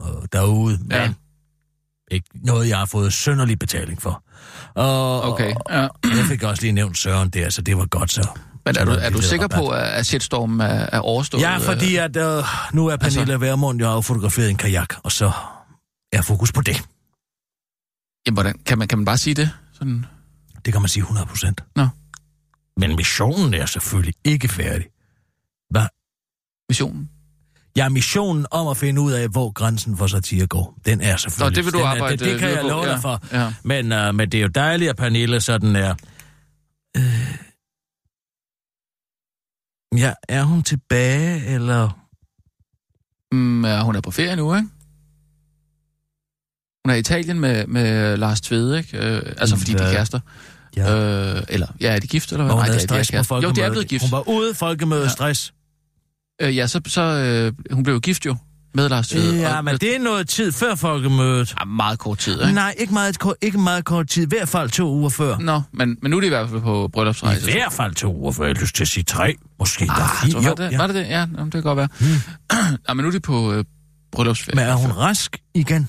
øh, 0.00 0.28
derude, 0.32 0.78
men 0.78 0.90
Ja. 0.92 1.12
ikke 2.10 2.28
noget, 2.34 2.68
jeg 2.68 2.78
har 2.78 2.86
fået 2.86 3.12
sønderlig 3.12 3.58
betaling 3.58 4.02
for. 4.02 4.24
Og, 4.74 5.22
Okay, 5.22 5.54
ja. 5.70 5.84
og 5.86 5.90
jeg 6.16 6.24
fik 6.28 6.42
også 6.42 6.62
lige 6.62 6.72
nævnt 6.72 6.98
Søren 6.98 7.30
der, 7.30 7.50
så 7.50 7.62
det 7.62 7.76
var 7.76 7.86
godt 7.86 8.10
så. 8.12 8.28
Men 8.64 8.76
er 8.78 8.84
du, 8.84 8.90
er 8.90 9.10
du 9.10 9.22
sikker 9.22 9.44
rabat. 9.44 9.58
på, 9.58 9.68
at 9.68 10.06
shitstormen 10.06 10.60
er, 10.60 10.66
er 10.92 10.98
overstået? 10.98 11.42
Ja, 11.42 11.56
fordi 11.56 11.96
at 11.96 12.16
øh, 12.16 12.44
nu 12.72 12.86
er 12.86 12.96
Pernille 12.96 13.20
altså... 13.20 13.36
Vermund 13.38 13.80
jo 13.80 13.86
har 13.86 13.94
jo 13.94 14.00
fotograferet 14.00 14.50
en 14.50 14.56
kajak, 14.56 14.94
og 15.02 15.12
så 15.12 15.32
er 16.12 16.22
fokus 16.22 16.52
på 16.52 16.60
det. 16.60 16.76
Jamen, 18.26 18.34
hvordan, 18.36 18.58
kan, 18.66 18.78
man, 18.78 18.88
kan 18.88 18.98
man 18.98 19.04
bare 19.04 19.18
sige 19.18 19.34
det? 19.34 19.50
Sådan, 19.72 20.06
Det 20.64 20.72
kan 20.72 20.82
man 20.82 20.88
sige 20.88 21.00
100 21.02 21.26
procent. 21.26 21.60
Nå. 21.76 21.88
Men 22.76 22.96
missionen 22.96 23.54
er 23.54 23.66
selvfølgelig 23.66 24.14
ikke 24.24 24.48
færdig. 24.48 24.86
Hvad? 25.70 25.86
missionen? 26.68 27.10
Ja, 27.76 27.88
missionen 27.88 28.46
om 28.50 28.68
at 28.68 28.76
finde 28.76 29.00
ud 29.00 29.12
af, 29.12 29.28
hvor 29.28 29.50
grænsen 29.52 29.96
for 29.96 30.06
satire 30.06 30.46
går, 30.46 30.78
den 30.84 31.00
er 31.00 31.12
Nå, 31.12 31.16
selvfølgelig... 31.16 31.56
det 31.56 31.64
vil 31.64 31.72
du 31.72 31.78
den 31.78 31.86
arbejde 31.86 32.14
er, 32.14 32.16
det, 32.16 32.26
det 32.26 32.38
kan 32.38 32.48
videre 32.48 32.62
jeg 32.62 32.70
love 32.70 32.84
ja. 32.86 32.92
dig 32.92 33.00
for. 33.02 33.20
Ja. 33.32 33.52
Men, 33.62 33.92
uh, 33.92 34.14
men 34.14 34.32
det 34.32 34.38
er 34.38 34.42
jo 34.42 34.48
dejligt, 34.48 34.90
at 34.90 34.96
Pernille 34.96 35.40
sådan 35.40 35.76
er... 35.76 35.94
Øh, 36.96 37.38
ja, 39.98 40.12
er 40.28 40.42
hun 40.42 40.62
tilbage, 40.62 41.46
eller... 41.46 41.98
Mm, 43.32 43.64
ja, 43.64 43.82
hun 43.82 43.96
er 43.96 44.00
på 44.00 44.10
ferie 44.10 44.36
nu, 44.36 44.54
ikke? 44.54 44.68
Hun 46.84 46.90
er 46.90 46.94
i 46.94 46.98
Italien 46.98 47.40
med, 47.40 47.66
med 47.66 48.16
Lars 48.16 48.40
Tvede, 48.40 48.78
ikke? 48.78 48.98
Øh, 48.98 49.22
altså, 49.38 49.56
fordi 49.56 49.72
de 49.72 49.82
er 49.82 49.92
kærester. 49.92 50.20
Ja. 50.76 51.36
Øh, 51.36 51.42
eller, 51.48 51.66
ja, 51.80 51.94
er 51.94 51.98
de 51.98 52.06
gift, 52.06 52.32
eller 52.32 52.44
hvad? 52.44 52.54
Hvor 52.54 52.54
hun 52.54 52.58
Nej, 52.60 52.66
havde 52.66 52.78
de 52.78 52.82
de 52.82 52.88
stress 52.88 53.10
på 53.10 53.12
kærester. 53.12 53.36
Jo, 53.36 53.40
folkemødet. 53.40 53.56
de 53.56 53.62
er 53.62 53.70
blevet 53.70 53.88
gift. 53.88 54.04
Hun 54.04 54.12
var 54.12 54.28
ude 54.28 54.54
folkemøde 54.54 55.02
Ja. 55.02 55.08
stress. 55.08 55.54
Øh, 56.42 56.56
ja, 56.56 56.66
så, 56.66 56.80
så 56.86 57.00
øh, 57.02 57.74
hun 57.74 57.82
blev 57.84 57.94
jo 57.94 58.00
gift 58.00 58.26
jo 58.26 58.36
med 58.74 58.88
Lars 58.88 59.08
Tvede. 59.08 59.40
Ja, 59.40 59.56
og, 59.56 59.64
men 59.64 59.74
det 59.78 59.96
er 59.96 59.98
noget 60.00 60.28
tid 60.28 60.52
før 60.52 60.74
folkemødet. 60.74 61.54
Ja, 61.60 61.64
meget 61.64 61.98
kort 61.98 62.18
tid, 62.18 62.40
ikke? 62.40 62.52
Nej, 62.52 62.74
ikke 62.78 62.92
meget, 62.92 63.18
ikke 63.42 63.58
meget 63.58 63.84
kort 63.84 64.08
tid. 64.08 64.22
I 64.22 64.26
hvert 64.28 64.48
fald 64.48 64.70
to 64.70 64.92
uger 64.92 65.08
før. 65.10 65.38
Nå, 65.38 65.62
men, 65.72 65.96
men 66.02 66.10
nu 66.10 66.16
er 66.16 66.20
de 66.20 66.26
i 66.26 66.30
hvert 66.30 66.48
fald 66.50 66.60
på 66.60 66.90
bryllupsrejse. 66.92 67.50
I 67.50 67.52
hvert 67.52 67.72
fald 67.72 67.94
to 67.94 68.16
uger 68.16 68.32
før. 68.32 68.44
Jeg 68.44 68.56
har 68.56 68.60
lyst 68.60 68.74
til 68.74 68.84
at 68.84 68.88
sige 68.88 69.04
tre. 69.04 69.34
Måske 69.58 69.86
der 69.86 69.92
Ah, 69.92 70.08
fire. 70.24 70.32
tror, 70.32 70.40
var, 70.48 70.54
det, 70.54 70.78
var 70.78 70.86
det 70.86 70.96
det? 70.96 71.02
Ja, 71.06 71.18
jamen, 71.20 71.44
det 71.44 71.52
kan 71.52 71.62
godt 71.62 71.76
være. 71.76 71.88
Hmm. 72.00 72.08
ja, 72.88 72.94
men 72.94 73.02
nu 73.02 73.08
er 73.08 73.12
de 73.12 73.20
på 73.20 73.52
øh, 73.52 73.64
bryllupsferie. 74.12 74.56
Men 74.56 74.64
er 74.64 74.74
hun 74.74 74.90
rask 74.92 75.36
igen? 75.54 75.88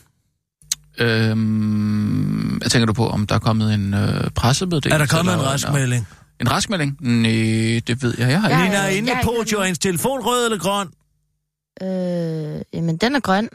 Øhm, 0.99 2.59
jeg 2.63 2.71
tænker 2.71 2.85
du 2.85 2.93
på, 2.93 3.09
om 3.09 3.27
der 3.27 3.35
er 3.35 3.39
kommet 3.39 3.73
en 3.73 3.93
øh, 3.93 4.29
pressemeddelelse? 4.35 4.93
Er 4.93 4.97
der 4.97 5.05
kommet 5.05 5.33
en 5.33 5.39
eller- 5.39 5.51
raskmelding? 5.51 6.07
En 6.41 6.51
raskmelding? 6.51 6.97
Nej, 7.01 7.81
det 7.87 8.03
ved 8.03 8.15
jeg. 8.17 8.29
Jeg 8.29 8.41
har 8.41 8.49
Ja, 8.49 8.55
ikke. 8.57 8.69
Nina 8.69 8.77
er 8.83 8.87
inde 8.87 9.11
jeg 9.11 9.21
på, 9.23 9.43
jo 9.51 9.59
er 9.59 9.63
hendes 9.63 9.79
telefon 9.79 10.19
rød 10.25 10.45
eller 10.45 10.59
grøn? 10.59 10.87
Øh, 11.81 12.61
jamen, 12.73 12.97
den 12.97 13.15
er 13.15 13.19
grøn. 13.19 13.49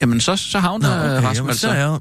Jamen, 0.00 0.20
så, 0.20 0.36
så 0.36 0.58
har 0.58 0.70
hun 0.72 0.80
Nå, 0.80 0.86
okay, 0.88 0.98
jamen, 1.08 1.24
raskmeldt 1.24 1.60
så 1.60 1.68
er. 1.70 1.98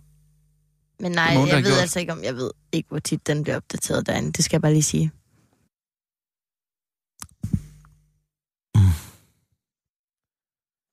Men 1.00 1.12
nej, 1.12 1.34
nogen, 1.34 1.50
jeg 1.50 1.58
ved 1.58 1.64
gjort. 1.64 1.82
altså 1.82 2.00
ikke 2.00 2.12
om, 2.12 2.24
jeg 2.24 2.36
ved 2.36 2.52
ikke, 2.72 2.90
hvor 2.90 3.00
tit 3.00 3.28
den 3.28 3.44
bliver 3.44 3.56
opdateret 3.56 4.06
derinde. 4.08 4.32
Det 4.32 4.46
skal 4.46 4.56
jeg 4.56 4.62
bare 4.62 4.72
lige 4.74 4.84
sige. 4.84 5.12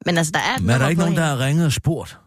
Men 0.07 0.19
altså, 0.19 0.33
der 0.33 0.39
er 0.41 0.55
et 0.57 0.63
Men 0.63 0.71
er 0.71 0.79
der 0.79 0.89
ikke 0.89 1.01
nogen, 1.01 1.17
der 1.17 1.25
har 1.25 1.39
ringet 1.39 1.67
og 1.67 1.73
spurgt? 1.73 2.19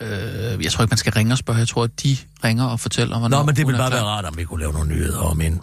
Øh, 0.00 0.64
jeg 0.64 0.72
tror 0.72 0.82
ikke, 0.84 0.90
man 0.90 0.98
skal 0.98 1.12
ringe 1.12 1.34
og 1.34 1.38
spørge. 1.38 1.58
Jeg 1.58 1.68
tror, 1.68 1.84
at 1.84 2.02
de 2.02 2.16
ringer 2.44 2.64
og 2.64 2.80
fortæller, 2.80 3.18
hvornår 3.18 3.38
Nå, 3.38 3.44
men 3.44 3.56
det 3.56 3.66
ville 3.66 3.78
bare 3.78 3.90
være 3.92 4.02
rart, 4.02 4.24
om 4.24 4.36
vi 4.36 4.44
kunne 4.44 4.60
lave 4.60 4.72
nogle 4.72 4.88
nyheder 4.88 5.18
om 5.18 5.40
hende. 5.40 5.58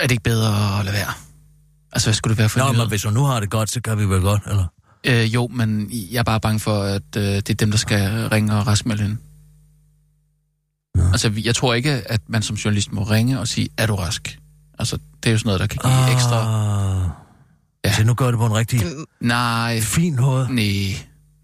Er 0.00 0.02
det 0.02 0.10
ikke 0.10 0.22
bedre 0.22 0.78
at 0.78 0.84
lade 0.84 0.96
være? 0.96 1.12
Altså, 1.92 2.08
hvad 2.08 2.14
skulle 2.14 2.30
det 2.30 2.38
være 2.38 2.48
for 2.48 2.58
Nå, 2.58 2.70
en 2.70 2.76
men 2.76 2.88
hvis 2.88 3.04
hun 3.04 3.12
nu 3.12 3.24
har 3.24 3.40
det 3.40 3.50
godt, 3.50 3.70
så 3.70 3.80
kan 3.80 3.98
vi 3.98 4.04
vel 4.04 4.20
godt, 4.20 4.42
eller? 4.46 4.64
Øh, 5.06 5.34
jo, 5.34 5.46
men 5.52 5.90
jeg 6.12 6.18
er 6.18 6.22
bare 6.22 6.40
bange 6.40 6.60
for, 6.60 6.82
at 6.82 7.02
øh, 7.16 7.22
det 7.22 7.50
er 7.50 7.54
dem, 7.54 7.70
der 7.70 7.78
skal 7.78 8.28
ringe 8.28 8.54
og 8.54 8.66
raskmelde 8.66 9.02
hende. 9.02 9.16
Altså, 11.12 11.32
jeg 11.44 11.54
tror 11.54 11.74
ikke, 11.74 11.90
at 11.90 12.20
man 12.28 12.42
som 12.42 12.56
journalist 12.56 12.92
må 12.92 13.02
ringe 13.02 13.40
og 13.40 13.48
sige, 13.48 13.68
er 13.76 13.86
du 13.86 13.94
rask? 13.94 14.38
Altså, 14.78 14.98
det 15.22 15.28
er 15.28 15.32
jo 15.32 15.38
sådan 15.38 15.48
noget, 15.48 15.60
der 15.60 15.66
kan 15.66 15.78
give 15.82 15.92
Ah. 15.92 16.12
ekstra... 16.12 16.38
Ja. 17.84 17.92
Så 17.92 18.04
nu 18.04 18.14
gør 18.14 18.26
det 18.30 18.38
på 18.38 18.46
en 18.46 18.54
rigtig 18.54 18.82
Nej, 19.20 19.80
fin 19.80 20.16
måde. 20.16 20.54
nej, 20.54 20.94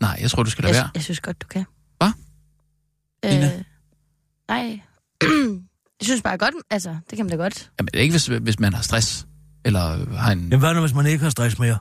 nej, 0.05 0.19
jeg 0.21 0.31
tror, 0.31 0.43
du 0.43 0.51
skal 0.51 0.65
lade 0.65 0.77
Jeg, 0.77 0.83
være. 0.83 0.91
jeg 0.95 1.03
synes 1.03 1.21
godt, 1.21 1.43
du 1.43 1.47
kan. 1.47 1.65
Hvad? 1.99 2.13
Øh, 3.25 3.51
nej. 4.49 4.81
jeg 6.01 6.03
synes 6.03 6.23
bare 6.23 6.39
godt, 6.39 6.55
altså, 6.71 6.97
det 7.11 7.17
kan 7.17 7.27
man 7.27 7.31
da 7.31 7.37
godt. 7.37 7.71
Jamen, 7.79 7.89
ikke 7.95 8.13
hvis, 8.13 8.27
hvis 8.27 8.61
man 8.61 8.75
har 8.75 8.83
stress, 8.83 9.27
eller 9.65 10.17
har 10.17 10.33
en... 10.33 10.39
Jamen, 10.39 10.59
hvad 10.59 10.75
nu, 10.75 10.81
hvis 10.81 10.95
man 10.95 11.07
ikke 11.07 11.23
har 11.23 11.31
stress 11.31 11.59
mere? 11.59 11.79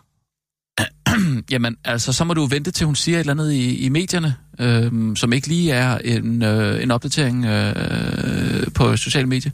Jamen, 1.51 1.77
altså, 1.85 2.13
så 2.13 2.23
må 2.23 2.33
du 2.33 2.45
vente 2.45 2.71
til, 2.71 2.85
hun 2.85 2.95
siger 2.95 3.17
et 3.17 3.19
eller 3.19 3.33
andet 3.33 3.51
i, 3.51 3.77
i 3.77 3.89
medierne, 3.89 4.35
øh, 4.59 5.15
som 5.15 5.33
ikke 5.33 5.47
lige 5.47 5.71
er 5.71 5.97
en, 5.97 6.41
øh, 6.43 6.83
en 6.83 6.91
opdatering 6.91 7.45
øh, 7.45 8.67
på 8.75 8.97
sociale 8.97 9.27
medier. 9.27 9.51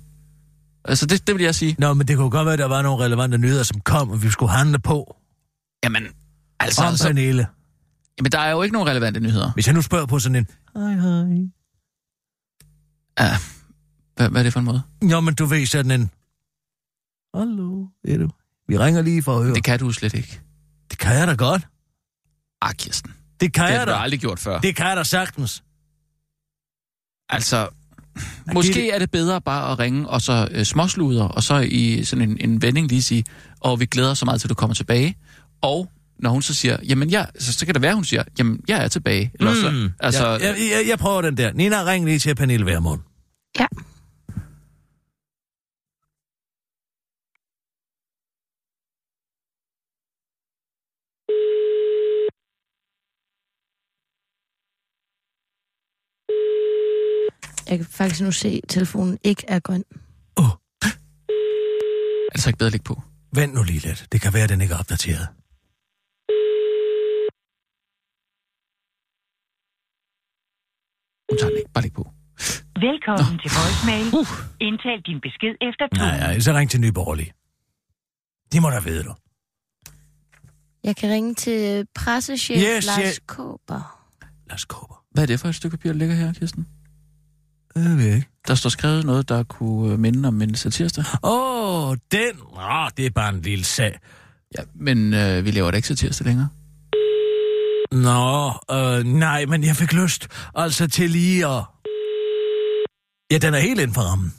Altså, 0.86 1.06
det, 1.06 1.28
det 1.28 1.36
vil 1.36 1.44
jeg 1.44 1.56
sige. 1.56 1.76
Nå, 1.80 1.94
men 1.94 2.08
det 2.08 2.18
kunne 2.18 2.30
godt 2.30 2.46
være, 2.46 2.54
at 2.54 2.60
der 2.60 2.66
var 2.66 2.82
nogle 2.82 3.04
relevante 3.06 3.38
nyheder, 3.38 3.64
som 3.64 3.82
kom, 3.82 4.10
og 4.10 4.24
vi 4.24 4.30
skulle 4.30 4.52
handle 4.52 4.80
på. 4.80 5.16
Jamen, 5.84 6.04
altså, 6.60 6.82
om 6.82 6.88
altså. 6.88 7.46
Jamen, 8.20 8.32
der 8.32 8.40
er 8.40 8.52
jo 8.52 8.62
ikke 8.62 8.74
nogen 8.74 8.90
relevante 8.90 9.20
nyheder. 9.20 9.52
Hvis 9.52 9.68
jeg 9.68 9.76
nu 9.76 9.82
spørger 9.82 10.06
på 10.06 10.20
sådan 10.20 10.36
en... 10.36 10.48
Hej, 10.76 10.94
hej. 10.94 11.38
Ja, 13.20 13.38
hvad, 14.16 14.30
hvad 14.30 14.42
er 14.42 14.44
det 14.44 14.54
for 14.54 14.60
en 14.60 14.66
måde? 14.66 14.82
Jo, 15.12 15.20
men 15.20 15.36
du 15.36 15.46
ved 15.46 15.66
sådan 15.66 15.92
en... 15.92 16.12
Hallo, 17.36 17.88
ved 18.06 18.20
du? 18.20 18.30
Vi 18.68 18.78
ringer 18.78 19.02
lige 19.02 19.24
for 19.24 19.32
at 19.36 19.40
høre. 19.44 19.48
Det 19.48 19.56
Det, 19.56 19.64
kan 19.64 19.80
du 19.80 19.92
slet 19.92 20.14
ikke. 20.14 20.40
det 20.92 20.98
kan 21.00 21.16
jeg 21.16 21.28
da 21.28 21.34
godt. 21.34 21.68
Ah, 22.62 22.74
Kirsten. 22.74 23.14
Det 23.40 23.54
kan 23.54 23.64
Det 23.64 23.72
har 23.72 23.78
jeg 23.80 23.88
du 23.88 23.92
da. 23.92 23.98
aldrig 23.98 24.20
gjort 24.20 24.40
før. 24.40 24.60
Det 24.60 24.76
kan 24.76 24.88
jeg 24.88 24.98
da 24.98 25.04
sagtens. 25.04 25.64
Altså, 27.30 27.70
måske 28.54 28.92
er 28.92 29.00
det 29.00 29.12
bedre 29.12 29.42
bare 29.42 29.72
at 29.72 29.80
ringe 29.80 30.10
og 30.10 30.22
så 30.22 30.48
øh, 30.52 30.64
småsluder, 30.64 31.24
og 31.24 31.44
så 31.44 31.60
i 31.60 32.04
sådan 32.04 32.30
en, 32.30 32.38
en 32.50 32.62
vending 32.62 32.88
lige 32.88 33.02
sige, 33.02 33.24
og 33.60 33.80
vi 33.80 33.86
glæder 33.86 34.12
os 34.12 34.18
så 34.20 34.26
meget 34.26 34.42
til, 34.42 34.48
at 34.48 34.50
du 34.50 34.56
kommer 34.56 34.74
tilbage. 34.74 35.18
Og 35.62 35.92
når 36.20 36.30
hun 36.30 36.42
så 36.42 36.54
siger, 36.54 36.78
jamen 36.84 37.10
ja, 37.10 37.26
så, 37.40 37.54
så 37.54 37.66
kan 37.66 37.74
det 37.76 37.82
være, 37.82 37.96
hun 37.96 38.04
siger, 38.04 38.24
jamen 38.40 38.62
jeg 38.68 38.84
er 38.84 38.88
tilbage. 38.88 39.32
Eller 39.40 39.54
så, 39.54 39.70
Mm. 39.72 39.90
altså, 40.00 40.28
jeg, 40.28 40.42
jeg, 40.42 40.56
jeg, 40.72 40.86
jeg 40.90 41.00
prøver 41.00 41.22
den 41.22 41.38
der. 41.38 41.54
Nina, 41.54 41.86
ring 41.86 42.06
lige 42.06 42.20
til 42.20 42.36
Pernille 42.36 42.66
Vermund. 42.66 43.02
Ja. 43.60 43.66
Jeg 57.70 57.78
kan 57.78 57.86
faktisk 57.86 58.22
nu 58.22 58.32
se, 58.32 58.60
at 58.64 58.70
telefonen 58.70 59.18
ikke 59.24 59.44
er 59.48 59.60
grøn. 59.60 59.84
er 60.38 62.32
det 62.34 62.42
så 62.42 62.50
ikke 62.50 62.58
bedre 62.58 62.68
at 62.68 62.72
lægge 62.72 62.84
på? 62.84 63.02
Vent 63.34 63.54
nu 63.54 63.64
lige 63.64 63.80
lidt. 63.80 64.08
Det 64.12 64.22
kan 64.22 64.34
være, 64.34 64.44
at 64.44 64.50
den 64.50 64.62
ikke 64.62 64.74
er 64.74 64.78
opdateret. 64.80 65.28
Hun 71.30 71.38
tager 71.40 71.50
den 71.50 71.58
ikke. 71.58 71.72
Bare 71.74 71.82
læg 71.84 71.94
på. 71.94 72.04
Velkommen 72.88 73.40
til 73.44 73.50
voicemail. 73.60 74.06
Indtal 74.68 75.00
din 75.08 75.20
besked 75.26 75.54
efter 75.70 75.86
Nej, 75.94 76.00
tonen. 76.00 76.20
nej, 76.20 76.40
så 76.40 76.54
ring 76.54 76.70
til 76.70 76.82
Nyborgerlig. 76.82 77.32
De 78.54 78.60
må 78.62 78.70
da 78.70 78.80
vide 78.80 79.04
du. 79.04 79.14
Jeg 80.84 80.96
kan 80.96 81.10
ringe 81.12 81.34
til 81.36 81.88
pressechef 81.96 82.58
Yes, 82.58 82.86
Lars 82.86 83.00
yes. 83.08 83.22
Kåber. 83.28 83.82
Lad 84.48 84.56
os 84.56 84.66
kåber. 84.66 85.04
Hvad 85.12 85.24
er 85.24 85.28
det 85.28 85.40
for 85.40 85.48
et 85.50 85.56
stykke 85.56 85.78
papir, 85.78 85.92
der 85.92 85.98
ligger 85.98 86.16
her, 86.16 86.34
Kirsten? 86.34 86.68
Jeg 87.76 87.98
ved 87.98 88.16
ikke. 88.16 88.28
Der 88.48 88.56
står 88.56 88.70
skrevet 88.70 89.06
noget, 89.06 89.30
der 89.30 89.44
kunne 89.44 89.94
øh, 89.94 90.00
minde 90.00 90.28
om 90.28 90.42
en 90.42 90.56
satirsdag. 90.56 91.04
Åh, 91.24 91.90
oh, 91.90 91.98
den. 92.12 92.42
Åh, 92.58 92.88
det 92.98 93.06
er 93.06 93.10
bare 93.10 93.30
en 93.36 93.42
lille 93.42 93.66
sag. 93.66 94.00
Ja, 94.58 94.64
men 94.76 95.14
øh, 95.14 95.46
vi 95.46 95.52
laver 95.52 95.72
da 95.72 95.76
ikke 95.76 95.88
satirsdag 95.88 96.28
længere. 96.28 96.50
Nå, 97.92 98.26
øh, 98.76 99.04
nej, 99.04 99.46
men 99.46 99.64
jeg 99.64 99.76
fik 99.76 99.94
lyst. 99.94 100.50
Altså 100.56 100.90
til 100.90 101.10
lige 101.10 101.46
at... 101.48 101.62
Ja, 103.32 103.38
den 103.38 103.54
er 103.54 103.60
helt 103.60 103.80
inden 103.80 103.94
for 103.94 104.02
rammen. 104.12 104.30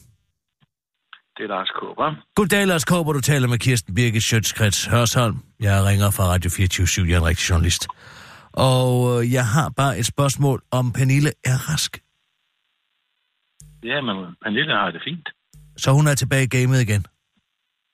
Det 1.36 1.44
er 1.44 1.48
Lars 1.48 1.70
Kåber. 1.80 2.14
Goddag, 2.34 2.66
Lars 2.66 2.84
Kåber. 2.84 3.12
Du 3.12 3.20
taler 3.20 3.48
med 3.48 3.58
Kirsten 3.58 3.94
Birgit 3.94 4.22
Sjøtskrets 4.22 4.86
Hørsholm. 4.86 5.38
Jeg 5.60 5.84
ringer 5.84 6.10
fra 6.10 6.24
Radio 6.24 6.50
24 6.50 7.06
Jeg 7.06 7.14
er 7.14 7.20
en 7.20 7.26
rigtig 7.26 7.50
journalist. 7.50 7.88
Og 8.52 8.90
øh, 9.10 9.32
jeg 9.32 9.46
har 9.46 9.68
bare 9.76 9.98
et 9.98 10.06
spørgsmål 10.06 10.62
om 10.70 10.92
Pernille 10.92 11.30
er 11.44 11.58
rask. 11.72 11.92
Ja, 13.84 14.00
men 14.00 14.16
Pernille 14.42 14.74
har 14.74 14.90
det 14.90 15.02
fint. 15.04 15.28
Så 15.76 15.92
hun 15.92 16.06
er 16.06 16.14
tilbage 16.14 16.44
i 16.44 16.52
gamet 16.56 16.80
igen. 16.80 17.06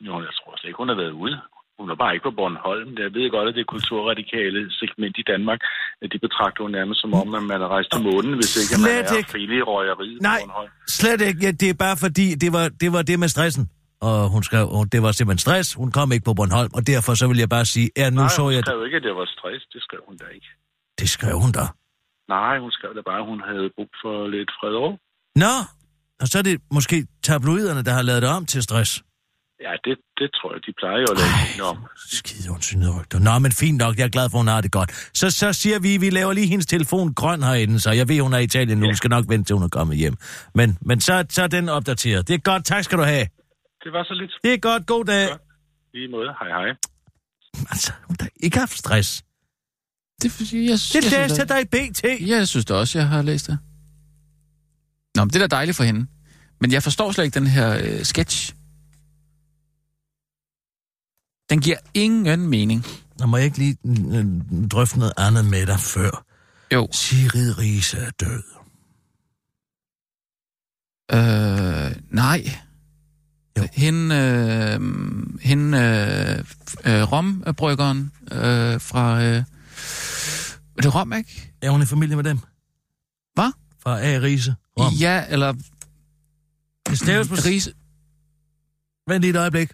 Jo, 0.01 0.15
jeg 0.21 0.33
tror 0.39 0.57
slet 0.57 0.69
ikke, 0.69 0.79
hun 0.79 0.89
har 0.89 0.97
været 0.97 1.11
ude. 1.11 1.37
Hun 1.81 1.87
er 1.93 1.97
bare 2.03 2.13
ikke 2.15 2.27
på 2.31 2.35
Bornholm. 2.39 2.91
Jeg 3.05 3.11
ved 3.17 3.27
godt, 3.37 3.49
at 3.51 3.55
det 3.59 3.65
kulturradikale 3.75 4.61
segment 4.81 5.15
i 5.23 5.25
Danmark, 5.33 5.61
at 6.03 6.09
de 6.13 6.19
betragter 6.27 6.61
hun 6.65 6.73
nærmest 6.79 6.99
som 7.05 7.11
om, 7.23 7.29
at 7.39 7.45
man 7.53 7.61
er 7.67 7.69
rejst 7.75 7.89
til 7.95 8.03
månen, 8.09 8.33
hvis 8.39 8.53
ikke 8.63 8.73
at 8.77 8.81
man 8.81 8.89
Slet 8.91 9.11
er 9.13 9.17
ikke. 9.21 9.31
frivillig 9.35 9.59
i 9.63 9.67
røgeriet 9.71 10.19
Nej. 10.31 10.41
Bornholm. 10.43 10.71
Slet 10.99 11.21
ikke. 11.29 11.41
Ja, 11.47 11.51
det 11.63 11.69
er 11.75 11.79
bare 11.87 11.97
fordi, 12.05 12.27
det 12.43 12.51
var 12.57 12.65
det, 12.83 12.89
var 12.97 13.03
det 13.11 13.17
med 13.25 13.29
stressen. 13.35 13.65
Og 14.09 14.19
hun 14.35 14.43
skrev, 14.49 14.65
og 14.79 14.83
det 14.93 15.01
var 15.05 15.13
simpelthen 15.13 15.43
stress. 15.47 15.69
Hun 15.83 15.91
kom 15.97 16.07
ikke 16.15 16.25
på 16.31 16.35
Bornholm, 16.39 16.71
og 16.79 16.83
derfor 16.93 17.13
så 17.21 17.25
vil 17.31 17.39
jeg 17.45 17.49
bare 17.57 17.67
sige, 17.75 17.89
ja, 18.01 18.07
nu 18.11 18.21
Nej, 18.21 18.29
så 18.37 18.43
hun 18.43 18.53
jeg... 18.53 18.63
skrev 18.67 18.81
ikke, 18.87 18.97
at 19.01 19.05
det 19.09 19.15
var 19.21 19.27
stress. 19.37 19.63
Det 19.75 19.81
skrev 19.87 20.01
hun 20.09 20.17
da 20.23 20.27
ikke. 20.37 20.49
Det 21.01 21.09
skrev 21.17 21.37
hun 21.45 21.53
da. 21.59 21.65
Nej, 22.37 22.55
hun 22.65 22.71
skrev 22.77 22.91
da 22.99 23.03
bare, 23.11 23.21
at 23.23 23.27
hun 23.33 23.41
havde 23.51 23.67
brug 23.77 23.91
for 24.03 24.15
lidt 24.35 24.51
fred 24.61 24.75
og. 24.85 24.93
Nå, 25.43 25.55
og 26.21 26.27
så 26.31 26.39
er 26.39 26.43
det 26.43 26.61
måske 26.73 27.07
tabloiderne, 27.23 27.83
der 27.85 27.93
har 27.99 28.03
lavet 28.03 28.23
det 28.23 28.31
om 28.31 28.47
til 28.47 28.63
stress. 28.63 29.03
Ja, 29.61 29.73
det, 29.85 29.97
det 30.21 30.29
tror 30.37 30.55
jeg, 30.55 30.61
de 30.67 30.73
plejer 30.81 30.99
jo 31.05 31.07
at 31.13 31.17
lave 31.21 31.33
tingene 31.43 31.65
om. 31.73 31.79
Skide 32.19 32.49
ondsynede 32.51 33.01
rygter. 33.01 33.19
Nå, 33.19 33.39
men 33.39 33.53
fint 33.53 33.79
nok, 33.79 33.99
jeg 33.99 34.05
er 34.05 34.09
glad 34.09 34.31
for, 34.31 34.39
hun 34.39 34.47
har 34.47 34.61
det 34.61 34.73
godt. 34.73 35.11
Så, 35.15 35.31
så 35.31 35.53
siger 35.53 35.79
vi, 35.79 35.97
vi 35.97 36.11
laver 36.11 36.33
lige 36.33 36.47
hendes 36.47 36.67
telefon 36.67 37.15
grøn 37.15 37.43
herinde, 37.43 37.81
så 37.81 37.91
jeg 37.91 38.09
ved, 38.09 38.21
hun 38.21 38.33
er 38.33 38.39
i 38.39 38.45
Italien 38.45 38.79
nu. 38.79 38.85
Ja. 38.85 38.89
Hun 38.89 38.97
skal 38.97 39.11
nok 39.11 39.25
vente, 39.29 39.49
til 39.49 39.55
hun 39.55 39.63
er 39.63 39.69
kommet 39.69 39.97
hjem. 39.97 40.17
Men, 40.55 40.79
men 40.81 41.01
så, 41.01 41.25
så 41.29 41.43
er 41.43 41.47
den 41.47 41.69
opdateret. 41.69 42.29
Det 42.29 42.35
er 42.35 42.39
godt, 42.39 42.65
tak 42.65 42.85
skal 42.85 42.99
du 42.99 43.03
have. 43.03 43.27
Det 43.85 43.93
var 43.93 44.05
så 44.05 44.15
lidt. 44.15 44.33
Det 44.45 44.53
er 44.53 44.59
godt, 44.59 44.87
god 44.87 45.05
dag. 45.05 45.29
Godt. 45.29 45.41
Lige 45.95 46.09
måde. 46.09 46.29
Hej, 46.41 46.49
hej. 46.49 46.69
Altså, 47.71 47.93
hun 48.07 48.17
har 48.21 48.29
ikke 48.41 48.59
haft 48.59 48.79
stress. 48.79 49.25
Det, 50.23 50.53
jeg, 50.53 50.63
jeg, 50.63 50.79
Det 50.93 51.13
jeg, 51.13 51.21
læste 51.21 51.41
jeg 51.41 51.49
dig 51.49 51.61
i 51.61 51.65
BT. 51.65 52.05
Ja, 52.05 52.37
jeg 52.37 52.49
synes 52.49 52.65
da 52.65 52.75
også, 52.75 52.99
jeg 52.99 53.09
har 53.09 53.23
læst 53.23 53.47
det. 53.47 53.59
Nå, 55.15 55.25
men 55.25 55.31
det 55.31 55.43
er 55.43 55.47
da 55.47 55.57
dejligt 55.57 55.77
for 55.77 55.85
hende. 55.85 56.07
Men 56.61 56.73
jeg 56.73 56.83
forstår 56.83 57.13
slet 57.13 57.25
ikke 57.25 57.35
den 57.35 57.47
her 57.47 57.79
øh, 57.85 58.03
sketch. 58.03 58.56
Den 61.51 61.61
giver 61.61 61.77
ingen 61.95 62.47
mening. 62.47 62.85
Nå, 63.19 63.27
må 63.27 63.37
jeg 63.37 63.47
ikke 63.47 63.59
lige 63.59 63.77
drøfte 64.69 64.99
noget 64.99 65.13
andet 65.17 65.45
med 65.45 65.67
dig 65.67 65.81
før? 65.81 66.25
Jo. 66.73 66.89
Sigrid 66.93 67.59
Riese 67.59 67.99
er 67.99 68.11
død. 68.11 68.43
Øh, 71.13 71.97
nej. 72.11 72.45
Jo. 73.59 73.69
Hende, 73.73 74.15
øh, 74.15 74.81
hende 75.41 75.79
øh, 75.79 76.39
øh, 76.95 77.13
rombryggeren 77.13 78.13
øh, 78.33 78.81
fra... 78.81 79.23
Øh, 79.23 79.45
er 80.77 80.83
det 80.83 80.95
Rom, 80.95 81.13
ikke? 81.13 81.53
Er 81.63 81.71
hun 81.71 81.83
i 81.83 81.87
familie 81.87 82.17
med 82.17 82.25
dem? 82.25 82.39
Hvad? 83.35 83.53
Fra 83.83 84.01
A. 84.01 84.19
Riese. 84.23 84.55
Rom. 84.79 84.93
Ja, 84.93 85.25
eller 85.29 85.53
Det 86.89 86.99
staves 86.99 87.29
på... 87.29 87.35
Riese. 87.35 87.73
Vent 89.09 89.21
lige 89.21 89.31
et 89.31 89.37
øjeblik. 89.37 89.73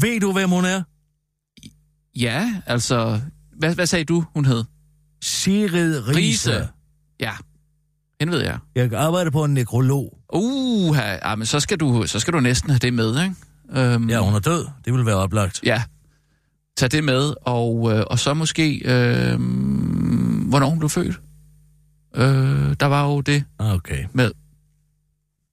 Ved 0.00 0.20
du, 0.20 0.32
hvem 0.32 0.50
hun 0.50 0.64
er? 0.64 0.82
Ja, 2.16 2.62
altså... 2.66 3.20
Hvad, 3.58 3.74
hvad 3.74 3.86
sagde 3.86 4.04
du, 4.04 4.24
hun 4.34 4.44
hed? 4.44 4.64
Sigrid 5.22 6.08
Riese. 6.08 6.18
Riise. 6.18 6.68
Ja, 7.20 7.32
hende 8.20 8.32
ved 8.32 8.40
jeg. 8.40 8.58
Jeg 8.74 8.92
arbejder 8.92 9.30
på 9.30 9.44
en 9.44 9.54
nekrolog. 9.54 10.18
Uh, 10.34 10.96
ja, 10.96 11.34
men 11.34 11.46
så 11.46 11.60
skal, 11.60 11.80
du, 11.80 12.04
så 12.06 12.20
skal 12.20 12.34
du 12.34 12.40
næsten 12.40 12.70
have 12.70 12.78
det 12.78 12.94
med, 12.94 13.22
ikke? 13.22 13.94
Um, 13.96 14.10
Ja, 14.10 14.18
hun 14.24 14.34
er 14.34 14.38
død. 14.38 14.66
Det 14.84 14.92
vil 14.92 15.06
være 15.06 15.16
oplagt. 15.16 15.60
Ja. 15.64 15.82
Tag 16.76 16.90
det 16.90 17.04
med, 17.04 17.34
og, 17.42 17.92
øh, 17.92 18.04
og 18.10 18.18
så 18.18 18.34
måske, 18.34 18.74
øh, 18.84 19.34
hvornår 20.48 20.68
hun 20.68 20.78
blev 20.78 20.88
født. 20.88 21.20
Øh, 22.16 22.76
der 22.80 22.86
var 22.86 23.06
jo 23.06 23.20
det 23.20 23.44
Okay. 23.58 24.04
med... 24.12 24.30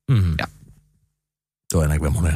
Mm. 0.10 0.36
Ja. 0.40 0.46
Du 1.74 1.82
aner 1.82 1.94
ikke, 1.94 2.04
hvem 2.04 2.14
hun 2.14 2.26
er. 2.26 2.36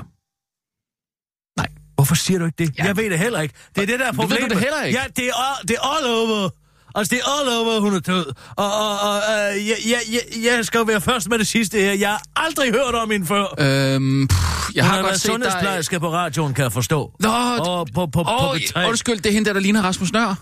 Hvorfor 2.00 2.16
siger 2.16 2.40
du 2.40 2.46
ikke 2.46 2.56
det? 2.66 2.74
Ja. 2.78 2.84
Jeg 2.86 2.98
ved 2.98 3.10
det 3.10 3.20
heller 3.20 3.40
ikke. 3.42 3.54
Det 3.76 3.82
er 3.82 3.86
det, 3.86 4.00
der 4.00 4.06
er 4.06 4.12
Du 4.12 4.22
ved 4.22 4.28
problemet. 4.28 4.50
du 4.50 4.56
det 4.56 4.64
heller 4.64 4.84
ikke? 4.84 5.00
Ja, 5.00 5.06
det 5.16 5.26
er, 5.28 5.34
all, 5.34 5.68
det 5.68 5.76
er 5.82 5.96
all 5.96 6.06
over. 6.08 6.50
Altså, 6.96 7.16
det 7.16 7.22
er 7.26 7.40
all 7.40 7.50
over, 7.68 7.80
hun 7.80 7.94
er 7.96 8.00
død. 8.00 8.26
Og, 8.56 8.66
og, 8.74 9.00
og 9.10 9.16
øh, 9.18 9.68
jeg, 9.68 9.78
jeg, 9.90 10.00
jeg, 10.12 10.22
jeg 10.58 10.66
skal 10.66 10.78
jo 10.78 10.84
være 10.84 11.02
først 11.02 11.30
med 11.30 11.40
det 11.40 11.48
sidste 11.48 11.80
her. 11.80 11.94
Jeg 11.94 12.10
har 12.10 12.22
aldrig 12.36 12.72
hørt 12.72 12.96
om 12.96 13.12
hende 13.12 13.26
før. 13.26 13.46
Øhm, 13.60 14.28
pff, 14.28 14.76
jeg 14.76 14.84
hun 14.84 14.90
har 14.90 14.96
har 14.96 15.02
godt 15.04 15.14
set 15.20 15.24
dig... 15.28 15.32
sundhedsplejerske 15.34 16.00
på 16.00 16.12
radioen, 16.12 16.54
kan 16.54 16.64
jeg 16.64 16.72
forstå. 16.72 17.12
Nå, 17.20 17.30
Og 17.30 17.88
på, 17.94 18.06
på, 18.06 18.24
på 18.24 18.30
Åh, 18.30 18.56
B3. 18.56 18.88
undskyld, 18.88 19.18
det 19.18 19.26
er 19.26 19.34
hende 19.34 19.46
der, 19.48 19.54
der 19.54 19.60
ligner 19.60 19.82
Rasmus 19.82 20.14
Nør. 20.14 20.36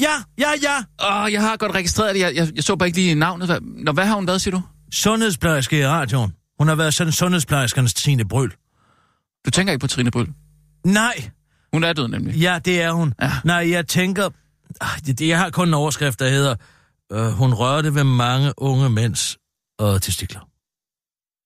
Ja, 0.00 0.14
ja, 0.38 0.50
ja. 0.62 0.76
Åh, 1.24 1.32
jeg 1.32 1.40
har 1.40 1.56
godt 1.56 1.74
registreret 1.74 2.14
det. 2.14 2.20
Jeg, 2.20 2.34
jeg, 2.34 2.48
jeg 2.54 2.64
så 2.64 2.76
bare 2.76 2.86
ikke 2.88 2.98
lige 2.98 3.14
navnet. 3.14 3.48
Hvad, 3.48 3.58
Nå, 3.84 3.92
hvad 3.92 4.04
har 4.06 4.14
hun 4.14 4.26
været, 4.26 4.40
siger 4.40 4.56
du? 4.56 4.62
Sundhedsplejerske 4.92 5.78
i 5.80 5.86
radioen. 5.86 6.32
Hun 6.58 6.68
har 6.68 6.74
været 6.74 6.94
sådan 6.94 7.12
sundhedsplejerskernes 7.12 7.94
Tine 7.94 8.28
Bryl. 8.28 8.50
Du 9.46 9.50
tænker 9.50 9.72
ikke 9.72 9.80
på 9.80 9.86
Trine 9.86 10.10
Bryl? 10.10 10.26
Nej, 10.86 11.30
Hun 11.72 11.84
er 11.84 11.92
død 11.92 12.08
nemlig. 12.08 12.34
ja, 12.36 12.58
det 12.64 12.82
er 12.82 12.92
hun. 12.92 13.14
Ja. 13.22 13.32
Nej, 13.44 13.70
jeg 13.70 13.88
tænker... 13.88 14.30
Ah, 14.80 15.28
jeg 15.28 15.38
har 15.38 15.50
kun 15.50 15.68
en 15.68 15.74
overskrift, 15.74 16.18
der 16.18 16.28
hedder... 16.28 16.54
Øh, 17.12 17.26
hun 17.26 17.54
rørte 17.54 17.94
ved 17.94 18.04
mange 18.04 18.52
unge 18.56 18.90
mænds 18.90 19.38
øh, 19.80 20.00
testikler. 20.00 20.40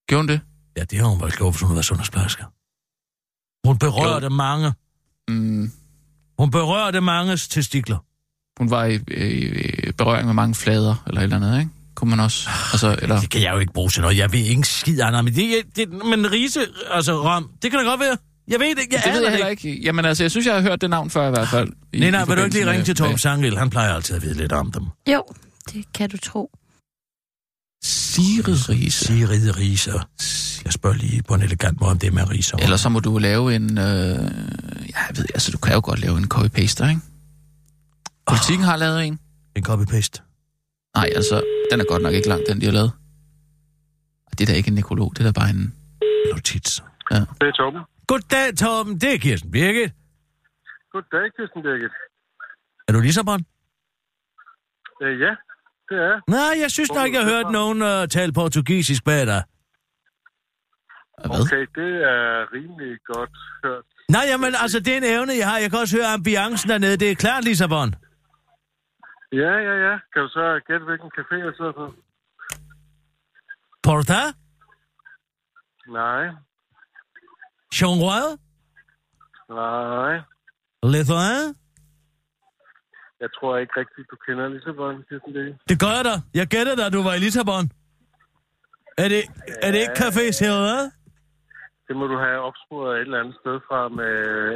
Gjorde 0.08 0.20
hun 0.22 0.28
det? 0.28 0.40
Ja, 0.76 0.84
det 0.84 0.98
har 0.98 1.06
hun 1.06 1.20
vel 1.20 1.32
gjort, 1.32 1.52
hvis 1.54 1.60
hun 1.60 1.68
har 1.68 1.74
været 1.74 1.84
sundhedsplejerske. 1.84 2.44
Hun 3.66 3.78
berørte 3.78 4.24
Jo. 4.26 4.30
mange. 4.30 4.72
Mm, 5.28 5.72
Hun 6.38 6.50
berørte 6.50 7.00
manges 7.00 7.48
testikler. 7.48 7.98
hun 8.58 8.70
var 8.70 8.84
i, 8.84 8.94
i, 8.94 9.88
i 9.88 9.92
berøring 9.92 10.26
med 10.26 10.34
mange 10.34 10.54
flader, 10.54 11.04
eller 11.06 11.20
et 11.20 11.24
eller 11.24 11.36
andet, 11.36 11.58
ikke? 11.58 11.70
Kunne 11.96 12.10
man 12.10 12.20
også? 12.20 12.48
Altså, 12.72 12.98
eller... 13.02 13.20
Det 13.20 13.30
kan 13.30 13.42
jeg 13.42 13.52
jo 13.54 13.58
ikke 13.58 13.72
bruge 13.72 13.90
til 13.90 14.02
noget. 14.02 14.16
Jeg 14.16 14.32
ved 14.32 14.40
ikke 14.40 14.68
skid 14.68 15.00
andet. 15.00 15.24
Men, 15.24 15.34
det, 15.34 15.54
det, 15.76 15.92
men 15.92 16.32
rise, 16.32 16.60
altså 16.90 17.22
rom, 17.22 17.50
det 17.62 17.70
kan 17.70 17.80
da 17.80 17.86
godt 17.86 18.00
være. 18.00 18.16
Jeg 18.48 18.60
ved 18.60 18.74
det 18.74 18.82
ikke. 18.82 18.94
Jeg 18.94 19.02
Det 19.04 19.12
ved 19.12 19.22
jeg 19.22 19.30
heller 19.30 19.46
ikke. 19.46 19.80
Jamen 19.82 20.04
altså, 20.04 20.24
jeg 20.24 20.30
synes, 20.30 20.46
jeg 20.46 20.54
har 20.54 20.62
hørt 20.62 20.80
det 20.80 20.90
navn 20.90 21.10
før 21.10 21.26
i 21.26 21.30
hvert 21.30 21.48
fald. 21.48 21.68
I, 21.92 22.00
Nej, 22.00 22.10
nej, 22.10 22.24
vil 22.24 22.36
du 22.36 22.42
ikke 22.42 22.56
lige 22.56 22.70
ringe 22.70 22.84
til 22.84 22.96
Torben 22.96 23.18
Sangel? 23.18 23.58
Han 23.58 23.70
plejer 23.70 23.94
altid 23.94 24.16
at 24.16 24.22
vide 24.22 24.34
lidt 24.34 24.52
om 24.52 24.72
dem. 24.72 24.84
Jo, 25.12 25.22
det 25.72 25.84
kan 25.94 26.10
du 26.10 26.16
tro. 26.18 26.50
Sigrid 27.84 28.68
Riese. 28.68 29.04
Sigrid 29.06 29.56
Riese. 29.58 29.92
Jeg 30.64 30.72
spørger 30.72 30.96
lige 30.96 31.22
på 31.22 31.34
en 31.34 31.42
elegant 31.42 31.80
måde, 31.80 31.90
om 31.90 31.98
det 31.98 32.06
er 32.06 32.10
med 32.12 32.30
Riese. 32.30 32.56
Eller 32.58 32.76
så 32.76 32.88
må 32.88 33.00
du 33.00 33.18
lave 33.18 33.54
en... 33.56 33.78
Øh, 33.78 33.84
ja, 33.84 35.00
jeg 35.08 35.16
ved, 35.16 35.24
altså, 35.34 35.50
du 35.52 35.58
kan 35.58 35.74
jo 35.74 35.80
godt 35.84 36.00
lave 36.00 36.18
en 36.18 36.28
copy-paste, 36.34 36.88
ikke? 36.88 37.00
Politikken 38.26 38.64
har 38.64 38.76
lavet 38.76 39.04
en. 39.06 39.18
En 39.56 39.66
copy-paste. 39.66 40.22
Nej, 40.96 41.10
altså, 41.16 41.42
den 41.70 41.80
er 41.80 41.84
godt 41.84 42.02
nok 42.02 42.14
ikke 42.14 42.28
lang, 42.28 42.42
den 42.48 42.60
de 42.60 42.66
har 42.66 42.72
lavet. 42.72 42.92
Det 44.38 44.40
er 44.40 44.46
da 44.52 44.56
ikke 44.56 44.68
en 44.68 44.74
nekrolog, 44.74 45.12
det 45.16 45.20
er 45.20 45.24
da 45.24 45.40
bare 45.40 45.50
en... 45.50 45.74
Notits. 46.32 46.82
Det 47.10 47.46
er 47.48 47.52
Torben. 47.52 47.80
Goddag, 48.06 48.56
Torben. 48.56 48.94
Det 49.00 49.14
er 49.14 49.18
Kirsten 49.18 49.50
Birgit. 49.50 49.92
Goddag, 50.92 51.26
Kirsten 51.36 51.62
Birgit. 51.62 51.94
Er 52.88 52.92
du 52.92 53.00
Lissabon? 53.00 53.40
Øh, 55.02 55.20
ja, 55.20 55.32
det 55.88 55.96
er 55.98 56.08
jeg. 56.10 56.20
Nej, 56.28 56.52
jeg 56.62 56.70
synes 56.70 56.92
nok, 56.92 57.12
jeg 57.12 57.22
har 57.22 57.30
hørt 57.34 57.52
nogen 57.52 57.82
uh, 57.82 58.08
tale 58.08 58.32
portugisisk 58.32 59.04
bag 59.04 59.26
dig. 59.26 59.42
Hvad? 61.24 61.40
Okay, 61.40 61.62
det 61.80 61.92
er 62.14 62.52
rimelig 62.56 62.98
godt 63.06 63.36
hørt. 63.64 63.84
Nej, 64.10 64.24
jamen, 64.30 64.54
altså, 64.62 64.80
det 64.80 64.92
er 64.92 64.96
en 64.96 65.04
evne, 65.04 65.32
jeg 65.38 65.48
har. 65.50 65.58
Jeg 65.58 65.70
kan 65.70 65.78
også 65.78 65.96
høre 65.96 66.06
ambiancen 66.06 66.70
dernede. 66.70 66.96
Det 66.96 67.10
er 67.10 67.14
klart, 67.14 67.44
Lissabon. 67.44 67.94
Ja, 69.32 69.52
ja, 69.68 69.74
ja. 69.86 69.98
Kan 70.12 70.22
du 70.22 70.28
så 70.28 70.60
gætte, 70.66 70.84
hvilken 70.84 71.10
café 71.18 71.34
jeg 71.34 71.52
sidder 71.56 71.72
på? 71.72 71.94
Porta? 73.82 74.22
Nej, 75.88 76.24
Chanroy? 77.74 78.36
nej. 79.48 80.20
Lithuan? 80.82 81.54
Jeg 83.20 83.28
tror 83.36 83.56
ikke 83.56 83.74
rigtigt, 83.80 84.06
du 84.10 84.16
kender 84.26 84.48
Lissabon, 84.48 85.04
Kirsten 85.08 85.32
Birgit. 85.32 85.56
Det 85.68 85.76
gør 85.80 85.92
jeg 85.98 86.04
da. 86.10 86.14
Jeg 86.40 86.46
gætter 86.46 86.86
at 86.86 86.92
du 86.92 87.02
var 87.02 87.14
i 87.14 87.18
Lissabon. 87.18 87.64
Er 89.02 89.08
det, 89.14 89.22
er 89.64 89.70
det 89.72 89.80
ikke 89.84 89.98
Café 90.04 90.24
Serra? 90.38 90.78
Det 91.88 91.94
må 91.96 92.04
du 92.12 92.16
have 92.26 92.40
opsporet 92.48 92.92
et 92.94 93.00
eller 93.00 93.20
andet 93.20 93.36
sted 93.42 93.56
fra 93.68 93.88
med 93.88 94.12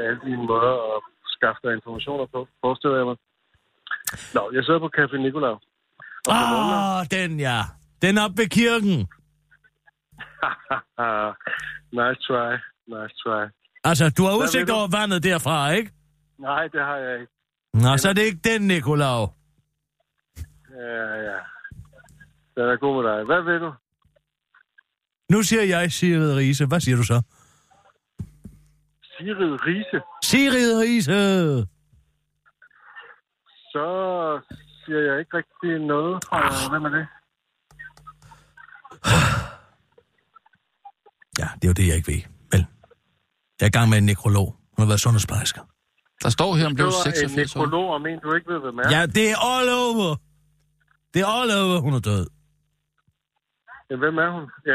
alle 0.07 0.21
dine 0.25 0.45
måder 0.51 0.75
at 0.95 1.01
skaffe 1.37 1.61
dig 1.65 1.73
informationer 1.79 2.27
på, 2.35 2.41
forestiller 2.65 2.97
jeg 2.97 3.07
mig. 3.11 3.17
Nå, 4.35 4.51
jeg 4.55 4.65
sidder 4.65 4.81
på 4.81 4.91
Café 4.97 5.17
Nicolau. 5.17 5.59
Måneder. 6.29 7.01
Ah, 7.01 7.07
den 7.11 7.41
ja. 7.41 7.61
Den 8.03 8.19
op 8.19 8.31
ved 8.37 8.49
kirken. 8.49 8.91
nice 12.01 12.21
try, 12.27 12.53
nice 12.87 13.15
try. 13.23 13.45
Altså, 13.85 14.11
du 14.11 14.23
har 14.25 14.37
udsigt 14.37 14.69
du? 14.69 14.73
over 14.75 14.89
vandet 14.99 15.23
derfra, 15.23 15.71
ikke? 15.71 15.91
Nej, 16.39 16.67
det 16.69 16.81
har 16.81 16.97
jeg 16.97 17.21
ikke. 17.21 17.33
Nå, 17.75 17.97
så 17.97 18.09
er 18.09 18.13
det 18.13 18.23
ikke 18.23 18.41
den, 18.45 18.63
Nicolau. 18.67 19.21
Ja, 20.71 21.15
ja. 21.29 21.39
Den 22.57 22.65
er 22.73 22.77
god 22.77 23.03
med 23.03 23.13
dig. 23.13 23.25
Hvad 23.25 23.43
vil 23.43 23.61
du? 23.61 23.73
Nu 25.33 25.43
siger 25.43 25.63
jeg 25.63 25.93
Sigrid 25.93 26.37
Riese. 26.37 26.67
Hvad 26.67 26.81
siger 26.81 26.97
du 26.97 27.03
så? 27.03 27.23
Sigrid 29.03 29.67
Riese. 29.67 30.01
Sigrid 30.25 30.81
Riese! 30.81 31.67
Så 33.73 33.85
siger 34.85 35.01
jeg 35.01 35.19
ikke 35.21 35.37
rigtig 35.37 35.87
noget 35.87 36.25
fra... 36.25 36.39
Hvem 36.71 36.85
er 36.85 36.89
det? 36.99 37.07
Ja, 41.39 41.49
det 41.55 41.65
er 41.65 41.69
jo 41.69 41.73
det, 41.73 41.87
jeg 41.89 41.97
ikke 41.97 42.13
ved. 42.13 42.23
Vel, 42.53 42.67
jeg 43.61 43.65
er 43.67 43.73
i 43.75 43.77
gang 43.79 43.89
med 43.91 43.99
en 43.99 44.07
nekrolog. 44.07 44.49
Hun 44.77 44.79
har 44.85 44.87
været 44.87 45.01
sundhedsplejerske. 45.01 45.61
Der 46.23 46.29
står 46.31 46.55
her, 46.57 46.67
om 46.67 46.71
Det 46.71 46.77
blev 46.77 46.87
var 46.87 47.07
en 47.07 47.13
86 47.13 47.57
år. 47.57 47.61
nekrolog 47.61 47.87
om 47.95 48.07
en, 48.07 48.19
du 48.21 48.35
ikke 48.35 48.53
ved, 48.53 48.61
hvem 48.61 48.79
er. 48.79 48.87
Ja, 48.97 49.07
det 49.07 49.25
er 49.31 49.39
all 49.55 49.69
over. 49.89 50.17
Det 51.15 51.21
er 51.23 51.27
all 51.41 51.51
over, 51.63 51.81
hun 51.81 51.95
er 51.95 52.01
død. 52.11 52.27
Ja, 53.91 53.97
hvem 53.97 54.17
er 54.19 54.31
hun? 54.37 54.45
Ja, 54.67 54.75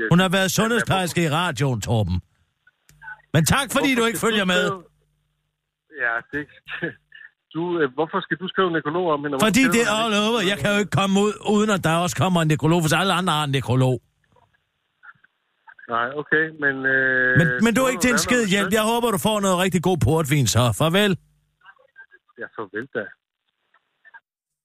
ja. 0.00 0.04
Hun 0.12 0.18
har 0.18 0.28
været 0.28 0.50
sundhedsplejerske 0.50 1.24
i 1.24 1.30
radioen, 1.30 1.80
Torben. 1.80 2.20
Men 3.34 3.44
tak, 3.44 3.66
fordi 3.72 3.88
Hvorfor 3.88 4.00
du 4.02 4.06
ikke 4.06 4.18
følger 4.18 4.44
med. 4.44 4.62
skrive- 4.68 4.84
Ja, 6.04 6.14
det... 6.32 6.42
Du, 7.54 7.62
øh, 7.80 7.86
hvorfor 7.94 8.18
skal 8.24 8.36
du 8.42 8.46
skrive 8.48 8.66
en 8.66 8.72
nekrolog 8.78 9.06
om 9.14 9.20
hende? 9.24 9.34
og 9.36 9.40
Fordi 9.48 9.62
det 9.74 9.82
er 9.88 9.92
all 10.02 10.14
over. 10.28 10.40
Jeg 10.50 10.58
kan 10.58 10.68
jo 10.72 10.78
ikke 10.82 10.90
komme 11.00 11.14
ud, 11.20 11.32
uden 11.56 11.70
at 11.70 11.84
der 11.84 11.94
også 12.04 12.16
kommer 12.16 12.42
en 12.42 12.48
nekrolog, 12.48 12.80
hvis 12.80 12.92
alle 12.92 13.12
andre 13.12 13.32
har 13.32 13.44
en 13.44 13.50
nekrolog. 13.50 13.96
Nej, 15.88 16.08
okay, 16.20 16.44
men... 16.64 16.74
Øh, 16.86 17.38
Men, 17.38 17.46
men 17.64 17.74
du 17.74 17.80
er 17.84 17.88
ikke 17.88 18.00
til 18.00 18.10
en 18.12 18.18
skid 18.18 18.46
hjælp. 18.46 18.72
Jeg 18.72 18.82
håber, 18.82 19.10
du 19.10 19.18
får 19.18 19.40
noget 19.40 19.58
rigtig 19.58 19.82
god 19.82 19.98
portvin, 20.04 20.46
så 20.46 20.72
farvel. 20.78 21.12
Ja, 22.40 22.46
farvel 22.56 22.86
da. 22.94 23.04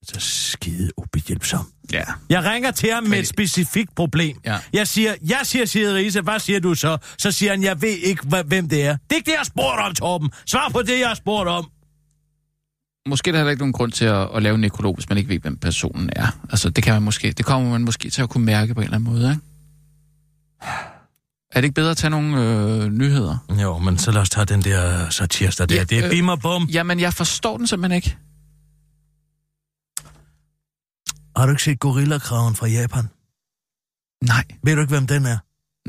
Så 0.03 0.17
skide 0.19 0.91
ubehjælpsom. 0.97 1.65
Ja. 1.93 2.03
Jeg 2.29 2.43
ringer 2.51 2.71
til 2.71 2.91
ham 2.93 3.03
med 3.03 3.09
Men- 3.09 3.19
et 3.19 3.27
specifikt 3.27 3.95
problem. 3.95 4.37
Ja. 4.45 4.57
Jeg 4.73 4.87
siger, 4.87 5.15
jeg 5.29 5.39
siger 5.43 5.65
Sigrid 5.65 5.93
Riese, 5.93 6.21
hvad 6.21 6.39
siger 6.39 6.59
du 6.59 6.75
så? 6.75 6.97
Så 7.17 7.31
siger 7.31 7.51
han, 7.51 7.63
jeg 7.63 7.81
ved 7.81 7.97
ikke, 8.09 8.23
hvem 8.47 8.69
det 8.69 8.85
er. 8.85 8.91
Det 8.97 9.11
er 9.11 9.15
ikke 9.15 9.25
det, 9.25 9.31
jeg 9.31 9.39
har 9.39 9.43
spurgt 9.55 9.79
om, 9.87 9.93
Torben. 9.95 10.31
Svar 10.45 10.69
på 10.73 10.81
det, 10.81 10.99
jeg 10.99 11.07
har 11.07 11.15
spurgt 11.15 11.49
om. 11.49 11.71
Måske 13.09 13.27
er 13.29 13.31
der 13.31 13.39
heller 13.39 13.51
ikke 13.51 13.61
nogen 13.61 13.73
grund 13.73 13.91
til 13.91 14.05
at, 14.05 14.27
at 14.35 14.43
lave 14.43 14.55
en 14.55 14.61
nekrolog, 14.61 14.93
hvis 14.95 15.09
man 15.09 15.17
ikke 15.17 15.29
ved, 15.29 15.39
hvem 15.39 15.57
personen 15.57 16.09
er. 16.15 16.27
Altså, 16.49 16.69
det 16.69 16.83
kan 16.83 16.93
man 16.93 17.03
måske, 17.03 17.31
det 17.31 17.45
kommer 17.45 17.69
man 17.69 17.81
måske 17.85 18.09
til 18.09 18.21
at 18.21 18.29
kunne 18.29 18.45
mærke 18.45 18.73
på 18.73 18.79
en 18.79 18.83
eller 18.83 18.97
anden 18.97 19.13
måde, 19.13 19.29
ikke? 19.31 19.41
Er 21.51 21.61
det 21.61 21.63
ikke 21.63 21.73
bedre 21.75 21.91
at 21.91 21.97
tage 21.97 22.11
nogle 22.11 22.43
øh, 22.43 22.89
nyheder? 22.91 23.37
Jo, 23.61 23.77
men 23.77 23.97
så 23.97 24.11
lad 24.11 24.21
os 24.21 24.29
tage 24.29 24.45
den 24.45 24.61
der 24.61 25.09
satirsdag 25.09 25.69
der. 25.69 25.75
Ja, 25.75 25.79
Ja, 25.79 25.83
det 25.85 25.99
er 25.99 26.05
øh, 26.05 26.11
bim 26.11 26.29
og 26.29 26.39
bum. 26.39 26.63
Jamen, 26.71 26.99
jeg 26.99 27.13
forstår 27.13 27.57
den 27.57 27.67
simpelthen 27.67 27.95
ikke. 27.95 28.17
Har 31.35 31.45
du 31.45 31.51
ikke 31.51 31.63
set 31.63 31.79
gorillakraven 31.79 32.55
fra 32.55 32.67
Japan? 32.67 33.09
Nej, 34.23 34.43
Ved 34.63 34.75
du 34.75 34.81
ikke, 34.81 34.93
hvem 34.93 35.07
den 35.07 35.25
er? 35.25 35.37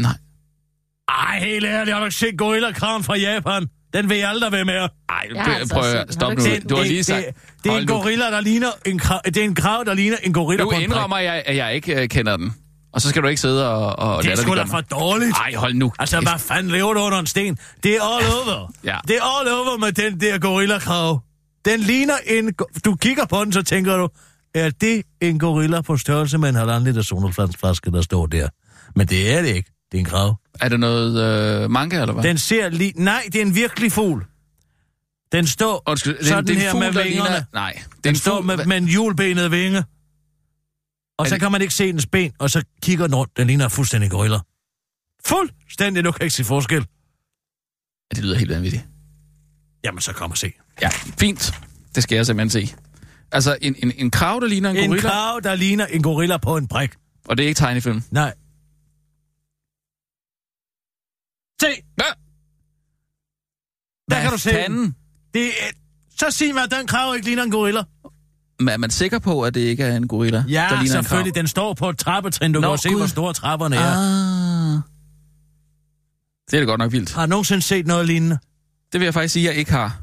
nej. 0.00 0.16
Ej, 1.08 1.38
helt 1.40 1.64
ærligt, 1.64 1.94
har 1.94 2.00
du 2.00 2.04
ikke 2.06 2.16
set 2.16 2.38
gorillakraven 2.38 3.04
fra 3.04 3.16
Japan? 3.16 3.68
Den 3.94 4.08
vil 4.08 4.18
jeg 4.18 4.28
aldrig 4.28 4.52
være 4.52 4.64
med. 4.64 4.74
Ej, 4.74 4.88
Jeg 5.34 5.56
altså 5.58 5.74
prøv 5.74 5.84
at 5.84 6.12
stop 6.14 6.32
nu. 6.32 6.44
du 6.68 6.74
har 6.74 6.82
det, 6.82 6.90
lige 6.92 7.04
sagt... 7.04 7.26
det, 7.26 7.34
det 7.64 7.72
er 7.72 7.76
en 7.76 7.86
gorilla, 7.86 8.24
der 8.24 8.40
ligner 8.40 8.68
en 8.86 8.98
krav, 8.98 9.20
det 9.24 9.36
er 9.36 9.44
en 9.44 9.54
krav, 9.54 9.84
der 9.84 9.94
ligner 9.94 10.16
en 10.22 10.32
gorilla 10.32 10.62
Du 10.62 10.70
på 10.70 10.76
en 10.76 10.82
indrømmer, 10.82 11.16
at 11.16 11.24
jeg, 11.24 11.42
at 11.46 11.56
jeg 11.56 11.74
ikke 11.74 12.02
øh, 12.02 12.08
kender 12.08 12.36
den. 12.36 12.54
Og 12.92 13.00
så 13.00 13.08
skal 13.08 13.22
du 13.22 13.28
ikke 13.28 13.40
sidde 13.40 13.70
og, 13.70 13.98
og 14.16 14.22
Det 14.24 14.32
er 14.32 14.36
sgu 14.36 14.54
da 14.54 14.62
for 14.62 14.80
dårligt. 14.80 15.36
Ej, 15.36 15.54
hold 15.54 15.74
nu. 15.74 15.92
Altså, 15.98 16.20
hvad 16.20 16.38
fanden 16.38 16.72
lever 16.72 16.92
du 16.94 17.00
under 17.00 17.18
en 17.18 17.26
sten? 17.26 17.58
Det 17.82 17.96
er 17.96 18.02
all 18.02 18.26
over. 18.26 18.72
Ja. 18.84 18.96
Det 19.08 19.16
er 19.16 19.38
all 19.38 19.48
over 19.48 19.78
med 19.78 19.92
den 19.92 20.20
der 20.20 20.38
gorillakrav. 20.38 21.22
Den 21.64 21.80
ligner 21.80 22.14
en... 22.26 22.52
Du 22.84 22.94
kigger 22.94 23.26
på 23.26 23.44
den, 23.44 23.52
så 23.52 23.62
tænker 23.62 23.96
du, 23.96 24.08
er 24.54 24.70
det 24.70 25.02
en 25.20 25.38
gorilla 25.38 25.80
på 25.80 25.96
størrelse 25.96 26.38
med 26.38 26.48
en 26.48 26.54
halvanden 26.54 26.84
liter 26.84 27.02
solflaske, 27.02 27.90
der 27.90 28.02
står 28.02 28.26
der? 28.26 28.48
Men 28.96 29.06
det 29.06 29.32
er 29.34 29.42
det 29.42 29.48
ikke. 29.48 29.70
Det 29.92 29.98
er 29.98 30.00
en 30.00 30.04
krav. 30.04 30.36
Er 30.60 30.68
det 30.68 30.80
noget 30.80 31.62
øh, 31.64 31.70
manga, 31.70 32.00
eller 32.00 32.12
hvad? 32.12 32.22
Den 32.24 32.38
ser 32.38 32.68
lige... 32.68 32.92
Nej, 32.96 33.22
det 33.32 33.36
er 33.36 33.42
en 33.42 33.54
virkelig 33.54 33.92
fugl. 33.92 34.26
Den 35.32 35.46
står 35.46 35.82
Undskyld, 35.86 36.16
er- 36.20 36.24
sådan 36.24 36.44
det 36.46 36.50
er 36.50 36.54
en 36.56 36.60
her 36.60 36.70
fugl, 36.70 36.80
med 36.84 36.92
vingerne. 36.92 37.10
ligner... 37.30 37.42
Nej, 37.52 37.82
Den 38.04 38.10
en 38.12 38.16
står 38.16 38.36
fugl... 38.36 38.46
med, 38.46 38.66
med 38.66 38.76
en 38.76 38.88
hjulbenet 38.88 39.50
vinge. 39.50 39.84
Og 41.18 41.26
så 41.26 41.34
det- 41.34 41.40
kan 41.42 41.52
man 41.52 41.62
ikke 41.62 41.74
se 41.74 41.92
dens 41.92 42.06
ben, 42.06 42.32
og 42.38 42.50
så 42.50 42.62
kigger 42.82 43.06
den 43.06 43.14
rundt. 43.14 43.36
Den 43.36 43.46
ligner 43.46 43.68
fuldstændig 43.68 44.10
gorilla. 44.10 44.38
Fuldstændig, 45.26 46.04
du 46.04 46.12
kan 46.12 46.22
ikke 46.24 46.34
se 46.36 46.44
forskel. 46.44 46.76
Ja, 48.10 48.14
det 48.16 48.24
lyder 48.24 48.38
helt 48.38 48.50
vanvittigt. 48.50 48.84
Jamen, 49.84 50.00
så 50.00 50.12
kom 50.12 50.30
og 50.30 50.38
se. 50.38 50.52
Ja, 50.82 50.88
fint. 51.20 51.54
Det 51.94 52.02
skal 52.02 52.16
jeg 52.16 52.26
simpelthen 52.26 52.66
se. 52.68 52.74
Altså, 53.32 53.56
en, 53.62 53.74
en, 53.78 53.92
en 53.96 54.10
krav, 54.10 54.40
der 54.40 54.46
ligner 54.46 54.70
en, 54.70 54.76
En 54.76 54.88
gorilla, 54.90 55.08
krav, 55.08 55.40
der 55.44 55.54
ligner 55.54 55.86
en 55.86 56.02
gorilla 56.02 56.36
på 56.36 56.56
en 56.56 56.68
brik. 56.68 56.90
og 57.28 57.36
det 57.36 57.44
er 57.44 57.48
ikke 57.48 57.58
tegnefilm. 57.58 58.02
Nej. 58.10 58.34
Se, 61.60 61.66
Hvad? 61.94 62.04
der 64.10 64.22
kan 64.22 64.30
du 64.30 64.38
se 64.38 64.50
den. 64.50 64.56
fanden? 64.62 64.94
Det 65.34 65.46
er... 65.46 65.50
Så 66.18 66.30
sig 66.30 66.54
mig, 66.54 66.62
at 66.62 66.70
den 66.70 66.86
krav 66.86 67.14
ikke 67.14 67.26
ligner 67.26 67.42
en 67.42 67.50
gorilla. 67.50 67.82
Men 68.58 68.68
er 68.68 68.76
man 68.76 68.90
sikker 68.90 69.18
på, 69.18 69.42
at 69.42 69.54
det 69.54 69.60
ikke 69.60 69.82
er 69.84 69.96
en 69.96 70.08
gorilla, 70.08 70.44
Ja, 70.48 70.66
der 70.70 70.82
ligner 70.82 71.02
selvfølgelig. 71.02 71.30
en 71.30 71.34
Den 71.34 71.48
står 71.48 71.74
på 71.74 71.88
et 71.88 71.98
trappetrin. 71.98 72.52
Du 72.52 72.60
Nå, 72.60 72.68
kan 72.68 72.78
se, 72.78 72.94
hvor 72.96 73.06
store 73.06 73.32
trapperne 73.34 73.76
er. 73.76 73.80
Ah. 74.76 74.80
Det 76.50 76.56
er 76.56 76.60
da 76.60 76.66
godt 76.66 76.78
nok 76.78 76.92
vildt. 76.92 77.12
Har 77.14 77.26
du 77.26 77.30
nogensinde 77.30 77.62
set 77.62 77.86
noget 77.86 78.06
lignende? 78.06 78.38
Det 78.92 79.00
vil 79.00 79.06
jeg 79.06 79.14
faktisk 79.14 79.32
sige, 79.32 79.48
at 79.48 79.52
jeg 79.54 79.58
ikke 79.58 79.72
har. 79.72 80.00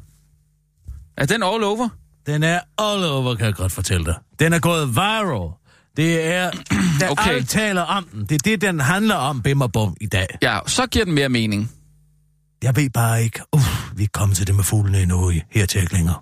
Er 1.18 1.26
den 1.26 1.44
all 1.44 1.64
over? 1.64 1.90
Den 2.26 2.44
er 2.44 2.60
all 2.78 3.04
over, 3.06 3.36
kan 3.36 3.46
jeg 3.46 3.56
godt 3.56 3.72
fortælle 3.72 4.06
dig. 4.06 4.16
Den 4.40 4.54
er 4.54 4.60
gået 4.60 4.96
viral. 4.96 5.52
Det 5.98 6.26
er... 6.26 6.52
Der 7.00 7.10
Okay. 7.10 7.30
Alt 7.30 7.50
taler 7.50 7.82
om 7.82 8.04
den. 8.14 8.26
Det 8.26 8.36
er 8.36 8.40
det, 8.44 8.62
den 8.62 8.80
handler 8.80 9.16
om, 9.16 9.42
Bim 9.42 9.62
og 9.62 9.72
Bum, 9.72 9.96
i 10.02 10.06
dag. 10.06 10.28
Ja, 10.42 10.60
så 10.68 10.88
giver 10.88 11.06
den 11.06 11.14
mere 11.14 11.30
mening. 11.30 11.72
Jeg 12.64 12.76
ved 12.76 12.90
bare 12.90 13.24
ikke... 13.24 13.40
Uh, 13.54 13.62
vi 13.96 14.04
er 14.04 14.08
kommet 14.14 14.38
til 14.38 14.48
det 14.48 14.56
med 14.56 14.64
fuglene 14.64 15.02
endnu 15.02 15.30
i 15.30 15.42
her 15.52 15.94
længere. 15.94 16.16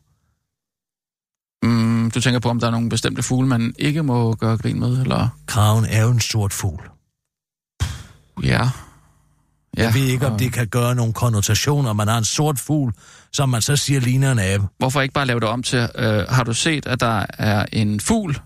Mm, 1.64 2.12
du 2.12 2.22
tænker 2.22 2.40
på, 2.40 2.50
om 2.50 2.60
der 2.60 2.68
er 2.68 2.72
nogle 2.72 2.90
bestemte 2.90 3.24
fugle, 3.24 3.48
man 3.48 3.74
ikke 3.80 4.04
må 4.04 4.34
gøre 4.34 4.58
grin 4.58 4.80
med, 4.80 5.02
eller... 5.02 5.28
Kraven 5.48 5.86
er 5.86 6.04
jo 6.04 6.10
en 6.10 6.20
sort 6.20 6.54
fugl. 6.54 6.82
Ja. 8.44 8.70
Ja, 9.78 9.84
Jeg 9.84 9.94
ved 9.94 10.02
ikke, 10.02 10.28
om 10.28 10.38
det 10.38 10.54
kan 10.54 10.68
gøre 10.68 10.96
nogle 10.96 11.14
konnotationer, 11.14 11.94
man 11.94 12.08
har 12.08 12.18
en 12.18 12.26
sort 12.26 12.60
fugl, 12.60 12.94
som 13.34 13.50
man 13.50 13.62
så 13.62 13.76
siger 13.76 14.00
ligner 14.00 14.32
en 14.32 14.40
abe. 14.40 14.68
Hvorfor 14.78 15.02
ikke 15.02 15.14
bare 15.14 15.26
lave 15.26 15.40
det 15.40 15.48
om 15.48 15.64
til... 15.64 15.90
Øh, 15.96 16.26
har 16.30 16.44
du 16.44 16.54
set, 16.54 16.86
at 16.86 17.00
der 17.00 17.26
er 17.38 17.66
en 17.74 18.00
fugl 18.00 18.40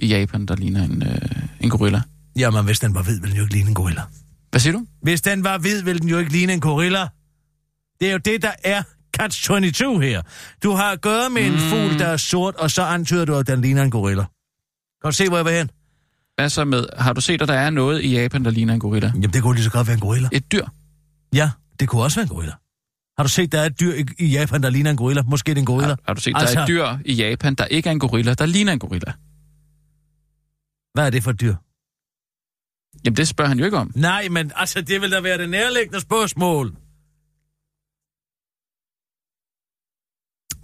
i 0.00 0.06
Japan, 0.06 0.46
der 0.46 0.56
ligner 0.56 0.84
en, 0.84 1.02
øh, 1.02 1.18
en 1.60 1.70
gorilla? 1.70 2.02
Jamen, 2.38 2.64
hvis 2.64 2.78
den 2.80 2.94
var 2.94 3.02
hvid, 3.02 3.20
ville 3.20 3.30
den 3.30 3.36
jo 3.36 3.42
ikke 3.42 3.54
ligne 3.54 3.68
en 3.68 3.74
gorilla. 3.74 4.02
Hvad 4.50 4.60
siger 4.60 4.72
du? 4.72 4.86
Hvis 5.02 5.20
den 5.20 5.44
var 5.44 5.58
hvid, 5.58 5.82
ville 5.82 5.98
den 6.00 6.08
jo 6.08 6.18
ikke 6.18 6.32
ligne 6.32 6.52
en 6.52 6.60
gorilla. 6.60 7.06
Det 8.00 8.08
er 8.08 8.12
jo 8.12 8.18
det, 8.18 8.42
der 8.42 8.50
er 8.64 8.82
catch-22 9.22 10.00
her. 10.00 10.22
Du 10.62 10.70
har 10.72 10.96
gøre 10.96 11.30
med 11.30 11.42
en 11.46 11.52
Mm. 11.52 11.58
fugl, 11.58 11.98
der 11.98 12.06
er 12.06 12.16
sort, 12.16 12.54
og 12.54 12.70
så 12.70 12.82
antyder 12.82 13.24
du, 13.24 13.34
at 13.34 13.46
den 13.46 13.60
ligner 13.60 13.82
en 13.82 13.90
gorilla. 13.90 14.22
Kan 15.02 15.10
du 15.10 15.12
se, 15.12 15.28
hvor 15.28 15.36
jeg 15.36 15.44
vil 15.44 15.52
hen? 15.54 15.70
Hvad 16.36 16.48
så 16.50 16.64
med... 16.64 16.84
Har 16.98 17.12
du 17.12 17.20
set, 17.20 17.42
at 17.42 17.48
der 17.48 17.54
er 17.54 17.70
noget 17.70 18.04
i 18.04 18.12
Japan, 18.12 18.44
der 18.44 18.50
ligner 18.50 18.74
en 18.74 18.80
gorilla? 18.80 19.06
Jamen, 19.14 19.30
det 19.32 19.42
kunne 19.42 19.54
lige 19.54 19.64
så 19.64 19.70
godt 19.70 19.86
være 19.86 19.94
en 19.94 20.00
gorilla. 20.00 20.28
Et 20.32 20.52
dyr? 20.52 20.64
Ja, 21.34 21.50
det 21.80 21.88
kunne 21.88 22.02
også 22.02 22.16
være 22.16 22.22
en 22.22 22.28
gorilla. 22.28 22.52
Har 23.18 23.22
du 23.24 23.28
set, 23.28 23.52
der 23.52 23.60
er 23.60 23.64
et 23.66 23.80
dyr 23.80 23.94
i, 23.94 24.04
i 24.18 24.26
Japan, 24.26 24.62
der 24.62 24.70
ligner 24.70 24.90
en 24.90 24.96
gorilla? 24.96 25.22
Måske 25.22 25.50
er 25.50 25.54
det 25.54 25.60
en 25.60 25.66
gorilla. 25.66 25.88
Har, 25.88 25.98
har 26.06 26.14
du 26.14 26.20
set, 26.20 26.34
der 26.34 26.38
er 26.40 26.42
Altså- 26.42 26.60
et 26.60 26.68
dyr 26.68 26.86
i 27.04 27.14
Japan, 27.14 27.54
der 27.54 27.64
ikke 27.64 27.88
er 27.88 27.92
en 27.92 27.98
gorilla, 27.98 28.34
der 28.34 28.46
ligner 28.46 28.72
en 28.72 28.78
gorilla? 28.78 29.12
Hvad 30.94 31.06
er 31.06 31.10
det 31.10 31.22
for 31.22 31.30
et 31.30 31.40
dyr? 31.40 31.54
Jamen, 33.04 33.16
det 33.16 33.28
spørger 33.28 33.48
han 33.48 33.58
jo 33.58 33.64
ikke 33.64 33.76
om. 33.78 33.92
Nej, 33.96 34.28
men 34.28 34.52
altså, 34.54 34.80
det 34.80 35.00
vil 35.00 35.10
da 35.10 35.20
være 35.20 35.38
det 35.38 35.50
nærliggende 35.50 36.00
spørgsmål. 36.00 36.66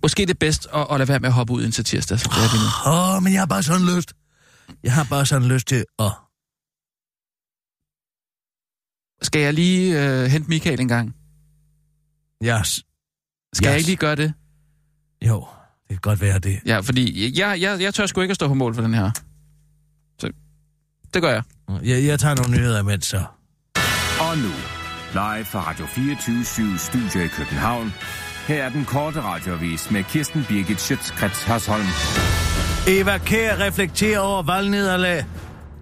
Måske 0.02 0.22
det 0.22 0.30
er 0.30 0.38
bedst 0.46 0.66
at, 0.74 0.86
at 0.90 0.98
lade 0.98 1.08
være 1.08 1.18
med 1.20 1.28
at 1.28 1.32
hoppe 1.32 1.52
ud 1.52 1.64
indtil 1.64 1.84
tirsdag, 1.84 2.18
som 2.20 2.30
det 2.32 2.38
er 2.38 2.50
nu. 2.64 2.92
Åh, 2.92 3.16
oh, 3.16 3.22
men 3.22 3.32
jeg 3.32 3.40
har 3.40 3.46
bare 3.46 3.62
sådan 3.62 3.86
lyst. 3.96 4.14
Jeg 4.82 4.94
har 4.94 5.06
bare 5.10 5.26
sådan 5.26 5.48
lyst 5.48 5.66
til 5.68 5.84
at... 5.98 6.12
Skal 9.22 9.40
jeg 9.40 9.54
lige 9.54 9.82
øh, 10.04 10.24
hente 10.26 10.48
Michael 10.48 10.80
en 10.80 10.88
gang? 10.88 11.08
Yes. 12.44 12.68
Skal 13.54 13.66
Yes. 13.66 13.70
jeg 13.70 13.76
ikke 13.76 13.88
lige 13.88 13.96
gøre 13.96 14.16
det? 14.16 14.34
Jo, 15.26 15.46
det 15.80 15.88
kan 15.88 15.98
godt 16.00 16.20
være 16.20 16.38
det. 16.38 16.60
Ja, 16.66 16.80
fordi 16.80 17.38
jeg, 17.40 17.60
jeg, 17.60 17.80
jeg 17.80 17.94
tør 17.94 18.06
sgu 18.06 18.20
ikke 18.20 18.32
at 18.32 18.36
stå 18.36 18.48
på 18.48 18.54
mål 18.54 18.74
for 18.74 18.82
den 18.82 18.94
her. 18.94 19.10
Det 21.14 21.22
gør 21.22 21.30
jeg. 21.30 21.42
Jeg, 21.84 22.04
jeg 22.04 22.18
tager 22.18 22.34
nogle 22.34 22.56
nyheder 22.56 22.80
imens, 22.80 23.06
så. 23.06 23.16
Og 24.20 24.38
nu, 24.38 24.52
live 25.12 25.44
fra 25.44 25.60
Radio 25.70 25.86
24 25.86 26.78
Studio 26.78 27.20
i 27.24 27.28
København. 27.28 27.94
Her 28.46 28.64
er 28.64 28.68
den 28.68 28.84
korte 28.84 29.20
radiovis 29.20 29.90
med 29.90 30.04
Kirsten 30.04 30.44
Birgit 30.48 30.80
Schøtzgrads 30.80 31.42
Hasholm. 31.42 31.86
Eva 32.88 33.18
Kær 33.18 33.60
reflekterer 33.60 34.18
over 34.18 34.42
valgnederlag. 34.42 35.24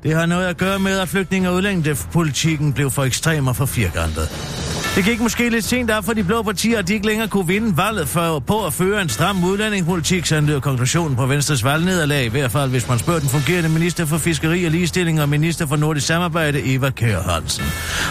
Det 0.02 0.14
har 0.14 0.26
noget 0.26 0.46
at 0.46 0.56
gøre 0.56 0.78
med, 0.78 0.98
at 0.98 1.08
flygtninge- 1.08 1.48
og 1.48 1.54
udlændingepolitikken 1.54 2.72
blev 2.72 2.90
for 2.90 3.04
ekstrem 3.04 3.46
og 3.46 3.56
for 3.56 3.66
firkantet. 3.66 4.28
Det 4.94 5.04
gik 5.04 5.20
måske 5.20 5.48
lidt 5.48 5.64
sent 5.64 5.90
af 5.90 6.04
for 6.04 6.12
de 6.12 6.24
blå 6.24 6.42
partier, 6.42 6.78
at 6.78 6.88
de 6.88 6.94
ikke 6.94 7.06
længere 7.06 7.28
kunne 7.28 7.46
vinde 7.46 7.76
valget 7.76 8.08
for, 8.08 8.38
på 8.38 8.66
at 8.66 8.72
føre 8.72 9.02
en 9.02 9.08
stram 9.08 9.44
udlændingepolitik, 9.44 10.26
så 10.26 10.40
lyder 10.40 10.60
konklusionen 10.60 11.16
på 11.16 11.26
Venstres 11.26 11.64
valgnederlag. 11.64 12.24
I 12.24 12.28
hvert 12.28 12.50
fald, 12.50 12.70
hvis 12.70 12.88
man 12.88 12.98
spørger 12.98 13.20
den 13.20 13.28
fungerende 13.28 13.68
minister 13.68 14.04
for 14.04 14.18
fiskeri 14.18 14.64
og 14.64 14.70
ligestilling 14.70 15.22
og 15.22 15.28
minister 15.28 15.66
for 15.66 15.76
nordisk 15.76 16.06
samarbejde, 16.06 16.74
Eva 16.74 16.90
Kjær 16.90 17.20
Hansen. 17.20 17.64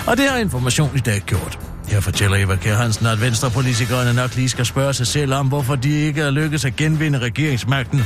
Og 0.07 0.17
det 0.17 0.29
har 0.29 0.37
information 0.37 0.91
i 0.95 0.99
dag 0.99 1.21
gjort. 1.25 1.59
Her 1.87 1.99
fortæller 1.99 2.37
Eva 2.37 2.55
Kjær 2.55 2.75
Hansen, 2.75 3.05
at 3.05 3.21
venstrepolitikerne 3.21 4.13
nok 4.13 4.35
lige 4.35 4.49
skal 4.49 4.65
spørge 4.65 4.93
sig 4.93 5.07
selv 5.07 5.33
om, 5.33 5.47
hvorfor 5.47 5.75
de 5.75 5.91
ikke 5.91 6.21
er 6.21 6.31
lykkedes 6.31 6.65
at 6.65 6.75
genvinde 6.75 7.19
regeringsmagten. 7.19 8.05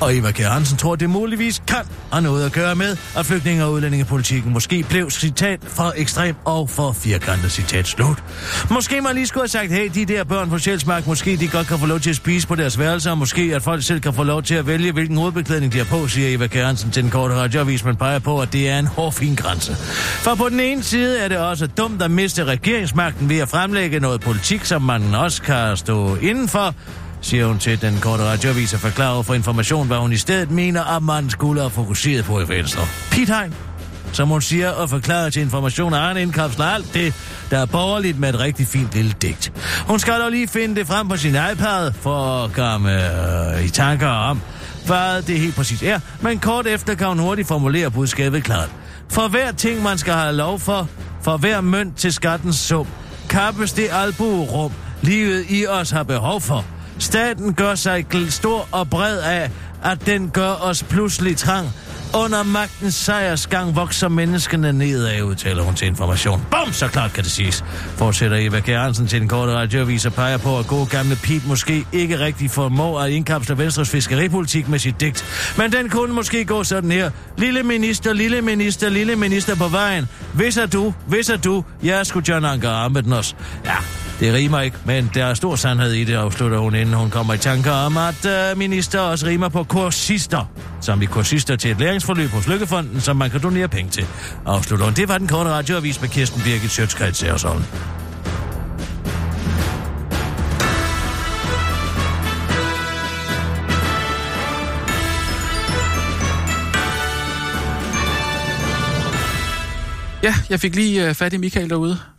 Og 0.00 0.16
Eva 0.16 0.30
Kjær 0.30 0.48
Hansen 0.48 0.78
tror, 0.78 0.96
det 0.96 1.10
muligvis 1.10 1.62
kan 1.66 1.76
have 2.12 2.22
noget 2.22 2.46
at 2.46 2.52
gøre 2.52 2.74
med, 2.74 2.96
at 3.16 3.26
flygtninge- 3.26 3.64
og 3.64 3.72
udlændingepolitikken 3.72 4.52
måske 4.52 4.84
blev, 4.88 5.10
citat, 5.10 5.60
for 5.62 5.92
ekstrem 5.96 6.36
og 6.44 6.70
for 6.70 6.92
firkantet, 6.92 7.52
citat 7.52 7.86
slut. 7.86 8.22
Måske 8.70 9.00
man 9.00 9.14
lige 9.14 9.26
skulle 9.26 9.42
have 9.42 9.48
sagt, 9.48 9.72
hey, 9.72 9.90
de 9.94 10.04
der 10.04 10.24
børn 10.24 10.50
på 10.50 10.58
Sjælsmark, 10.58 11.06
måske 11.06 11.36
de 11.36 11.48
godt 11.48 11.66
kan 11.66 11.78
få 11.78 11.86
lov 11.86 12.00
til 12.00 12.10
at 12.10 12.16
spise 12.16 12.48
på 12.48 12.54
deres 12.54 12.78
værelser, 12.78 13.10
og 13.10 13.18
måske 13.18 13.52
at 13.54 13.62
folk 13.62 13.82
selv 13.82 14.00
kan 14.00 14.14
få 14.14 14.22
lov 14.22 14.42
til 14.42 14.54
at 14.54 14.66
vælge, 14.66 14.92
hvilken 14.92 15.16
hovedbeklædning 15.16 15.72
de 15.72 15.78
har 15.78 15.84
på, 15.84 16.08
siger 16.08 16.34
Eva 16.34 16.46
Kjær 16.46 16.66
Hansen 16.66 16.90
til 16.90 17.02
den 17.02 17.10
korte 17.10 17.34
radioavis, 17.34 17.84
man 17.84 17.96
peger 17.96 18.18
på, 18.18 18.40
at 18.40 18.52
det 18.52 18.68
er 18.68 18.78
en 18.78 18.86
hårfin 18.86 19.34
grænse. 19.34 19.74
For 20.22 20.34
på 20.34 20.48
den 20.48 20.60
ene 20.60 20.82
side 20.82 21.18
er 21.18 21.28
det 21.28 21.38
også 21.38 21.66
dumt 21.66 22.02
at 22.02 22.10
miste 22.10 22.44
regeringsmagten 22.44 23.28
ved 23.28 23.38
at 23.38 23.48
fremlægge 23.48 24.00
noget 24.00 24.20
politik, 24.20 24.64
som 24.64 24.82
man 24.82 25.14
også 25.14 25.42
kan 25.42 25.76
stå 25.76 26.16
indenfor, 26.16 26.74
siger 27.26 27.46
hun 27.46 27.58
til 27.58 27.80
den 27.82 27.98
korte 28.00 28.24
radioavis 28.24 28.74
og 28.74 28.80
forklarer 28.80 29.22
for 29.22 29.34
information, 29.34 29.86
hvad 29.86 29.96
hun 29.96 30.12
i 30.12 30.16
stedet 30.16 30.50
mener, 30.50 30.96
at 30.96 31.02
man 31.02 31.30
skulle 31.30 31.60
have 31.60 31.70
fokuseret 31.70 32.24
på 32.24 32.40
i 32.40 32.48
Venstre. 32.48 32.82
Pithegn, 33.10 33.54
som 34.12 34.28
hun 34.28 34.42
siger 34.42 34.70
og 34.70 34.90
forklarer 34.90 35.30
til 35.30 35.42
information, 35.42 35.94
at 35.94 36.00
han 36.00 36.16
indkapsler 36.16 36.64
alt 36.64 36.94
det, 36.94 37.14
der 37.50 37.58
er 37.58 37.66
borgerligt 37.66 38.18
med 38.18 38.34
et 38.34 38.40
rigtig 38.40 38.66
fint 38.66 38.94
lille 38.94 39.12
digt. 39.22 39.52
Hun 39.88 39.98
skal 39.98 40.20
dog 40.20 40.30
lige 40.30 40.48
finde 40.48 40.74
det 40.74 40.86
frem 40.86 41.08
på 41.08 41.16
sin 41.16 41.30
iPad 41.52 41.92
for 41.92 42.44
at 42.44 42.52
komme 42.52 42.90
øh, 43.58 43.64
i 43.64 43.68
tanker 43.68 44.08
om, 44.08 44.40
hvad 44.86 45.22
det 45.22 45.40
helt 45.40 45.54
præcis 45.56 45.82
er, 45.82 46.00
men 46.20 46.38
kort 46.38 46.66
efter 46.66 46.94
kan 46.94 47.06
hun 47.06 47.18
hurtigt 47.18 47.48
formulere 47.48 47.90
budskabet 47.90 48.44
klart. 48.44 48.70
For 49.10 49.28
hver 49.28 49.52
ting, 49.52 49.82
man 49.82 49.98
skal 49.98 50.12
have 50.12 50.32
lov 50.32 50.60
for, 50.60 50.88
for 51.22 51.36
hver 51.36 51.60
mønt 51.60 51.96
til 51.96 52.12
skattens 52.12 52.56
sum, 52.56 52.86
kappes 53.28 53.72
det 53.72 53.88
albuerum, 53.92 54.72
livet 55.02 55.44
i 55.48 55.66
os 55.66 55.90
har 55.90 56.02
behov 56.02 56.40
for. 56.40 56.64
Staten 56.98 57.54
gør 57.54 57.74
sig 57.74 58.06
stor 58.28 58.68
og 58.72 58.90
bred 58.90 59.18
af, 59.18 59.50
at 59.84 60.06
den 60.06 60.30
gør 60.30 60.52
os 60.52 60.82
pludselig 60.82 61.36
trang. 61.36 61.68
Under 62.14 62.42
magtens 62.42 62.94
sejrsgang 62.94 63.76
vokser 63.76 64.08
menneskene 64.08 64.72
nedad, 64.72 65.22
udtaler 65.22 65.62
hun 65.62 65.74
til 65.74 65.88
information. 65.88 66.42
Bum, 66.50 66.72
så 66.72 66.88
klart 66.88 67.12
kan 67.12 67.24
det 67.24 67.32
siges. 67.32 67.64
Fortsætter 67.96 68.36
Eva 68.36 68.58
Gerhansen 68.58 68.76
Hansen 68.76 69.06
til 69.06 69.20
den 69.20 69.28
korte 69.28 69.52
radioavis 69.52 70.06
og 70.06 70.12
peger 70.12 70.38
på, 70.38 70.58
at 70.58 70.66
gode 70.66 70.86
gamle 70.86 71.16
Pete 71.16 71.48
måske 71.48 71.86
ikke 71.92 72.18
rigtig 72.18 72.50
formår 72.50 73.00
at 73.00 73.10
indkapsle 73.10 73.58
Venstres 73.58 73.90
fiskeripolitik 73.90 74.68
med 74.68 74.78
sit 74.78 75.00
digt. 75.00 75.24
Men 75.58 75.72
den 75.72 75.88
kunne 75.88 76.14
måske 76.14 76.44
gå 76.44 76.64
sådan 76.64 76.90
her. 76.90 77.10
Lille 77.38 77.62
minister, 77.62 78.12
lille 78.12 78.42
minister, 78.42 78.88
lille 78.88 79.16
minister 79.16 79.56
på 79.56 79.68
vejen. 79.68 80.08
Hvis 80.34 80.56
er 80.56 80.66
du, 80.66 80.94
hvis 81.06 81.30
er 81.30 81.36
du, 81.36 81.64
jeg 81.82 81.98
er 81.98 82.04
sgu 82.04 82.20
John 82.28 82.44
Anker 82.44 82.70
Armednos. 82.70 83.36
Ja, 83.64 83.76
det 84.20 84.34
rimer 84.34 84.60
ikke, 84.60 84.76
men 84.84 85.10
der 85.14 85.24
er 85.24 85.34
stor 85.34 85.56
sandhed 85.56 85.92
i 85.92 86.04
det, 86.04 86.14
afslutter 86.14 86.58
hun, 86.58 86.74
inden 86.74 86.94
hun 86.94 87.10
kommer 87.10 87.34
i 87.34 87.38
tanker 87.38 87.72
om, 87.72 87.96
at 87.96 88.26
øh, 88.26 88.58
minister 88.58 89.00
også 89.00 89.26
rimer 89.26 89.48
på 89.48 89.64
kursister, 89.64 90.50
som 90.80 91.02
i 91.02 91.06
kursister 91.06 91.56
til 91.56 91.70
et 91.70 91.78
læringsforløb 91.78 92.30
hos 92.30 92.48
Lykkefonden, 92.48 93.00
som 93.00 93.16
man 93.16 93.30
kan 93.30 93.40
donere 93.40 93.68
penge 93.68 93.90
til. 93.90 94.06
Afslutter 94.46 94.84
hun. 94.84 94.94
Det 94.94 95.08
var 95.08 95.18
den 95.18 95.28
korte 95.28 95.50
radioavis 95.50 96.00
med 96.00 96.08
Kirsten 96.08 96.42
Birgit 96.44 96.70
Sjøtskreds 96.70 97.16
Særsholm. 97.16 97.62
Ja, 110.22 110.34
jeg 110.50 110.60
fik 110.60 110.76
lige 110.76 111.08
øh, 111.08 111.14
fat 111.14 111.32
i 111.32 111.36
Michael 111.36 111.70
derude. 111.70 112.15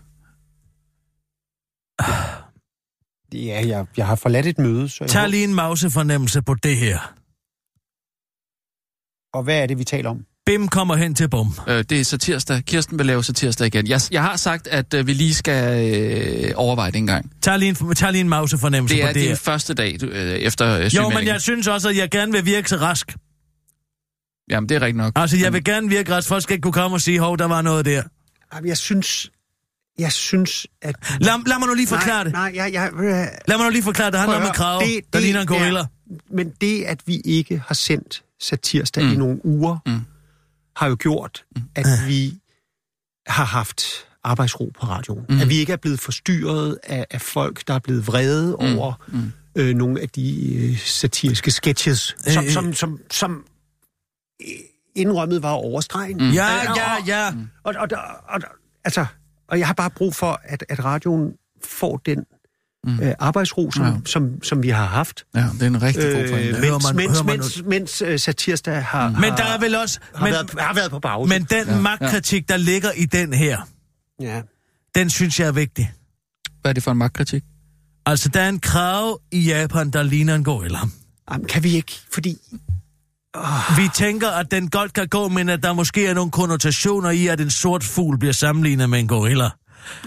Ja, 3.34 3.64
jeg, 3.68 3.86
jeg 3.98 4.08
har 4.08 4.16
forladt 4.16 4.46
et 4.46 4.58
møde, 4.60 4.90
så 4.90 5.06
Tag 5.08 5.30
lige 5.30 5.44
en 5.44 5.54
mausefornemmelse 5.54 6.42
på 6.42 6.54
det 6.54 6.78
her. 6.78 7.14
Og 9.34 9.44
hvad 9.44 9.62
er 9.62 9.66
det, 9.66 9.78
vi 9.80 9.84
taler 9.84 10.10
om? 10.10 10.26
Bim 10.46 10.68
kommer 10.68 10.96
hen 10.96 11.16
til 11.16 11.30
bum. 11.30 11.54
Øh, 11.68 11.84
det 11.90 12.00
er 12.00 12.04
satirsdag. 12.04 12.64
Kirsten 12.66 12.98
vil 12.98 13.06
lave 13.06 13.24
satirsdag 13.24 13.68
igen. 13.68 13.88
Jeg, 13.88 14.02
jeg 14.12 14.24
har 14.24 14.36
sagt, 14.36 14.68
at 14.68 14.94
øh, 14.94 15.08
vi 15.08 15.14
lige 15.14 15.34
skal 15.34 15.88
øh, 15.96 16.52
overveje 16.56 16.92
det 16.92 16.98
en 16.98 17.08
gang. 17.08 17.32
Tag 17.42 17.60
lige 17.60 17.70
en, 17.70 17.96
tag 17.96 18.12
lige 18.12 18.22
en 18.22 18.30
mausefornemmelse 18.30 18.96
Det 18.96 19.04
på 19.04 19.08
er 19.08 19.14
det 19.14 19.22
din 19.22 19.30
her. 19.30 19.36
første 19.36 19.74
dag 19.74 19.98
du, 20.02 20.06
øh, 20.06 20.32
efter 20.34 20.78
øh, 20.80 20.96
Jo, 20.96 21.10
men 21.10 21.26
jeg 21.26 21.42
synes 21.42 21.68
også, 21.68 21.90
at 21.90 21.98
jeg 21.98 22.10
gerne 22.10 22.32
vil 22.32 22.46
virke 22.46 22.70
så 22.70 22.76
rask. 22.78 23.16
Jamen, 24.50 24.70
det 24.70 24.76
er 24.76 24.82
rigtigt 24.82 24.98
nok. 24.98 25.14
Altså, 25.16 25.38
jeg 25.38 25.54
vil 25.54 25.64
gerne 25.64 25.90
virke 25.90 26.16
rask. 26.16 26.28
Folk 26.28 26.44
skal 26.44 26.54
ikke 26.54 26.62
kunne 26.64 26.74
komme 26.74 26.96
og 26.96 27.02
sige, 27.02 27.20
hov, 27.20 27.38
der 27.38 27.46
var 27.46 27.62
noget 27.62 27.86
der. 27.86 28.04
Jamen, 28.54 28.68
jeg 28.70 28.78
synes... 28.78 29.32
Jeg 29.98 30.12
synes, 30.12 30.68
at... 30.82 30.96
Lad, 31.20 31.48
lad 31.48 31.60
mig 31.60 31.68
nu 31.68 31.74
lige 31.74 31.88
forklare 31.88 32.24
nej, 32.24 32.24
det. 32.24 32.34
Nej, 32.34 32.52
jeg... 32.56 32.74
jeg 32.74 32.92
Lad 33.48 33.58
mig 33.58 33.66
nu 33.66 33.70
lige 33.72 33.84
forklare 33.84 34.06
det. 34.08 34.14
Det 34.14 34.20
handler 34.20 34.38
om 34.38 34.44
en 34.48 34.54
krav, 34.54 34.82
det- 34.82 35.04
der 35.14 35.20
det 35.20 35.22
ligner 35.22 35.42
en 35.42 35.48
gorilla. 35.48 35.86
Men 36.30 36.50
det, 36.62 36.84
at 36.84 37.00
vi 37.06 37.22
ikke 37.26 37.64
har 37.68 37.76
sendt 37.76 38.24
satirsdag 38.42 39.04
mm. 39.04 39.12
i 39.12 39.16
nogle 39.16 39.46
uger, 39.46 39.78
mm. 39.86 40.00
har 40.76 40.88
jo 40.88 40.98
gjort, 41.00 41.46
at 41.76 41.86
vi 42.08 42.40
har 43.28 43.46
haft 43.46 43.84
arbejdsro 44.24 44.72
på 44.80 44.86
radioen. 44.86 45.26
Mm. 45.30 45.42
At 45.42 45.50
vi 45.50 45.56
ikke 45.56 45.74
er 45.74 45.78
blevet 45.78 46.00
forstyrret 46.00 46.78
af, 46.84 47.06
af 47.12 47.22
folk, 47.22 47.68
der 47.68 47.74
er 47.74 47.80
blevet 47.80 48.08
vrede 48.08 48.58
mm. 48.60 48.78
over 48.78 48.94
mm. 49.08 49.32
Øh, 49.56 49.76
nogle 49.76 50.02
af 50.02 50.10
de 50.10 50.56
øh, 50.56 50.78
satiriske 50.80 51.52
sketches, 51.52 52.16
som, 52.20 52.44
Øh, 52.46 52.52
som, 52.52 52.74
som, 52.74 53.00
som 53.12 53.46
øh, 54.42 54.48
indrømmet 54.96 55.44
var 55.44 55.52
overstregen. 55.52 56.20
Ja, 56.20 56.48
ja, 56.76 57.06
ja. 57.08 57.34
Og, 57.64 57.74
og, 57.78 57.88
og, 57.92 58.00
og, 58.30 58.40
altså, 58.86 59.06
og 59.50 59.60
jeg 59.60 59.68
har 59.68 59.74
bare 59.74 59.90
brug 59.90 60.16
for, 60.16 60.42
at, 60.44 60.66
at 60.70 60.86
radioen 60.86 61.32
får 61.66 61.98
den 62.06 62.24
mm. 62.84 63.00
øh, 63.00 63.14
arbejdsro, 63.20 63.72
som, 63.72 63.86
Ja. 63.86 63.94
som, 64.06 64.44
som 64.44 64.64
vi 64.64 64.70
har 64.70 64.86
haft. 64.86 65.26
Ja, 65.36 65.46
det 65.54 65.62
er 65.62 65.68
en 65.68 65.82
rigtig 65.82 66.04
god 66.04 66.22
Øh, 66.22 66.30
pointe. 66.30 66.60
Hører 66.60 66.72
mens, 66.72 66.84
man- 66.86 66.96
mens, 66.96 67.12
hører 67.18 67.24
man 67.26 67.38
mens, 67.38 67.64
mens 67.66 68.02
øh, 68.02 68.20
satirsdag 68.20 68.84
har, 68.86 69.10
Men 69.10 69.24
der 69.24 69.44
er 69.46 69.60
vel 69.60 69.76
også... 69.76 70.00
har, 70.16 70.26
Men, 70.26 70.34
været, 70.34 70.52
har 70.60 70.74
været 70.74 70.92
på 70.92 71.00
pause. 71.00 71.30
men 71.30 71.44
den 71.44 71.68
Ja, 71.68 71.80
magtkritik, 71.82 72.50
der 72.50 72.58
ligger 72.58 72.92
i 72.92 73.06
den 73.06 73.34
her, 73.34 73.62
ja. 74.22 74.42
den 74.96 75.10
synes 75.10 75.40
jeg 75.40 75.48
er 75.48 75.52
vigtig. 75.52 75.92
Hvad 76.62 76.72
er 76.72 76.74
det 76.74 76.84
for 76.84 76.92
en 76.92 76.98
magtkritik? 76.98 77.44
Altså, 78.06 78.30
der 78.30 78.42
er 78.42 78.50
en 78.50 78.60
krav 78.60 79.22
i 79.32 79.40
Japan, 79.40 79.90
der 79.92 80.04
ligner 80.04 80.36
en 80.36 80.44
gorilla. 80.44 80.80
Jamen, 81.32 81.48
kan 81.48 81.64
vi 81.64 81.70
ikke, 81.76 82.00
fordi... 82.14 82.38
Vi 83.78 83.90
tænker, 83.96 84.30
at 84.30 84.52
den 84.52 84.70
godt 84.70 84.94
kan 84.94 85.08
gå, 85.08 85.28
men 85.28 85.50
at 85.50 85.64
der 85.64 85.74
måske 85.74 86.08
er 86.08 86.14
nogle 86.14 86.32
konnotationer 86.32 87.10
i, 87.10 87.28
at 87.28 87.42
en 87.42 87.50
sort 87.50 87.84
fugl 87.84 88.20
bliver 88.20 88.34
sammenlignet 88.34 88.90
med 88.90 89.00
en 89.00 89.08
gorilla. 89.08 89.50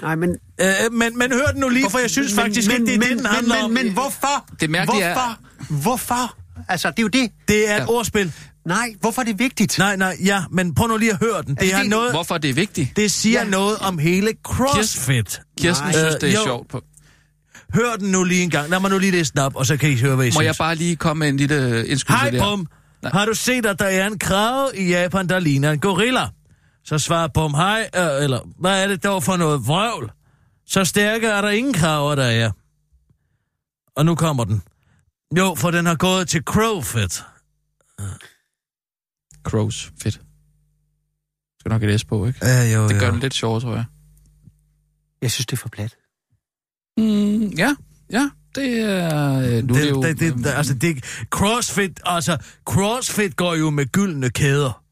Nej, 0.03 0.15
men... 0.17 0.31
Øh, 0.61 0.67
men, 0.93 1.19
men 1.19 1.33
hør 1.33 1.47
den 1.53 1.61
nu 1.61 1.69
lige, 1.69 1.91
for 1.91 1.99
jeg 1.99 2.11
synes 2.11 2.33
men, 2.37 2.43
faktisk 2.45 2.69
men, 2.69 2.75
ikke, 2.81 2.87
det 2.87 2.95
er 2.95 2.99
men, 2.99 3.09
det, 3.09 3.17
den 3.17 3.23
men, 3.23 3.33
handler 3.35 3.55
men, 3.55 3.65
om. 3.65 3.71
men, 3.71 3.85
men 3.85 3.93
hvorfor? 3.93 4.47
Det 4.61 4.71
mærkelige 4.71 5.03
er- 5.05 5.15
hvorfor? 5.15 5.83
Hvorfor? 5.83 6.35
Altså, 6.69 6.91
det 6.91 6.99
er 6.99 7.03
jo 7.03 7.09
det. 7.09 7.31
Det 7.49 7.71
er 7.71 7.77
et 7.77 7.81
Ja. 7.81 7.89
ordspil. 7.91 8.33
Nej, 8.67 8.95
hvorfor 9.01 9.23
er 9.23 9.27
det 9.27 9.39
vigtigt? 9.39 9.79
Nej, 9.79 9.97
nej, 9.97 10.17
ja, 10.25 10.43
men 10.51 10.75
prøv 10.75 10.89
nu 10.89 10.97
lige 10.97 11.11
at 11.13 11.19
høre 11.19 11.43
den. 11.47 11.55
Det, 11.55 11.61
Altså, 11.63 11.77
er 11.77 11.81
det- 11.81 11.91
noget, 11.91 12.13
Hvorfor 12.13 12.35
er 12.35 12.39
det 12.39 12.57
vigtigt? 12.57 12.97
det 12.97 13.11
siger 13.11 13.43
Ja. 13.45 13.51
noget 13.51 13.79
om 13.79 13.99
hele 13.99 14.33
CrossFit. 14.45 15.41
Kirsten 15.61 15.85
Nej. 15.87 15.93
synes, 15.93 16.15
det 16.15 16.23
er 16.23 16.29
Øh, 16.29 16.35
jo. 16.35 16.45
sjovt. 16.45 16.69
På. 16.69 16.81
Hør 17.75 17.97
den 17.99 18.11
nu 18.11 18.25
lige 18.25 18.43
en 18.43 18.51
gang. 18.51 18.71
Lad 18.71 18.81
mig 18.81 18.91
nu 18.91 18.99
lige 18.99 19.13
læse 19.13 19.33
den 19.33 19.41
op, 19.41 19.57
og 19.57 19.67
så 19.67 19.77
kan 19.77 19.91
I 19.91 19.97
høre, 20.01 20.17
hvad 20.17 20.27
I 20.27 20.29
Må 20.29 20.33
synes. 20.33 20.45
jeg 20.47 20.55
bare 20.59 20.75
lige 20.75 20.97
komme 20.97 21.19
med 21.19 21.29
en 21.29 21.37
lille 21.37 21.87
indskydelse 21.87 22.21
Hej, 22.23 22.31
der? 22.31 22.43
Bum. 22.51 22.67
Nej. 23.03 23.13
Har 23.13 23.27
du 23.27 23.35
set, 23.35 23.67
at 23.67 23.79
der 23.79 23.85
er 23.85 24.07
en 24.07 24.19
krav 24.19 24.71
i 24.75 24.89
Japan, 24.89 25.29
der 25.29 25.39
ligner 25.39 25.71
en 25.73 25.81
gorilla? 25.81 26.29
Så 26.85 26.99
svarer 26.99 27.29
Bum, 27.29 27.55
hej, 27.55 27.91
øh, 27.97 28.25
eller 28.25 28.41
hvad 28.59 28.83
er 28.85 28.89
det 28.89 29.05
dog 29.05 29.23
for 29.23 29.37
noget 29.37 29.67
vrøvl? 29.67 30.13
Så 30.67 30.85
stærke 30.85 31.27
er 31.27 31.41
der 31.41 31.49
ingen 31.51 31.75
kraver, 31.75 32.15
der 32.15 32.25
er. 32.25 32.51
Og 33.97 34.07
nu 34.07 34.15
kommer 34.15 34.45
den. 34.45 34.63
Jo, 35.39 35.55
for 35.59 35.71
den 35.71 35.87
har 35.87 35.95
gået 35.95 36.29
til 36.29 36.43
Crowfit. 36.43 37.23
Crows, 39.43 39.93
fedt. 40.03 40.21
Skal 41.61 41.69
nok 41.71 41.83
et 41.83 42.01
S 42.01 42.05
på, 42.05 42.27
ikke? 42.27 42.39
Ja, 42.47 42.73
jo, 42.73 42.89
Det 42.89 43.01
gør 43.01 43.07
jo. 43.07 43.13
den 43.13 43.21
lidt 43.21 43.35
sjovere, 43.35 43.61
tror 43.61 43.75
jeg. 43.75 43.85
Jeg 45.23 45.31
synes, 45.31 45.47
det 45.47 45.53
er 45.53 45.57
for 45.57 45.69
plat. 45.69 45.97
Mm, 46.97 47.47
ja, 47.47 47.77
ja, 48.13 48.31
det 48.55 48.81
er... 48.81 49.39
øh, 49.39 49.43
Nu 49.43 49.49
er 49.49 49.61
det, 49.61 49.69
Det, 49.75 49.91
jo, 49.91 50.03
det, 50.03 50.21
det, 50.21 50.35
det, 50.35 50.47
altså, 50.47 50.75
det, 50.75 51.05
CrossFit, 51.31 52.01
altså, 52.05 52.37
CrossFit 52.65 53.37
går 53.37 53.55
jo 53.55 53.71
med 53.71 53.87
gyldne 53.87 54.31
kæder. 54.31 54.83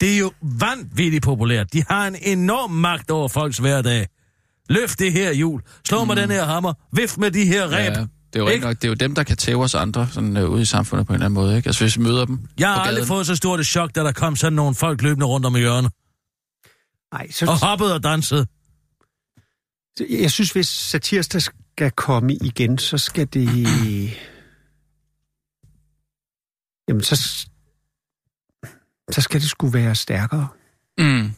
Det 0.00 0.14
er 0.14 0.18
jo 0.18 0.32
vanvittigt 0.42 1.24
populært. 1.24 1.72
De 1.72 1.84
har 1.88 2.06
en 2.06 2.16
enorm 2.22 2.70
magt 2.70 3.10
over 3.10 3.28
folks 3.28 3.58
hverdag. 3.58 4.06
Løft 4.68 4.98
det 4.98 5.12
her 5.12 5.32
hjul. 5.32 5.62
Slå 5.88 6.04
mm. 6.04 6.08
med 6.08 6.16
den 6.16 6.30
her 6.30 6.44
hammer. 6.44 6.72
Vift 6.92 7.18
med 7.18 7.30
de 7.30 7.44
her 7.44 7.66
ræb. 7.66 7.92
ja, 7.92 8.00
det 8.00 8.06
er 8.34 8.40
jo 8.40 8.48
Ikke? 8.48 8.66
Nok, 8.66 8.76
det 8.76 8.84
er 8.84 8.88
jo 8.88 8.94
dem, 8.94 9.14
der 9.14 9.22
kan 9.22 9.36
tæve 9.36 9.62
os 9.64 9.74
andre 9.74 10.08
sådan, 10.12 10.36
øh, 10.36 10.50
ude 10.50 10.62
i 10.62 10.64
samfundet 10.64 11.06
på 11.06 11.12
en 11.12 11.14
eller 11.14 11.26
anden 11.26 11.34
måde. 11.34 11.56
Ikke? 11.56 11.68
Altså, 11.68 11.84
hvis 11.84 11.98
vi 11.98 12.02
møder 12.02 12.24
dem 12.24 12.40
Jeg 12.58 12.68
har 12.68 12.76
på 12.76 12.88
aldrig 12.88 13.06
fået 13.06 13.26
så 13.26 13.36
stort 13.36 13.60
et 13.60 13.66
chok, 13.66 13.94
da 13.94 14.00
der 14.00 14.12
kom 14.12 14.36
sådan 14.36 14.52
nogle 14.52 14.74
folk 14.74 15.02
løbende 15.02 15.26
rundt 15.26 15.46
om 15.46 15.54
hjørnet. 15.56 15.92
Nej, 17.14 17.30
så, 17.30 17.46
Og 17.46 17.58
hoppede 17.66 17.94
og 17.94 18.02
dansede. 18.02 18.46
jeg 20.10 20.30
synes, 20.30 20.50
hvis 20.52 20.68
satirsdag 20.68 21.42
skal 21.80 21.90
komme 21.90 22.34
igen, 22.34 22.78
så 22.78 22.98
skal 22.98 23.26
det... 23.34 23.46
Jamen, 26.88 27.02
så, 27.02 27.16
så 29.12 29.20
skal 29.20 29.40
det 29.40 29.50
skulle 29.50 29.72
være 29.78 29.94
stærkere. 29.94 30.48
Mm, 30.98 31.32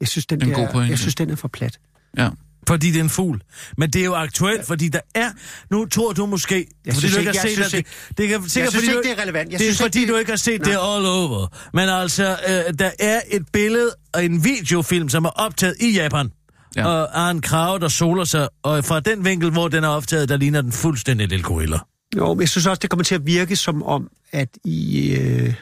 Jeg 0.00 0.08
synes, 0.08 0.26
den, 0.26 0.42
En 0.42 0.48
der, 0.48 0.72
god 0.72 0.84
jeg 0.84 0.98
synes, 0.98 1.14
den 1.14 1.30
er 1.30 1.36
for 1.36 1.48
plat. 1.48 1.78
ja. 2.18 2.28
Fordi 2.68 2.90
det 2.90 2.98
er 2.98 3.04
en 3.04 3.10
fugl. 3.10 3.42
Men 3.78 3.90
det 3.90 4.00
er 4.00 4.04
jo 4.04 4.14
aktuelt, 4.14 4.66
fordi 4.66 4.88
der 4.88 5.00
er... 5.14 5.30
Nu 5.70 5.86
tror 5.86 6.12
du 6.12 6.26
måske... 6.26 6.54
Jeg 6.86 6.94
fordi 6.94 7.00
synes 7.00 7.14
du 7.14 7.18
ikke- 7.20 7.30
har 7.30 7.34
jeg 7.34 7.42
set 7.42 7.52
synes 7.52 7.70
det. 7.70 7.78
ikke- 7.78 7.90
Det 8.18 8.28
kan 8.28 8.42
Jeg 8.42 8.50
sikkert, 8.50 8.72
synes 8.72 8.84
fordi 8.84 8.96
ikke, 8.98 9.08
det 9.10 9.18
er 9.18 9.22
relevant. 9.22 9.50
Jeg 9.52 9.58
det 9.58 9.64
er 9.68 9.72
synes 9.72 9.82
fordi, 9.82 10.00
ikke, 10.00 10.12
du 10.12 10.18
ikke 10.18 10.30
har 10.32 10.36
set 10.36 10.60
Nej. 10.60 10.64
det 10.70 10.76
all 10.76 11.06
over. 11.06 11.46
Men 11.72 11.88
altså, 11.88 12.38
øh, 12.48 12.78
der 12.78 12.90
er 12.98 13.20
et 13.30 13.42
billede 13.52 13.90
og 14.14 14.24
en 14.24 14.44
videofilm, 14.44 15.08
som 15.08 15.24
er 15.24 15.28
optaget 15.28 15.74
i 15.80 15.90
Japan. 15.96 16.30
Ja. 16.76 16.86
Og 16.86 17.08
er 17.14 17.30
en 17.30 17.40
krav, 17.40 17.78
der 17.78 17.88
soler 17.88 18.24
sig. 18.24 18.48
Og 18.62 18.84
fra 18.84 19.00
den 19.00 19.24
vinkel, 19.24 19.50
hvor 19.50 19.68
den 19.68 19.84
er 19.84 19.88
optaget, 19.88 20.28
der 20.28 20.36
ligner 20.36 20.60
den 20.60 20.72
fuldstændig 20.72 21.28
lille 21.28 21.42
gorilla. 21.42 21.78
Jo, 22.16 22.34
men 22.34 22.40
jeg 22.40 22.48
synes 22.48 22.66
også, 22.66 22.80
det 22.80 22.90
kommer 22.90 23.04
til 23.04 23.14
at 23.14 23.26
virke 23.26 23.56
som 23.56 23.82
om, 23.82 24.10
at 24.32 24.48
I... 24.64 25.10
Øh, 25.20 25.54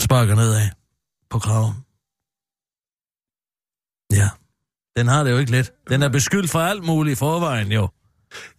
Sparker 0.00 0.34
nedad 0.34 0.68
på 1.30 1.38
kraven. 1.38 1.74
Ja. 4.12 4.28
Den 4.96 5.08
har 5.08 5.24
det 5.24 5.30
jo 5.30 5.38
ikke 5.38 5.52
let. 5.52 5.72
Den 5.88 6.02
er 6.02 6.08
beskyldt 6.08 6.50
for 6.50 6.58
alt 6.58 6.84
muligt 6.84 7.12
i 7.12 7.18
forvejen, 7.18 7.72
jo. 7.72 7.88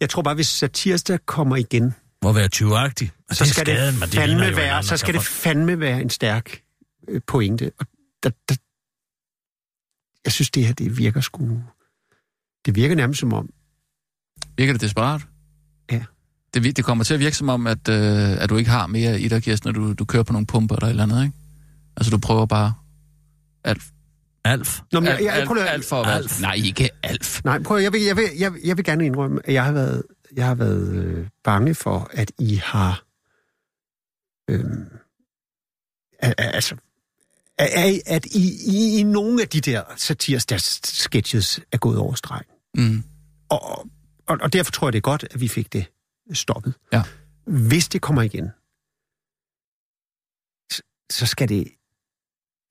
jeg 0.00 0.10
tror 0.10 0.22
bare, 0.22 0.34
hvis 0.34 0.46
satirsdag 0.46 1.18
kommer 1.26 1.56
igen, 1.56 1.94
Må 2.22 2.32
være 2.32 2.48
20-agtig. 2.54 3.10
Og 3.28 3.36
så 3.36 3.44
det 3.44 3.52
skal 3.52 3.66
skaden, 3.66 3.94
det 3.94 4.02
det 4.02 4.12
fandme 4.14 4.48
en 4.48 4.56
være, 4.56 4.82
så 4.82 4.96
skal 4.96 5.14
det 5.14 5.22
fandme 5.22 5.80
være 5.80 6.00
en 6.00 6.10
stærk 6.10 6.62
øh, 7.08 7.20
pointe. 7.26 7.72
Og 7.78 7.86
der, 8.22 8.30
der, 8.48 8.54
jeg 10.28 10.32
synes, 10.32 10.50
det 10.50 10.66
her, 10.66 10.72
det 10.74 10.98
virker 10.98 11.20
sgu... 11.20 11.62
Det 12.66 12.74
virker 12.76 12.94
nærmest 12.96 13.20
som 13.20 13.32
om, 13.32 13.50
Virker 14.56 14.72
det 14.72 14.80
desperat? 14.82 15.20
Ja. 15.90 16.04
Det, 16.54 16.76
det 16.76 16.84
kommer 16.84 17.04
til 17.04 17.14
at 17.14 17.20
virke 17.20 17.36
som 17.36 17.48
om, 17.48 17.66
at, 17.66 17.88
øh, 17.88 18.42
at 18.42 18.50
du 18.50 18.56
ikke 18.56 18.70
har 18.70 18.86
mere 18.86 19.20
i 19.20 19.28
dig, 19.28 19.42
Kirsten, 19.42 19.68
når 19.68 19.72
du, 19.72 19.92
du 19.92 20.04
kører 20.04 20.22
på 20.22 20.32
nogle 20.32 20.46
pumper 20.46 20.76
eller 20.76 20.86
et 20.86 20.90
eller 20.90 21.02
andet, 21.02 21.22
ikke? 21.24 21.36
Altså, 21.96 22.10
du 22.10 22.18
prøver 22.18 22.46
bare 22.46 22.74
alt, 23.64 23.82
Alf. 24.44 24.80
Nå, 24.92 25.00
men 25.00 25.08
jeg, 25.08 25.18
jeg, 25.22 25.34
alt, 25.34 25.46
prøv, 25.46 25.56
at- 25.58 25.68
alt 25.68 25.84
for 25.84 25.96
at 26.00 26.06
være... 26.06 26.16
Alf. 26.16 26.40
Nej, 26.40 26.54
ikke 26.54 26.90
Alf. 27.02 27.44
Nej, 27.44 27.62
prøv, 27.62 27.76
at- 27.76 27.82
jeg 27.82 27.92
vil, 27.92 28.02
jeg, 28.02 28.16
vil, 28.16 28.24
jeg, 28.38 28.52
vil- 28.52 28.60
jeg 28.64 28.76
vil 28.76 28.84
gerne 28.84 29.06
indrømme, 29.06 29.40
at 29.44 29.54
jeg 29.54 29.64
har 29.64 29.72
været, 29.72 30.02
jeg 30.36 30.46
har 30.46 30.54
været 30.54 30.94
øh, 30.94 31.28
bange 31.44 31.74
for, 31.74 32.10
at 32.12 32.32
I 32.38 32.54
har... 32.54 33.02
Øh, 34.50 34.64
altså, 36.38 36.76
at, 37.58 38.00
at 38.06 38.26
I, 38.26 38.52
I, 38.66 38.98
i 38.98 39.02
nogle 39.02 39.42
af 39.42 39.48
de 39.48 39.60
der 39.60 39.82
satirsdags 39.96 40.80
sketches 41.02 41.60
er 41.72 41.78
gået 41.78 41.98
over 41.98 42.14
stregen. 42.14 42.46
Mm. 42.76 43.04
Og, 43.48 43.78
og, 44.26 44.38
og 44.40 44.52
derfor 44.52 44.72
tror 44.72 44.88
jeg, 44.88 44.92
det 44.92 44.98
er 44.98 45.02
godt, 45.02 45.24
at 45.30 45.40
vi 45.40 45.48
fik 45.48 45.72
det 45.72 45.84
stoppet. 46.32 46.74
Ja. 46.92 47.02
Hvis 47.46 47.88
det 47.88 48.00
kommer 48.02 48.22
igen, 48.22 48.48
så, 50.72 50.82
så 51.10 51.26
skal 51.26 51.48
det 51.48 51.68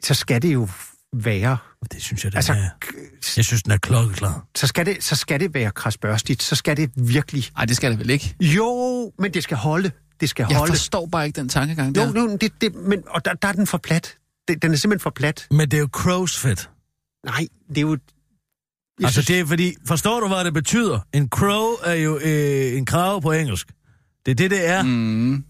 så 0.04 0.14
skal 0.14 0.42
det 0.42 0.54
jo 0.54 0.70
være... 1.16 1.58
Det 1.92 2.02
synes 2.02 2.24
jeg, 2.24 2.32
den 2.32 2.38
Altså, 2.38 2.54
er. 2.54 2.70
Jeg 3.38 3.46
synes, 3.46 3.64
den 3.64 3.72
er 3.72 3.78
klokkeklar. 3.78 4.48
så 4.56 4.68
skal 4.68 4.86
det, 4.86 5.04
så 5.04 5.16
skal 5.16 5.40
det 5.40 5.54
være 5.54 5.72
krasbørstigt. 5.72 6.44
Så 6.44 6.56
skal 6.56 6.78
det 6.78 6.92
virkelig... 6.96 7.44
Ej, 7.58 7.66
det 7.66 7.76
skal 7.76 7.92
det 7.92 8.00
vel 8.00 8.10
ikke. 8.10 8.36
Jo, 8.42 9.12
men 9.20 9.34
det 9.34 9.44
skal 9.44 9.58
holde. 9.58 9.92
Det 10.20 10.30
skal 10.30 10.46
Jeg 10.50 10.58
holde. 10.58 10.72
forstår 10.74 11.06
bare 11.06 11.26
ikke 11.28 11.36
den 11.42 11.50
tankegang 11.50 11.98
Jo, 11.98 12.02
der. 12.02 12.22
jo, 12.22 12.38
det, 12.38 12.62
det, 12.62 12.76
men, 12.76 13.04
og 13.08 13.26
der, 13.26 13.34
der 13.34 13.48
er 13.48 13.52
den 13.52 13.68
for 13.68 13.78
plat. 13.78 14.18
Det, 14.48 14.62
den 14.62 14.72
er 14.72 14.76
simpelthen 14.78 15.04
for 15.04 15.10
plat. 15.10 15.48
Men 15.52 15.72
det 15.72 15.78
er 15.78 15.82
jo 15.82 15.90
CrossFit. 15.92 16.70
Nej, 17.26 17.48
det 17.70 17.78
er 17.78 17.82
jo... 17.82 17.92
Jeg 19.00 19.06
Altså, 19.06 19.14
synes- 19.22 19.28
det 19.28 19.40
er 19.40 19.46
fordi... 19.46 19.76
Forstår 19.88 20.20
du, 20.20 20.28
hvad 20.28 20.46
det 20.46 20.54
betyder? 20.54 21.00
En 21.14 21.30
crow 21.30 21.72
er 21.86 21.94
jo 21.94 22.20
øh, 22.24 22.78
en 22.78 22.86
krav 22.86 23.22
på 23.22 23.32
engelsk. 23.32 23.72
Det 24.26 24.32
er 24.32 24.36
det, 24.36 24.52
det 24.52 24.68
er. 24.68 24.84
Mm. 24.84 25.44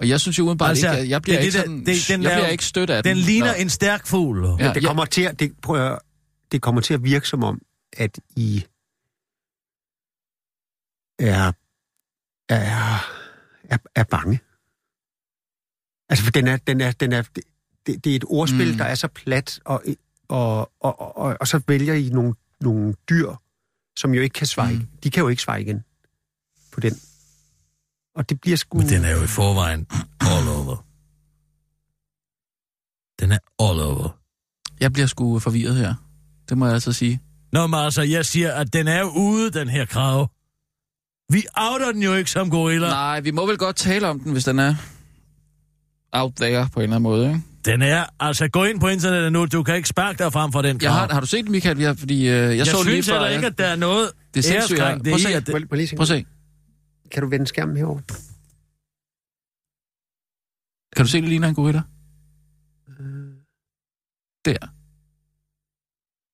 Og 0.00 0.08
jeg 0.08 0.20
synes 0.20 0.38
jo 0.38 0.44
udenbart 0.44 0.68
Altså, 0.70 0.90
ikke, 0.90 1.02
at 1.02 1.08
jeg 1.08 1.22
bliver 1.22 1.38
det 1.38 1.44
ikke 1.46 1.58
sådan, 1.58 1.86
det- 1.86 2.04
den 2.08 2.22
jeg 2.22 2.30
er 2.32 2.34
bliver 2.36 2.46
jo- 2.46 2.52
ikke 2.52 2.64
stødt 2.64 2.90
af 2.90 3.02
Den 3.02 3.16
den. 3.16 3.24
ligner 3.24 3.46
Nå. 3.52 3.58
en 3.58 3.70
stærk 3.70 4.06
fugl. 4.06 4.46
Ja, 4.58 4.72
det 4.72 4.84
kommer 4.84 5.04
til 5.04 5.22
at, 5.22 5.40
det, 5.40 5.52
prøv 5.62 5.92
at, 5.92 5.98
det 6.52 6.62
kommer 6.62 6.80
til 6.80 6.94
at 6.94 7.04
virke 7.04 7.28
som 7.28 7.44
om, 7.44 7.60
at 7.96 8.20
I 8.36 8.64
er, 11.18 11.52
er, 12.48 12.98
er, 13.70 13.78
er 13.94 14.04
bange. 14.04 14.40
Altså, 16.08 16.24
for 16.24 16.30
den 16.30 16.46
er, 16.48 16.56
den 16.56 16.80
er, 16.80 16.92
den 16.92 17.12
er, 17.12 17.22
det, 17.86 18.04
det 18.04 18.12
er 18.12 18.16
et 18.16 18.24
ordspil, 18.26 18.70
Mm. 18.70 18.76
der 18.78 18.84
er 18.84 18.94
så 18.94 19.08
plat, 19.08 19.60
og, 19.64 19.82
og, 20.28 20.58
og, 20.58 21.00
og, 21.00 21.16
og, 21.18 21.36
og 21.40 21.48
så 21.48 21.60
vælger 21.68 21.94
I 21.94 22.08
nogle, 22.08 22.34
nogle 22.60 22.94
dyr, 23.10 23.32
som 23.96 24.14
jo 24.14 24.20
ikke 24.22 24.32
kan 24.34 24.46
svare. 24.46 24.72
Mm. 24.72 24.78
Mm. 24.78 24.86
De 25.02 25.10
kan 25.10 25.20
jo 25.22 25.28
ikke 25.28 25.42
svare 25.42 25.62
igen 25.62 25.84
på 26.72 26.80
den. 26.80 26.92
Og 28.14 28.28
det 28.28 28.40
bliver 28.40 28.56
sgu... 28.56 28.78
Men 28.78 28.88
den 28.88 29.04
er 29.04 29.10
jo 29.10 29.22
i 29.22 29.26
forvejen 29.26 29.86
all 30.20 30.48
over. 30.48 30.76
Den 33.20 33.32
er 33.32 33.38
all 33.58 33.80
over. 33.80 34.18
Jeg 34.80 34.92
bliver 34.92 35.06
sgu 35.06 35.38
forvirret 35.38 35.76
her. 35.76 35.94
Det 36.48 36.58
må 36.58 36.64
jeg 36.66 36.74
altså 36.74 36.92
sige. 36.92 37.20
Nå, 37.52 37.66
men 37.66 37.80
altså, 37.80 38.02
jeg 38.02 38.24
siger, 38.26 38.52
at 38.52 38.72
den 38.72 38.88
er 38.88 39.00
jo 39.00 39.08
ude, 39.16 39.50
den 39.50 39.68
her 39.68 39.84
krav. 39.86 40.30
Vi 41.28 41.44
outer 41.56 41.92
den 41.92 42.02
jo 42.02 42.14
ikke 42.14 42.30
som 42.30 42.50
gorilla. 42.50 42.88
Nej, 42.88 43.20
vi 43.20 43.30
må 43.30 43.46
vel 43.46 43.58
godt 43.58 43.76
tale 43.76 44.08
om 44.08 44.20
den, 44.20 44.32
hvis 44.32 44.44
den 44.44 44.58
er 44.58 44.74
out 46.12 46.32
there 46.36 46.68
på 46.72 46.80
en 46.80 46.82
eller 46.82 46.96
anden 46.96 47.02
måde, 47.02 47.28
ikke? 47.28 47.42
Den 47.64 47.82
er, 47.82 48.04
altså, 48.20 48.48
gå 48.48 48.64
ind 48.64 48.80
på 48.80 48.88
internettet 48.88 49.32
nu, 49.32 49.46
du 49.46 49.62
kan 49.62 49.76
ikke 49.76 49.88
sparke 49.88 50.18
dig 50.24 50.32
frem 50.32 50.52
for 50.52 50.62
den 50.62 50.78
krav. 50.78 50.86
Jeg 50.86 50.92
har, 50.94 51.08
har 51.12 51.20
du 51.20 51.26
set 51.26 51.44
den, 51.44 51.52
Michael? 51.52 51.78
Vi 51.78 51.82
har, 51.82 51.94
fordi, 51.94 52.20
øh, 52.20 52.26
jeg, 52.28 52.56
jeg 52.56 52.66
så 52.66 52.82
synes 52.82 53.06
lige 53.06 53.12
heller 53.14 53.28
ikke, 53.28 53.46
at 53.46 53.58
der 53.58 53.66
er 53.66 53.76
noget 53.76 54.10
Det 54.34 54.40
er 54.40 54.42
sindssygt. 54.50 54.80
æreskrænk. 54.80 55.04
Prøv 55.04 55.14
at 55.14 55.20
se. 55.20 55.28
at 55.28 55.46
det, 55.46 55.70
må 55.70 55.76
lige. 55.76 55.96
Prøv 55.96 56.02
at 56.02 56.08
se. 56.08 56.26
Kan 57.12 57.22
du 57.22 57.28
vende 57.28 57.46
skærmen 57.46 57.76
herover? 57.76 58.00
Kan 60.96 61.04
du 61.04 61.10
se, 61.10 61.20
det 61.20 61.28
ligner 61.28 61.48
en 61.48 61.54
gorilla? 61.54 61.82
Der. 64.44 64.56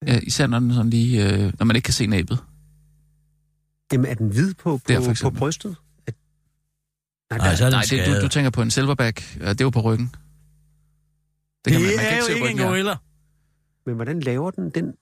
Ja, 0.06 0.20
især 0.22 0.46
når 0.46 0.58
den 0.58 0.74
sådan 0.74 0.90
lige, 0.90 1.32
øh, 1.32 1.52
når 1.58 1.64
man 1.64 1.76
ikke 1.76 1.86
kan 1.86 1.94
se 1.94 2.06
næbet. 2.06 2.38
Jamen, 3.92 4.06
er 4.06 4.14
den 4.14 4.28
hvid 4.28 4.54
på, 4.54 4.76
på, 4.76 4.82
Der, 4.88 5.14
for 5.14 5.30
på 5.30 5.38
brystet? 5.38 5.76
Nej, 7.30 7.38
Nej, 7.38 7.48
der, 7.48 7.56
så 7.56 7.64
er 7.64 7.70
den 7.70 7.76
Nej, 7.76 8.06
det, 8.06 8.16
du, 8.16 8.24
du 8.24 8.28
tænker 8.28 8.50
på 8.50 8.62
en 8.62 8.70
silverback. 8.70 9.36
Ja, 9.40 9.48
det 9.48 9.60
er 9.60 9.64
jo 9.64 9.70
på 9.70 9.80
ryggen. 9.80 10.14
Det, 11.64 11.72
kan 11.72 11.80
man- 11.82 11.90
man 11.90 11.98
det 11.98 11.98
kan 12.08 12.12
er 12.12 12.16
jo 12.16 12.24
se 12.24 12.34
ikke 12.34 12.48
en 12.50 12.58
gorilla. 12.58 12.94
Men 13.86 13.94
hvordan 13.94 14.20
laver 14.20 14.50
den 14.50 14.70
den? 14.70 14.92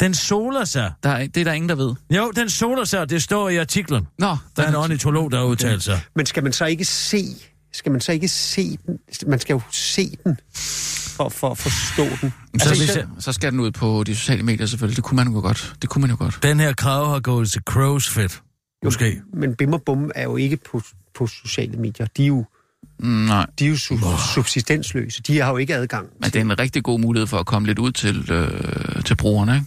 Den 0.00 0.14
soler 0.14 0.64
sig. 0.64 0.92
Der 1.02 1.10
er, 1.10 1.26
det 1.26 1.36
er 1.40 1.44
der 1.44 1.52
ingen, 1.52 1.68
der 1.68 1.74
ved. 1.74 1.94
Jo, 2.10 2.30
den 2.36 2.50
soler 2.50 2.84
sig, 2.84 3.10
det 3.10 3.22
står 3.22 3.48
i 3.48 3.56
artiklen. 3.56 4.06
Nå, 4.18 4.36
Der 4.56 4.62
er 4.62 4.68
en 4.68 4.74
ornitolog, 4.74 5.30
der 5.30 5.38
har 5.38 5.44
udtalt 5.44 5.82
sig. 5.82 6.00
Men 6.16 6.26
skal 6.26 6.42
man 6.42 6.52
så 6.52 6.64
ikke 6.64 6.84
se... 6.84 7.24
Skal 7.72 7.92
man 7.92 8.00
så 8.00 8.12
ikke 8.12 8.28
se 8.28 8.78
den? 8.86 8.98
Man 9.26 9.38
skal 9.40 9.54
jo 9.54 9.60
se 9.70 10.16
den 10.24 10.38
for, 10.54 11.28
for 11.28 11.50
at 11.50 11.58
forstå 11.58 12.02
den. 12.04 12.30
så, 12.30 12.34
Altså, 12.54 12.68
hvis 12.68 12.90
så, 12.90 12.98
jeg- 12.98 13.08
så 13.18 13.32
skal 13.32 13.52
den 13.52 13.60
ud 13.60 13.70
på 13.70 14.04
de 14.06 14.16
sociale 14.16 14.42
medier 14.42 14.66
selvfølgelig. 14.66 14.96
Det 14.96 15.04
kunne 15.04 15.16
man 15.16 15.32
jo 15.34 15.40
godt. 15.40 15.74
Det 15.82 15.90
kunne 15.90 16.00
man 16.00 16.10
jo 16.10 16.16
godt. 16.18 16.38
Den 16.42 16.60
her 16.60 16.72
krav 16.72 17.06
har 17.12 17.20
gået 17.20 17.50
til 17.50 17.62
CrossFit. 17.62 18.42
Måske. 18.84 19.22
Men 19.34 19.54
Bim 19.54 19.72
og 19.72 19.82
Bum 19.82 20.10
er 20.14 20.22
jo 20.22 20.36
ikke 20.36 20.56
på, 20.56 20.82
på 21.14 21.26
sociale 21.26 21.76
medier. 21.76 22.06
De 22.16 22.22
er 22.22 22.26
jo, 22.26 22.44
nej, 22.98 23.46
de 23.58 23.64
er 23.64 23.68
jo 23.68 23.74
su- 23.74 24.34
subsistensløse. 24.34 25.22
De 25.22 25.38
har 25.40 25.50
jo 25.50 25.56
ikke 25.56 25.74
adgang. 25.74 26.08
men 26.20 26.30
det 26.30 26.36
er 26.36 26.40
en 26.40 26.58
rigtig 26.58 26.82
god 26.82 27.00
mulighed 27.00 27.26
for 27.26 27.38
at 27.38 27.46
komme 27.46 27.66
lidt 27.68 27.78
ud 27.78 27.92
til, 27.92 28.32
øh, 28.32 29.02
til 29.04 29.16
brugerne, 29.16 29.54
ikke? 29.54 29.66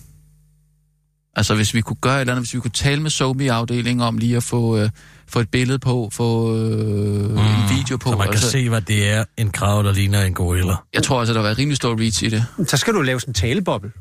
Altså, 1.35 1.55
hvis 1.55 1.73
vi 1.73 1.81
kunne 1.81 1.97
gøre 2.01 2.15
et 2.15 2.19
eller 2.21 2.33
andet, 2.33 2.45
hvis 2.45 2.53
vi 2.53 2.59
kunne 2.59 2.71
tale 2.71 3.01
med 3.01 3.09
Somi-afdelingen 3.09 4.01
om 4.07 4.17
lige 4.17 4.37
at 4.37 4.43
få, 4.43 4.77
øh, 4.77 4.89
få 5.27 5.39
et 5.39 5.49
billede 5.49 5.79
på, 5.79 6.09
få 6.13 6.55
øh, 6.57 7.29
mm, 7.29 7.37
en 7.37 7.77
video 7.77 7.97
på. 7.97 8.09
Så 8.09 8.17
man 8.17 8.27
kan 8.27 8.33
altså, 8.33 8.51
se, 8.51 8.69
hvad 8.69 8.81
det 8.81 9.09
er, 9.09 9.23
en 9.37 9.49
krav, 9.51 9.83
der 9.83 9.93
ligner 9.93 10.21
en 10.23 10.33
gorilla. 10.33 10.73
Jeg 10.93 11.03
tror 11.03 11.19
altså, 11.19 11.33
der 11.33 11.41
var 11.41 11.57
rimelig 11.57 11.77
stor 11.77 11.99
reach 11.99 12.23
i 12.23 12.29
det. 12.29 12.45
Så 12.67 12.77
skal 12.77 12.93
du 12.93 13.01
lave 13.01 13.19
sådan 13.19 13.29
en 13.29 13.33
taleboble. 13.33 13.91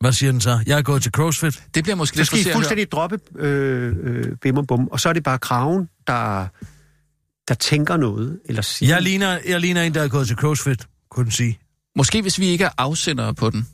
Hvad 0.00 0.12
siger 0.12 0.32
den 0.32 0.40
så? 0.40 0.58
Jeg 0.66 0.78
er 0.78 0.82
gået 0.82 1.02
til 1.02 1.12
CrossFit. 1.12 1.62
Det 1.74 1.84
bliver 1.84 1.96
måske 1.96 2.14
Så 2.14 2.18
lidt 2.20 2.26
skal 2.26 2.40
I 2.40 2.54
fuldstændig 2.54 2.92
droppe 2.92 3.18
øh, 3.38 3.94
øh, 4.02 4.36
Bim 4.42 4.56
og 4.56 4.66
Bum, 4.66 4.88
og 4.88 5.00
så 5.00 5.08
er 5.08 5.12
det 5.12 5.22
bare 5.22 5.38
kraven, 5.38 5.88
der, 6.06 6.46
der 7.48 7.54
tænker 7.54 7.96
noget, 7.96 8.40
eller 8.44 8.62
siger... 8.62 8.94
Jeg 8.94 9.02
ligner, 9.02 9.38
jeg 9.48 9.60
ligner 9.60 9.82
en, 9.82 9.94
der 9.94 10.02
er 10.02 10.08
gået 10.08 10.26
til 10.26 10.36
CrossFit, 10.36 10.86
kunne 11.10 11.24
den 11.24 11.32
sige. 11.32 11.58
Måske 11.96 12.22
hvis 12.22 12.38
vi 12.38 12.46
ikke 12.46 12.64
er 12.64 12.70
afsendere 12.78 13.34
på 13.34 13.50
den. 13.50 13.68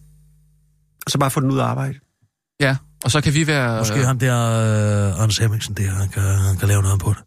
Og 1.06 1.10
så 1.10 1.18
bare 1.18 1.30
få 1.30 1.40
den 1.40 1.50
ud 1.50 1.58
af 1.58 1.64
arbejde. 1.64 1.98
Ja, 2.60 2.76
og 3.04 3.10
så 3.10 3.20
kan 3.20 3.34
vi 3.34 3.46
være... 3.46 3.78
Måske 3.78 4.04
ham 4.04 4.18
der, 4.18 5.12
uh, 5.12 5.22
Anders 5.22 5.38
Hemmingsen 5.38 5.74
der, 5.74 5.90
han 5.90 6.08
kan, 6.08 6.22
han 6.22 6.56
kan 6.56 6.68
lave 6.68 6.82
noget 6.82 7.00
på 7.00 7.10
det. 7.10 7.18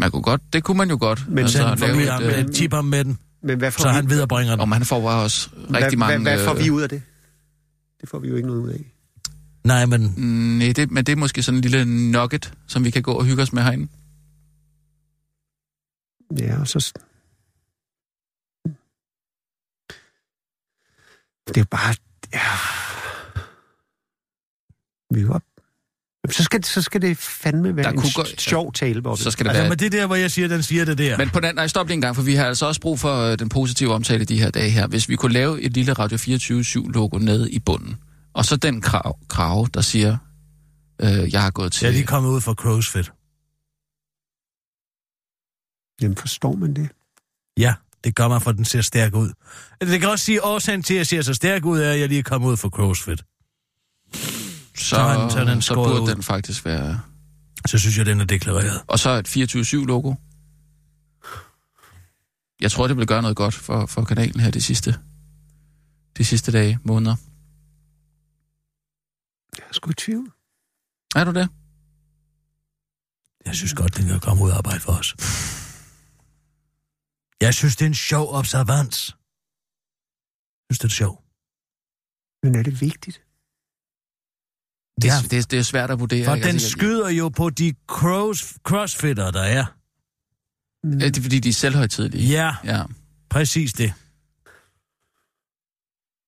Man 0.00 0.10
kunne 0.10 0.22
godt, 0.22 0.40
det 0.52 0.64
kunne 0.64 0.78
man 0.78 0.90
jo 0.90 0.96
godt. 1.00 1.28
Men 1.28 1.48
Så 1.48 1.66
han 1.66 1.78
lave 1.78 2.02
et, 2.02 2.10
ham, 2.12 2.22
øh, 2.22 2.28
med, 2.28 2.52
tip 2.52 2.72
ham 2.72 2.84
med 2.84 3.04
den, 3.04 3.18
Men 3.42 3.58
hvad 3.58 3.70
får, 3.70 3.82
så 3.82 3.88
vi, 3.88 3.94
han 3.94 4.10
viderebringer 4.10 4.52
den. 4.52 4.60
Om 4.60 4.72
han 4.72 4.84
får 4.84 5.00
bare 5.02 5.22
også 5.22 5.50
rigtig 5.56 5.80
hvad, 5.80 5.96
mange... 5.96 6.22
hvad, 6.22 6.32
hvad 6.36 6.44
får 6.44 6.54
øh, 6.54 6.64
vi 6.64 6.70
ud 6.70 6.82
af 6.82 6.88
det? 6.88 7.02
Det 8.00 8.08
får 8.08 8.18
vi 8.18 8.28
jo 8.28 8.36
ikke 8.36 8.48
noget 8.48 8.60
ud 8.62 8.68
af. 8.70 8.92
Nej, 9.64 9.86
men 9.86 10.14
Mm, 10.16 10.22
Nej, 10.58 10.72
det, 10.72 10.90
men 10.90 11.06
det 11.06 11.12
er 11.12 11.16
måske 11.16 11.42
sådan 11.42 11.56
en 11.58 11.62
lille 11.62 11.84
nugget, 12.12 12.52
som 12.66 12.84
vi 12.84 12.90
kan 12.90 13.02
gå 13.02 13.12
og 13.12 13.24
hygge 13.24 13.42
os 13.42 13.52
med 13.52 13.62
herinde. 13.62 13.88
Ja, 16.38 16.60
og 16.60 16.68
så... 16.68 16.92
Det 21.48 21.56
er 21.56 21.60
jo 21.60 21.64
bare... 21.70 21.94
Ja. 22.32 22.40
Vi 25.14 25.20
er 25.20 25.24
jo 25.24 25.32
op. 25.32 25.42
Så 26.30 26.42
skal, 26.44 26.60
det, 26.60 26.66
så 26.66 26.82
skal 26.82 27.02
det 27.02 27.16
fandme 27.18 27.76
være 27.76 27.84
Der 27.84 27.90
en 27.90 27.96
kunne 27.98 28.12
gå- 28.14 28.24
sjov 28.38 28.72
taleboble. 28.72 29.22
Så 29.22 29.30
skal 29.30 29.44
det 29.44 29.50
altså, 29.50 29.62
være... 29.62 29.68
men 29.70 29.78
det 29.78 29.92
der, 29.92 30.06
hvor 30.06 30.16
jeg 30.16 30.30
siger, 30.30 30.48
den 30.48 30.62
siger 30.62 30.84
det 30.84 30.98
der. 30.98 31.18
Men 31.18 31.30
på 31.30 31.40
den, 31.40 31.54
nej, 31.54 31.66
stop 31.66 31.86
lige 31.86 31.94
en 31.94 32.00
gang, 32.00 32.16
for 32.16 32.22
vi 32.22 32.34
har 32.34 32.44
altså 32.46 32.66
også 32.66 32.80
brug 32.80 32.98
for 33.00 33.20
øh, 33.20 33.38
den 33.38 33.48
positive 33.48 33.92
omtale 33.94 34.24
de 34.24 34.38
her 34.38 34.50
dage 34.50 34.70
her. 34.70 34.86
Hvis 34.86 35.08
vi 35.08 35.16
kunne 35.16 35.32
lave 35.32 35.60
et 35.62 35.72
lille 35.72 35.92
Radio 35.92 36.16
24-7-logo 36.16 37.18
nede 37.18 37.50
i 37.50 37.58
bunden, 37.58 37.96
og 38.34 38.44
så 38.44 38.56
den 38.56 38.80
krav, 38.80 39.18
krav 39.28 39.66
der 39.74 39.80
siger, 39.80 40.16
øh, 41.02 41.32
jeg 41.32 41.42
har 41.42 41.50
gået 41.50 41.72
til... 41.72 41.84
Jeg 41.84 41.90
er 41.90 41.92
lige 41.94 42.06
kommet 42.06 42.30
ud 42.30 42.40
fra 42.40 42.52
CrossFit. 42.54 43.12
Jamen, 46.02 46.16
forstår 46.16 46.52
man 46.56 46.74
det? 46.74 46.88
Ja, 47.58 47.74
det 48.04 48.14
gør 48.14 48.28
man, 48.28 48.40
for 48.40 48.52
den 48.52 48.64
ser 48.64 48.80
stærk 48.82 49.14
ud. 49.14 49.32
Det 49.80 50.00
kan 50.00 50.08
også 50.08 50.24
sige, 50.24 50.36
at 50.38 50.44
årsagen 50.44 50.82
til, 50.82 50.94
at 50.94 50.98
jeg 50.98 51.06
ser 51.06 51.22
så 51.22 51.34
stærk 51.34 51.64
ud, 51.64 51.80
er, 51.80 51.92
at 51.92 52.00
jeg 52.00 52.08
lige 52.08 52.18
er 52.18 52.22
kommet 52.22 52.48
ud 52.48 52.56
fra 52.56 52.68
CrossFit. 52.68 53.24
så, 54.74 54.96
så 54.96 55.20
den- 55.22 55.30
så 55.30 55.44
den 55.44 55.62
så 55.62 55.74
burde 55.74 56.00
ud. 56.00 56.08
den 56.08 56.22
faktisk 56.22 56.64
være... 56.64 57.00
Så 57.66 57.78
synes 57.78 57.98
jeg, 57.98 58.06
den 58.06 58.20
er 58.20 58.24
deklareret. 58.24 58.82
Og 58.86 58.98
så 58.98 59.10
et 59.10 59.36
24-7-logo. 59.36 60.14
Jeg 62.60 62.70
tror, 62.70 62.86
det 62.86 62.96
vil 62.96 63.06
gøre 63.06 63.22
noget 63.22 63.36
godt 63.36 63.54
for, 63.54 63.86
for 63.86 64.04
kanalen 64.04 64.40
her 64.40 64.50
de 64.50 64.60
sidste, 64.60 64.96
de 66.16 66.24
sidste 66.24 66.52
dage, 66.52 66.78
måneder. 66.84 67.16
Jeg 69.58 69.64
er 69.68 69.72
sgu 69.72 69.90
i 69.90 69.94
tvivl. 69.94 70.32
Er 71.16 71.24
du 71.24 71.32
det? 71.32 71.48
Jeg 73.46 73.54
synes 73.54 73.74
godt, 73.74 73.96
den 73.96 74.06
kan 74.08 74.20
komme 74.20 74.44
ud 74.44 74.50
og 74.50 74.56
arbejde 74.56 74.80
for 74.80 74.92
os. 74.92 75.14
Jeg 77.40 77.54
synes, 77.54 77.76
det 77.76 77.84
er 77.84 77.86
en 77.88 77.94
sjov 77.94 78.34
observans. 78.34 79.08
Jeg 80.68 80.74
synes, 80.74 80.78
det 80.78 80.84
er 80.84 80.88
sjov. 81.02 81.22
Men 82.42 82.54
er 82.54 82.62
det 82.62 82.80
vigtigt? 82.80 83.22
Det, 85.02 85.08
Ja. 85.08 85.16
det, 85.30 85.50
det 85.50 85.58
er 85.58 85.62
svært 85.62 85.90
at 85.90 86.00
vurdere. 86.00 86.24
For 86.24 86.34
ikke? 86.34 86.46
den 86.46 86.54
Altså, 86.54 86.68
skyder 86.70 87.08
jo 87.08 87.28
på 87.28 87.50
de 87.50 87.74
cross, 87.86 88.58
crossfitter, 88.64 89.30
der 89.30 89.42
er. 89.42 89.64
Mm. 90.86 90.98
Ja, 90.98 91.06
det 91.06 91.18
er 91.18 91.22
fordi, 91.22 91.38
de 91.40 91.48
er 91.48 91.52
selvhøjtidlige. 91.52 92.28
Ja, 92.28 92.56
Ja. 92.64 92.82
præcis 93.30 93.72
det. 93.72 93.92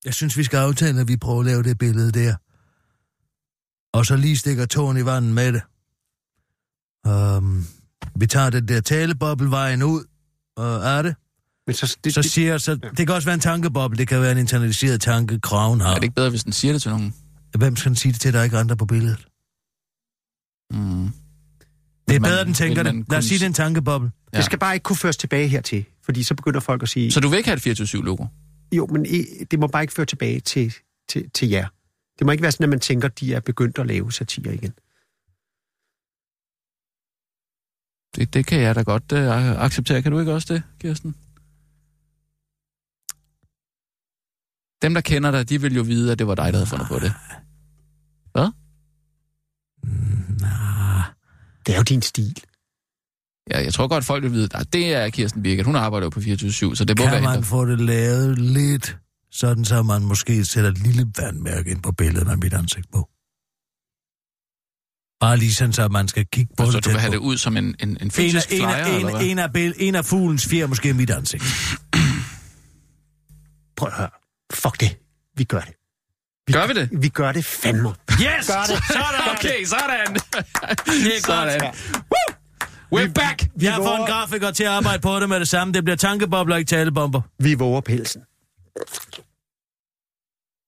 Jeg 0.05 0.15
synes, 0.15 0.37
vi 0.37 0.45
skal 0.45 0.57
aftale, 0.59 1.01
at 1.01 1.09
vi 1.09 1.17
prøver 1.17 1.41
at 1.41 1.47
lave 1.47 1.63
det 1.63 1.79
billede 1.79 2.13
der. 2.13 2.37
Og 3.99 4.07
så 4.07 4.17
lige 4.17 4.37
stikker 4.37 4.67
tåen 4.67 4.97
i 4.97 5.05
vandet 5.05 5.35
med 5.35 5.53
det. 5.53 5.63
Um, 7.37 7.65
vi 8.17 8.27
tager 8.27 8.51
den 8.51 8.69
der 8.69 8.81
talebobbelvejen 8.81 9.83
ud, 9.83 10.05
og 10.59 10.85
er 10.99 11.03
det? 11.03 11.15
Men 11.67 11.75
så, 11.75 11.97
det, 12.05 12.15
Så 12.15 12.23
siger, 12.23 12.59
så, 12.59 12.75
det 12.75 13.07
kan 13.07 13.11
også 13.11 13.27
være 13.29 13.35
en 13.35 13.41
tankeboble, 13.41 13.99
det 13.99 14.09
kan 14.09 14.21
være 14.23 14.33
en 14.33 14.39
internaliseret 14.39 15.01
tanke, 15.01 15.41
kraven 15.41 15.81
har. 15.81 15.91
Er 15.91 15.95
det 15.95 16.03
ikke 16.03 16.15
bedre, 16.15 16.31
hvis 16.31 16.45
den 16.45 16.53
siger 16.53 16.73
det 16.73 16.83
til 16.83 16.91
nogen? 16.91 17.15
Hvem 17.59 17.77
skal 17.77 17.89
den 17.89 17.97
sige 17.97 18.13
det 18.13 18.21
til, 18.21 18.33
der 18.33 18.39
er 18.41 18.45
ikke 18.45 18.59
andre 18.59 18.77
på 18.77 18.87
billedet? 18.87 19.29
Mm. 20.71 21.09
Det 22.09 22.17
er 22.17 22.21
man- 22.21 22.31
bedre, 22.31 22.45
den 22.45 22.55
tænker 22.55 22.83
det. 22.83 23.05
Lad 23.11 23.19
os 23.19 23.25
sige, 23.25 23.39
det 23.39 23.43
er 23.45 23.47
en 23.49 23.53
tankeboble. 23.55 24.11
Ja. 24.33 24.37
det 24.39 24.45
skal 24.45 24.59
bare 24.59 24.75
ikke 24.75 24.85
kunne 24.85 24.97
føres 24.97 25.17
tilbage 25.17 25.49
hertil. 25.49 25.85
Fordi 26.05 26.23
så 26.23 26.35
begynder 26.35 26.61
folk 26.61 26.83
at 26.83 26.89
sige, 26.89 27.13
Så 27.13 27.21
du 27.21 27.29
vil 27.29 27.37
ikke 27.37 27.49
have 27.49 27.71
et 27.71 27.81
24-7-logo? 27.81 28.27
jo, 28.73 28.87
men 28.87 29.07
i- 29.07 29.25
det 29.51 29.59
må 29.59 29.67
bare 29.67 29.83
ikke 29.83 29.95
føre 29.95 30.07
tilbage 30.07 30.41
til, 30.41 30.75
til, 31.09 31.31
til 31.35 31.49
jer. 31.49 31.67
Det 32.19 32.27
må 32.27 32.33
ikke 32.33 32.43
være 32.43 32.53
sådan, 32.53 32.65
at 32.65 32.71
man 32.71 32.81
tænker, 32.81 33.09
at 33.09 33.21
de 33.21 33.35
er 33.35 33.41
begyndt 33.41 33.79
at 33.79 33.87
lave 33.87 34.13
satire 34.13 34.55
igen. 34.55 34.73
Det, 38.17 38.35
det 38.35 38.47
kan 38.47 38.61
jeg 38.61 38.75
da 38.75 38.83
godt 38.83 39.13
uh, 39.13 39.19
acceptere. 39.65 40.03
Kan 40.03 40.13
du 40.13 40.19
ikke 40.19 40.33
også 40.33 40.55
det, 40.55 40.63
Kirsten? 40.81 41.15
Dem, 44.83 44.95
der 44.95 45.01
kender 45.01 45.31
dig, 45.31 45.49
de 45.49 45.61
vil 45.61 45.75
jo 45.75 45.83
vide, 45.83 46.13
at 46.13 46.19
det 46.19 46.27
var 46.27 46.35
dig, 46.35 46.45
der 46.53 46.59
havde 46.59 46.67
fundet 46.67 46.89
på 46.89 46.99
det. 46.99 47.13
Nah. 50.41 51.05
Det 51.67 51.73
er 51.73 51.77
jo 51.77 51.83
din 51.83 52.03
stil. 52.03 52.37
Ja, 53.51 53.63
jeg 53.65 53.75
tror 53.75 53.89
godt, 53.89 54.05
folk 54.05 54.23
vil 54.23 54.33
vide, 54.33 54.49
at 54.55 54.73
det 54.73 54.95
er 54.95 55.09
Kirsten 55.11 55.43
Birgit. 55.43 55.65
Hun 55.67 55.77
arbejder 55.77 56.05
jo 56.07 56.11
på 56.11 56.21
24 56.21 56.77
så 56.77 56.85
det 56.85 56.99
må 56.99 57.05
Kan 57.05 57.13
være 57.13 57.21
man 57.23 57.31
hende. 57.33 57.47
få 57.47 57.67
det 57.67 57.81
lavet 57.81 58.39
lidt, 58.39 58.97
sådan 59.31 59.65
så 59.65 59.83
man 59.83 60.03
måske 60.03 60.45
sætter 60.45 60.71
et 60.71 60.79
lille 60.79 61.07
vandmærke 61.19 61.71
ind 61.71 61.83
på 61.83 61.93
billedet 61.93 62.27
med 62.27 62.37
mit 62.37 62.53
ansigt 62.53 62.91
på? 62.93 63.09
Bare 65.21 65.37
lige 65.37 65.55
sådan, 65.55 65.73
så 65.73 65.89
man 65.89 66.09
skal 66.09 66.27
kigge 66.33 66.55
på 66.57 66.67
Så 66.71 66.77
det 66.77 66.85
du 66.85 66.91
vil 66.91 67.01
have 67.01 67.13
det 67.13 67.19
ud 67.19 67.37
som 67.39 67.57
en, 67.57 67.65
en, 67.65 67.75
en 67.81 67.97
En 67.97 68.07
af, 68.07 68.13
fysisk 68.13 68.53
en, 68.53 68.59
flyer, 68.59 68.69
af, 68.69 68.97
eller 68.97 69.09
en, 69.09 69.39
hvad? 69.39 69.55
en, 69.57 69.67
af, 69.67 69.73
en 69.79 69.95
af 69.95 70.05
fuglens 70.05 70.47
fjer 70.49 70.67
måske 70.67 70.95
mit 70.95 71.11
ansigt. 71.11 71.45
Prøv 73.77 73.89
at 73.89 73.95
høre. 73.97 74.09
Fuck 74.53 74.81
det. 74.81 74.97
Vi 75.37 75.45
gør 75.45 75.61
det. 75.61 75.75
Gør 76.53 76.67
vi 76.67 76.73
det? 76.75 76.89
Vi 77.03 77.09
gør 77.09 77.33
det 77.33 77.45
fandme. 77.45 77.89
Yes! 77.89 78.47
Gør 78.47 78.63
det. 78.69 78.85
Sådan! 78.89 79.37
Okay, 79.37 79.65
sådan. 79.65 80.15
Det 80.87 81.17
er 81.17 81.21
Sådan. 81.27 81.61
godt. 81.61 81.75
We're 82.95 83.13
back! 83.13 83.47
Jeg 83.61 83.75
har 83.75 83.83
fået 83.83 84.01
en 84.01 84.07
grafiker 84.07 84.51
til 84.51 84.65
at 84.65 84.71
arbejde 84.71 84.99
på 85.01 85.21
det 85.21 85.29
med 85.29 85.41
det 85.41 85.49
samme. 85.49 85.75
Det 85.75 85.85
bliver 85.85 85.97
tankebobler, 85.97 86.57
ikke 86.57 86.69
talebomber. 86.69 87.21
Vi 87.39 87.55
våger 87.55 87.81
pelsen. 87.81 88.21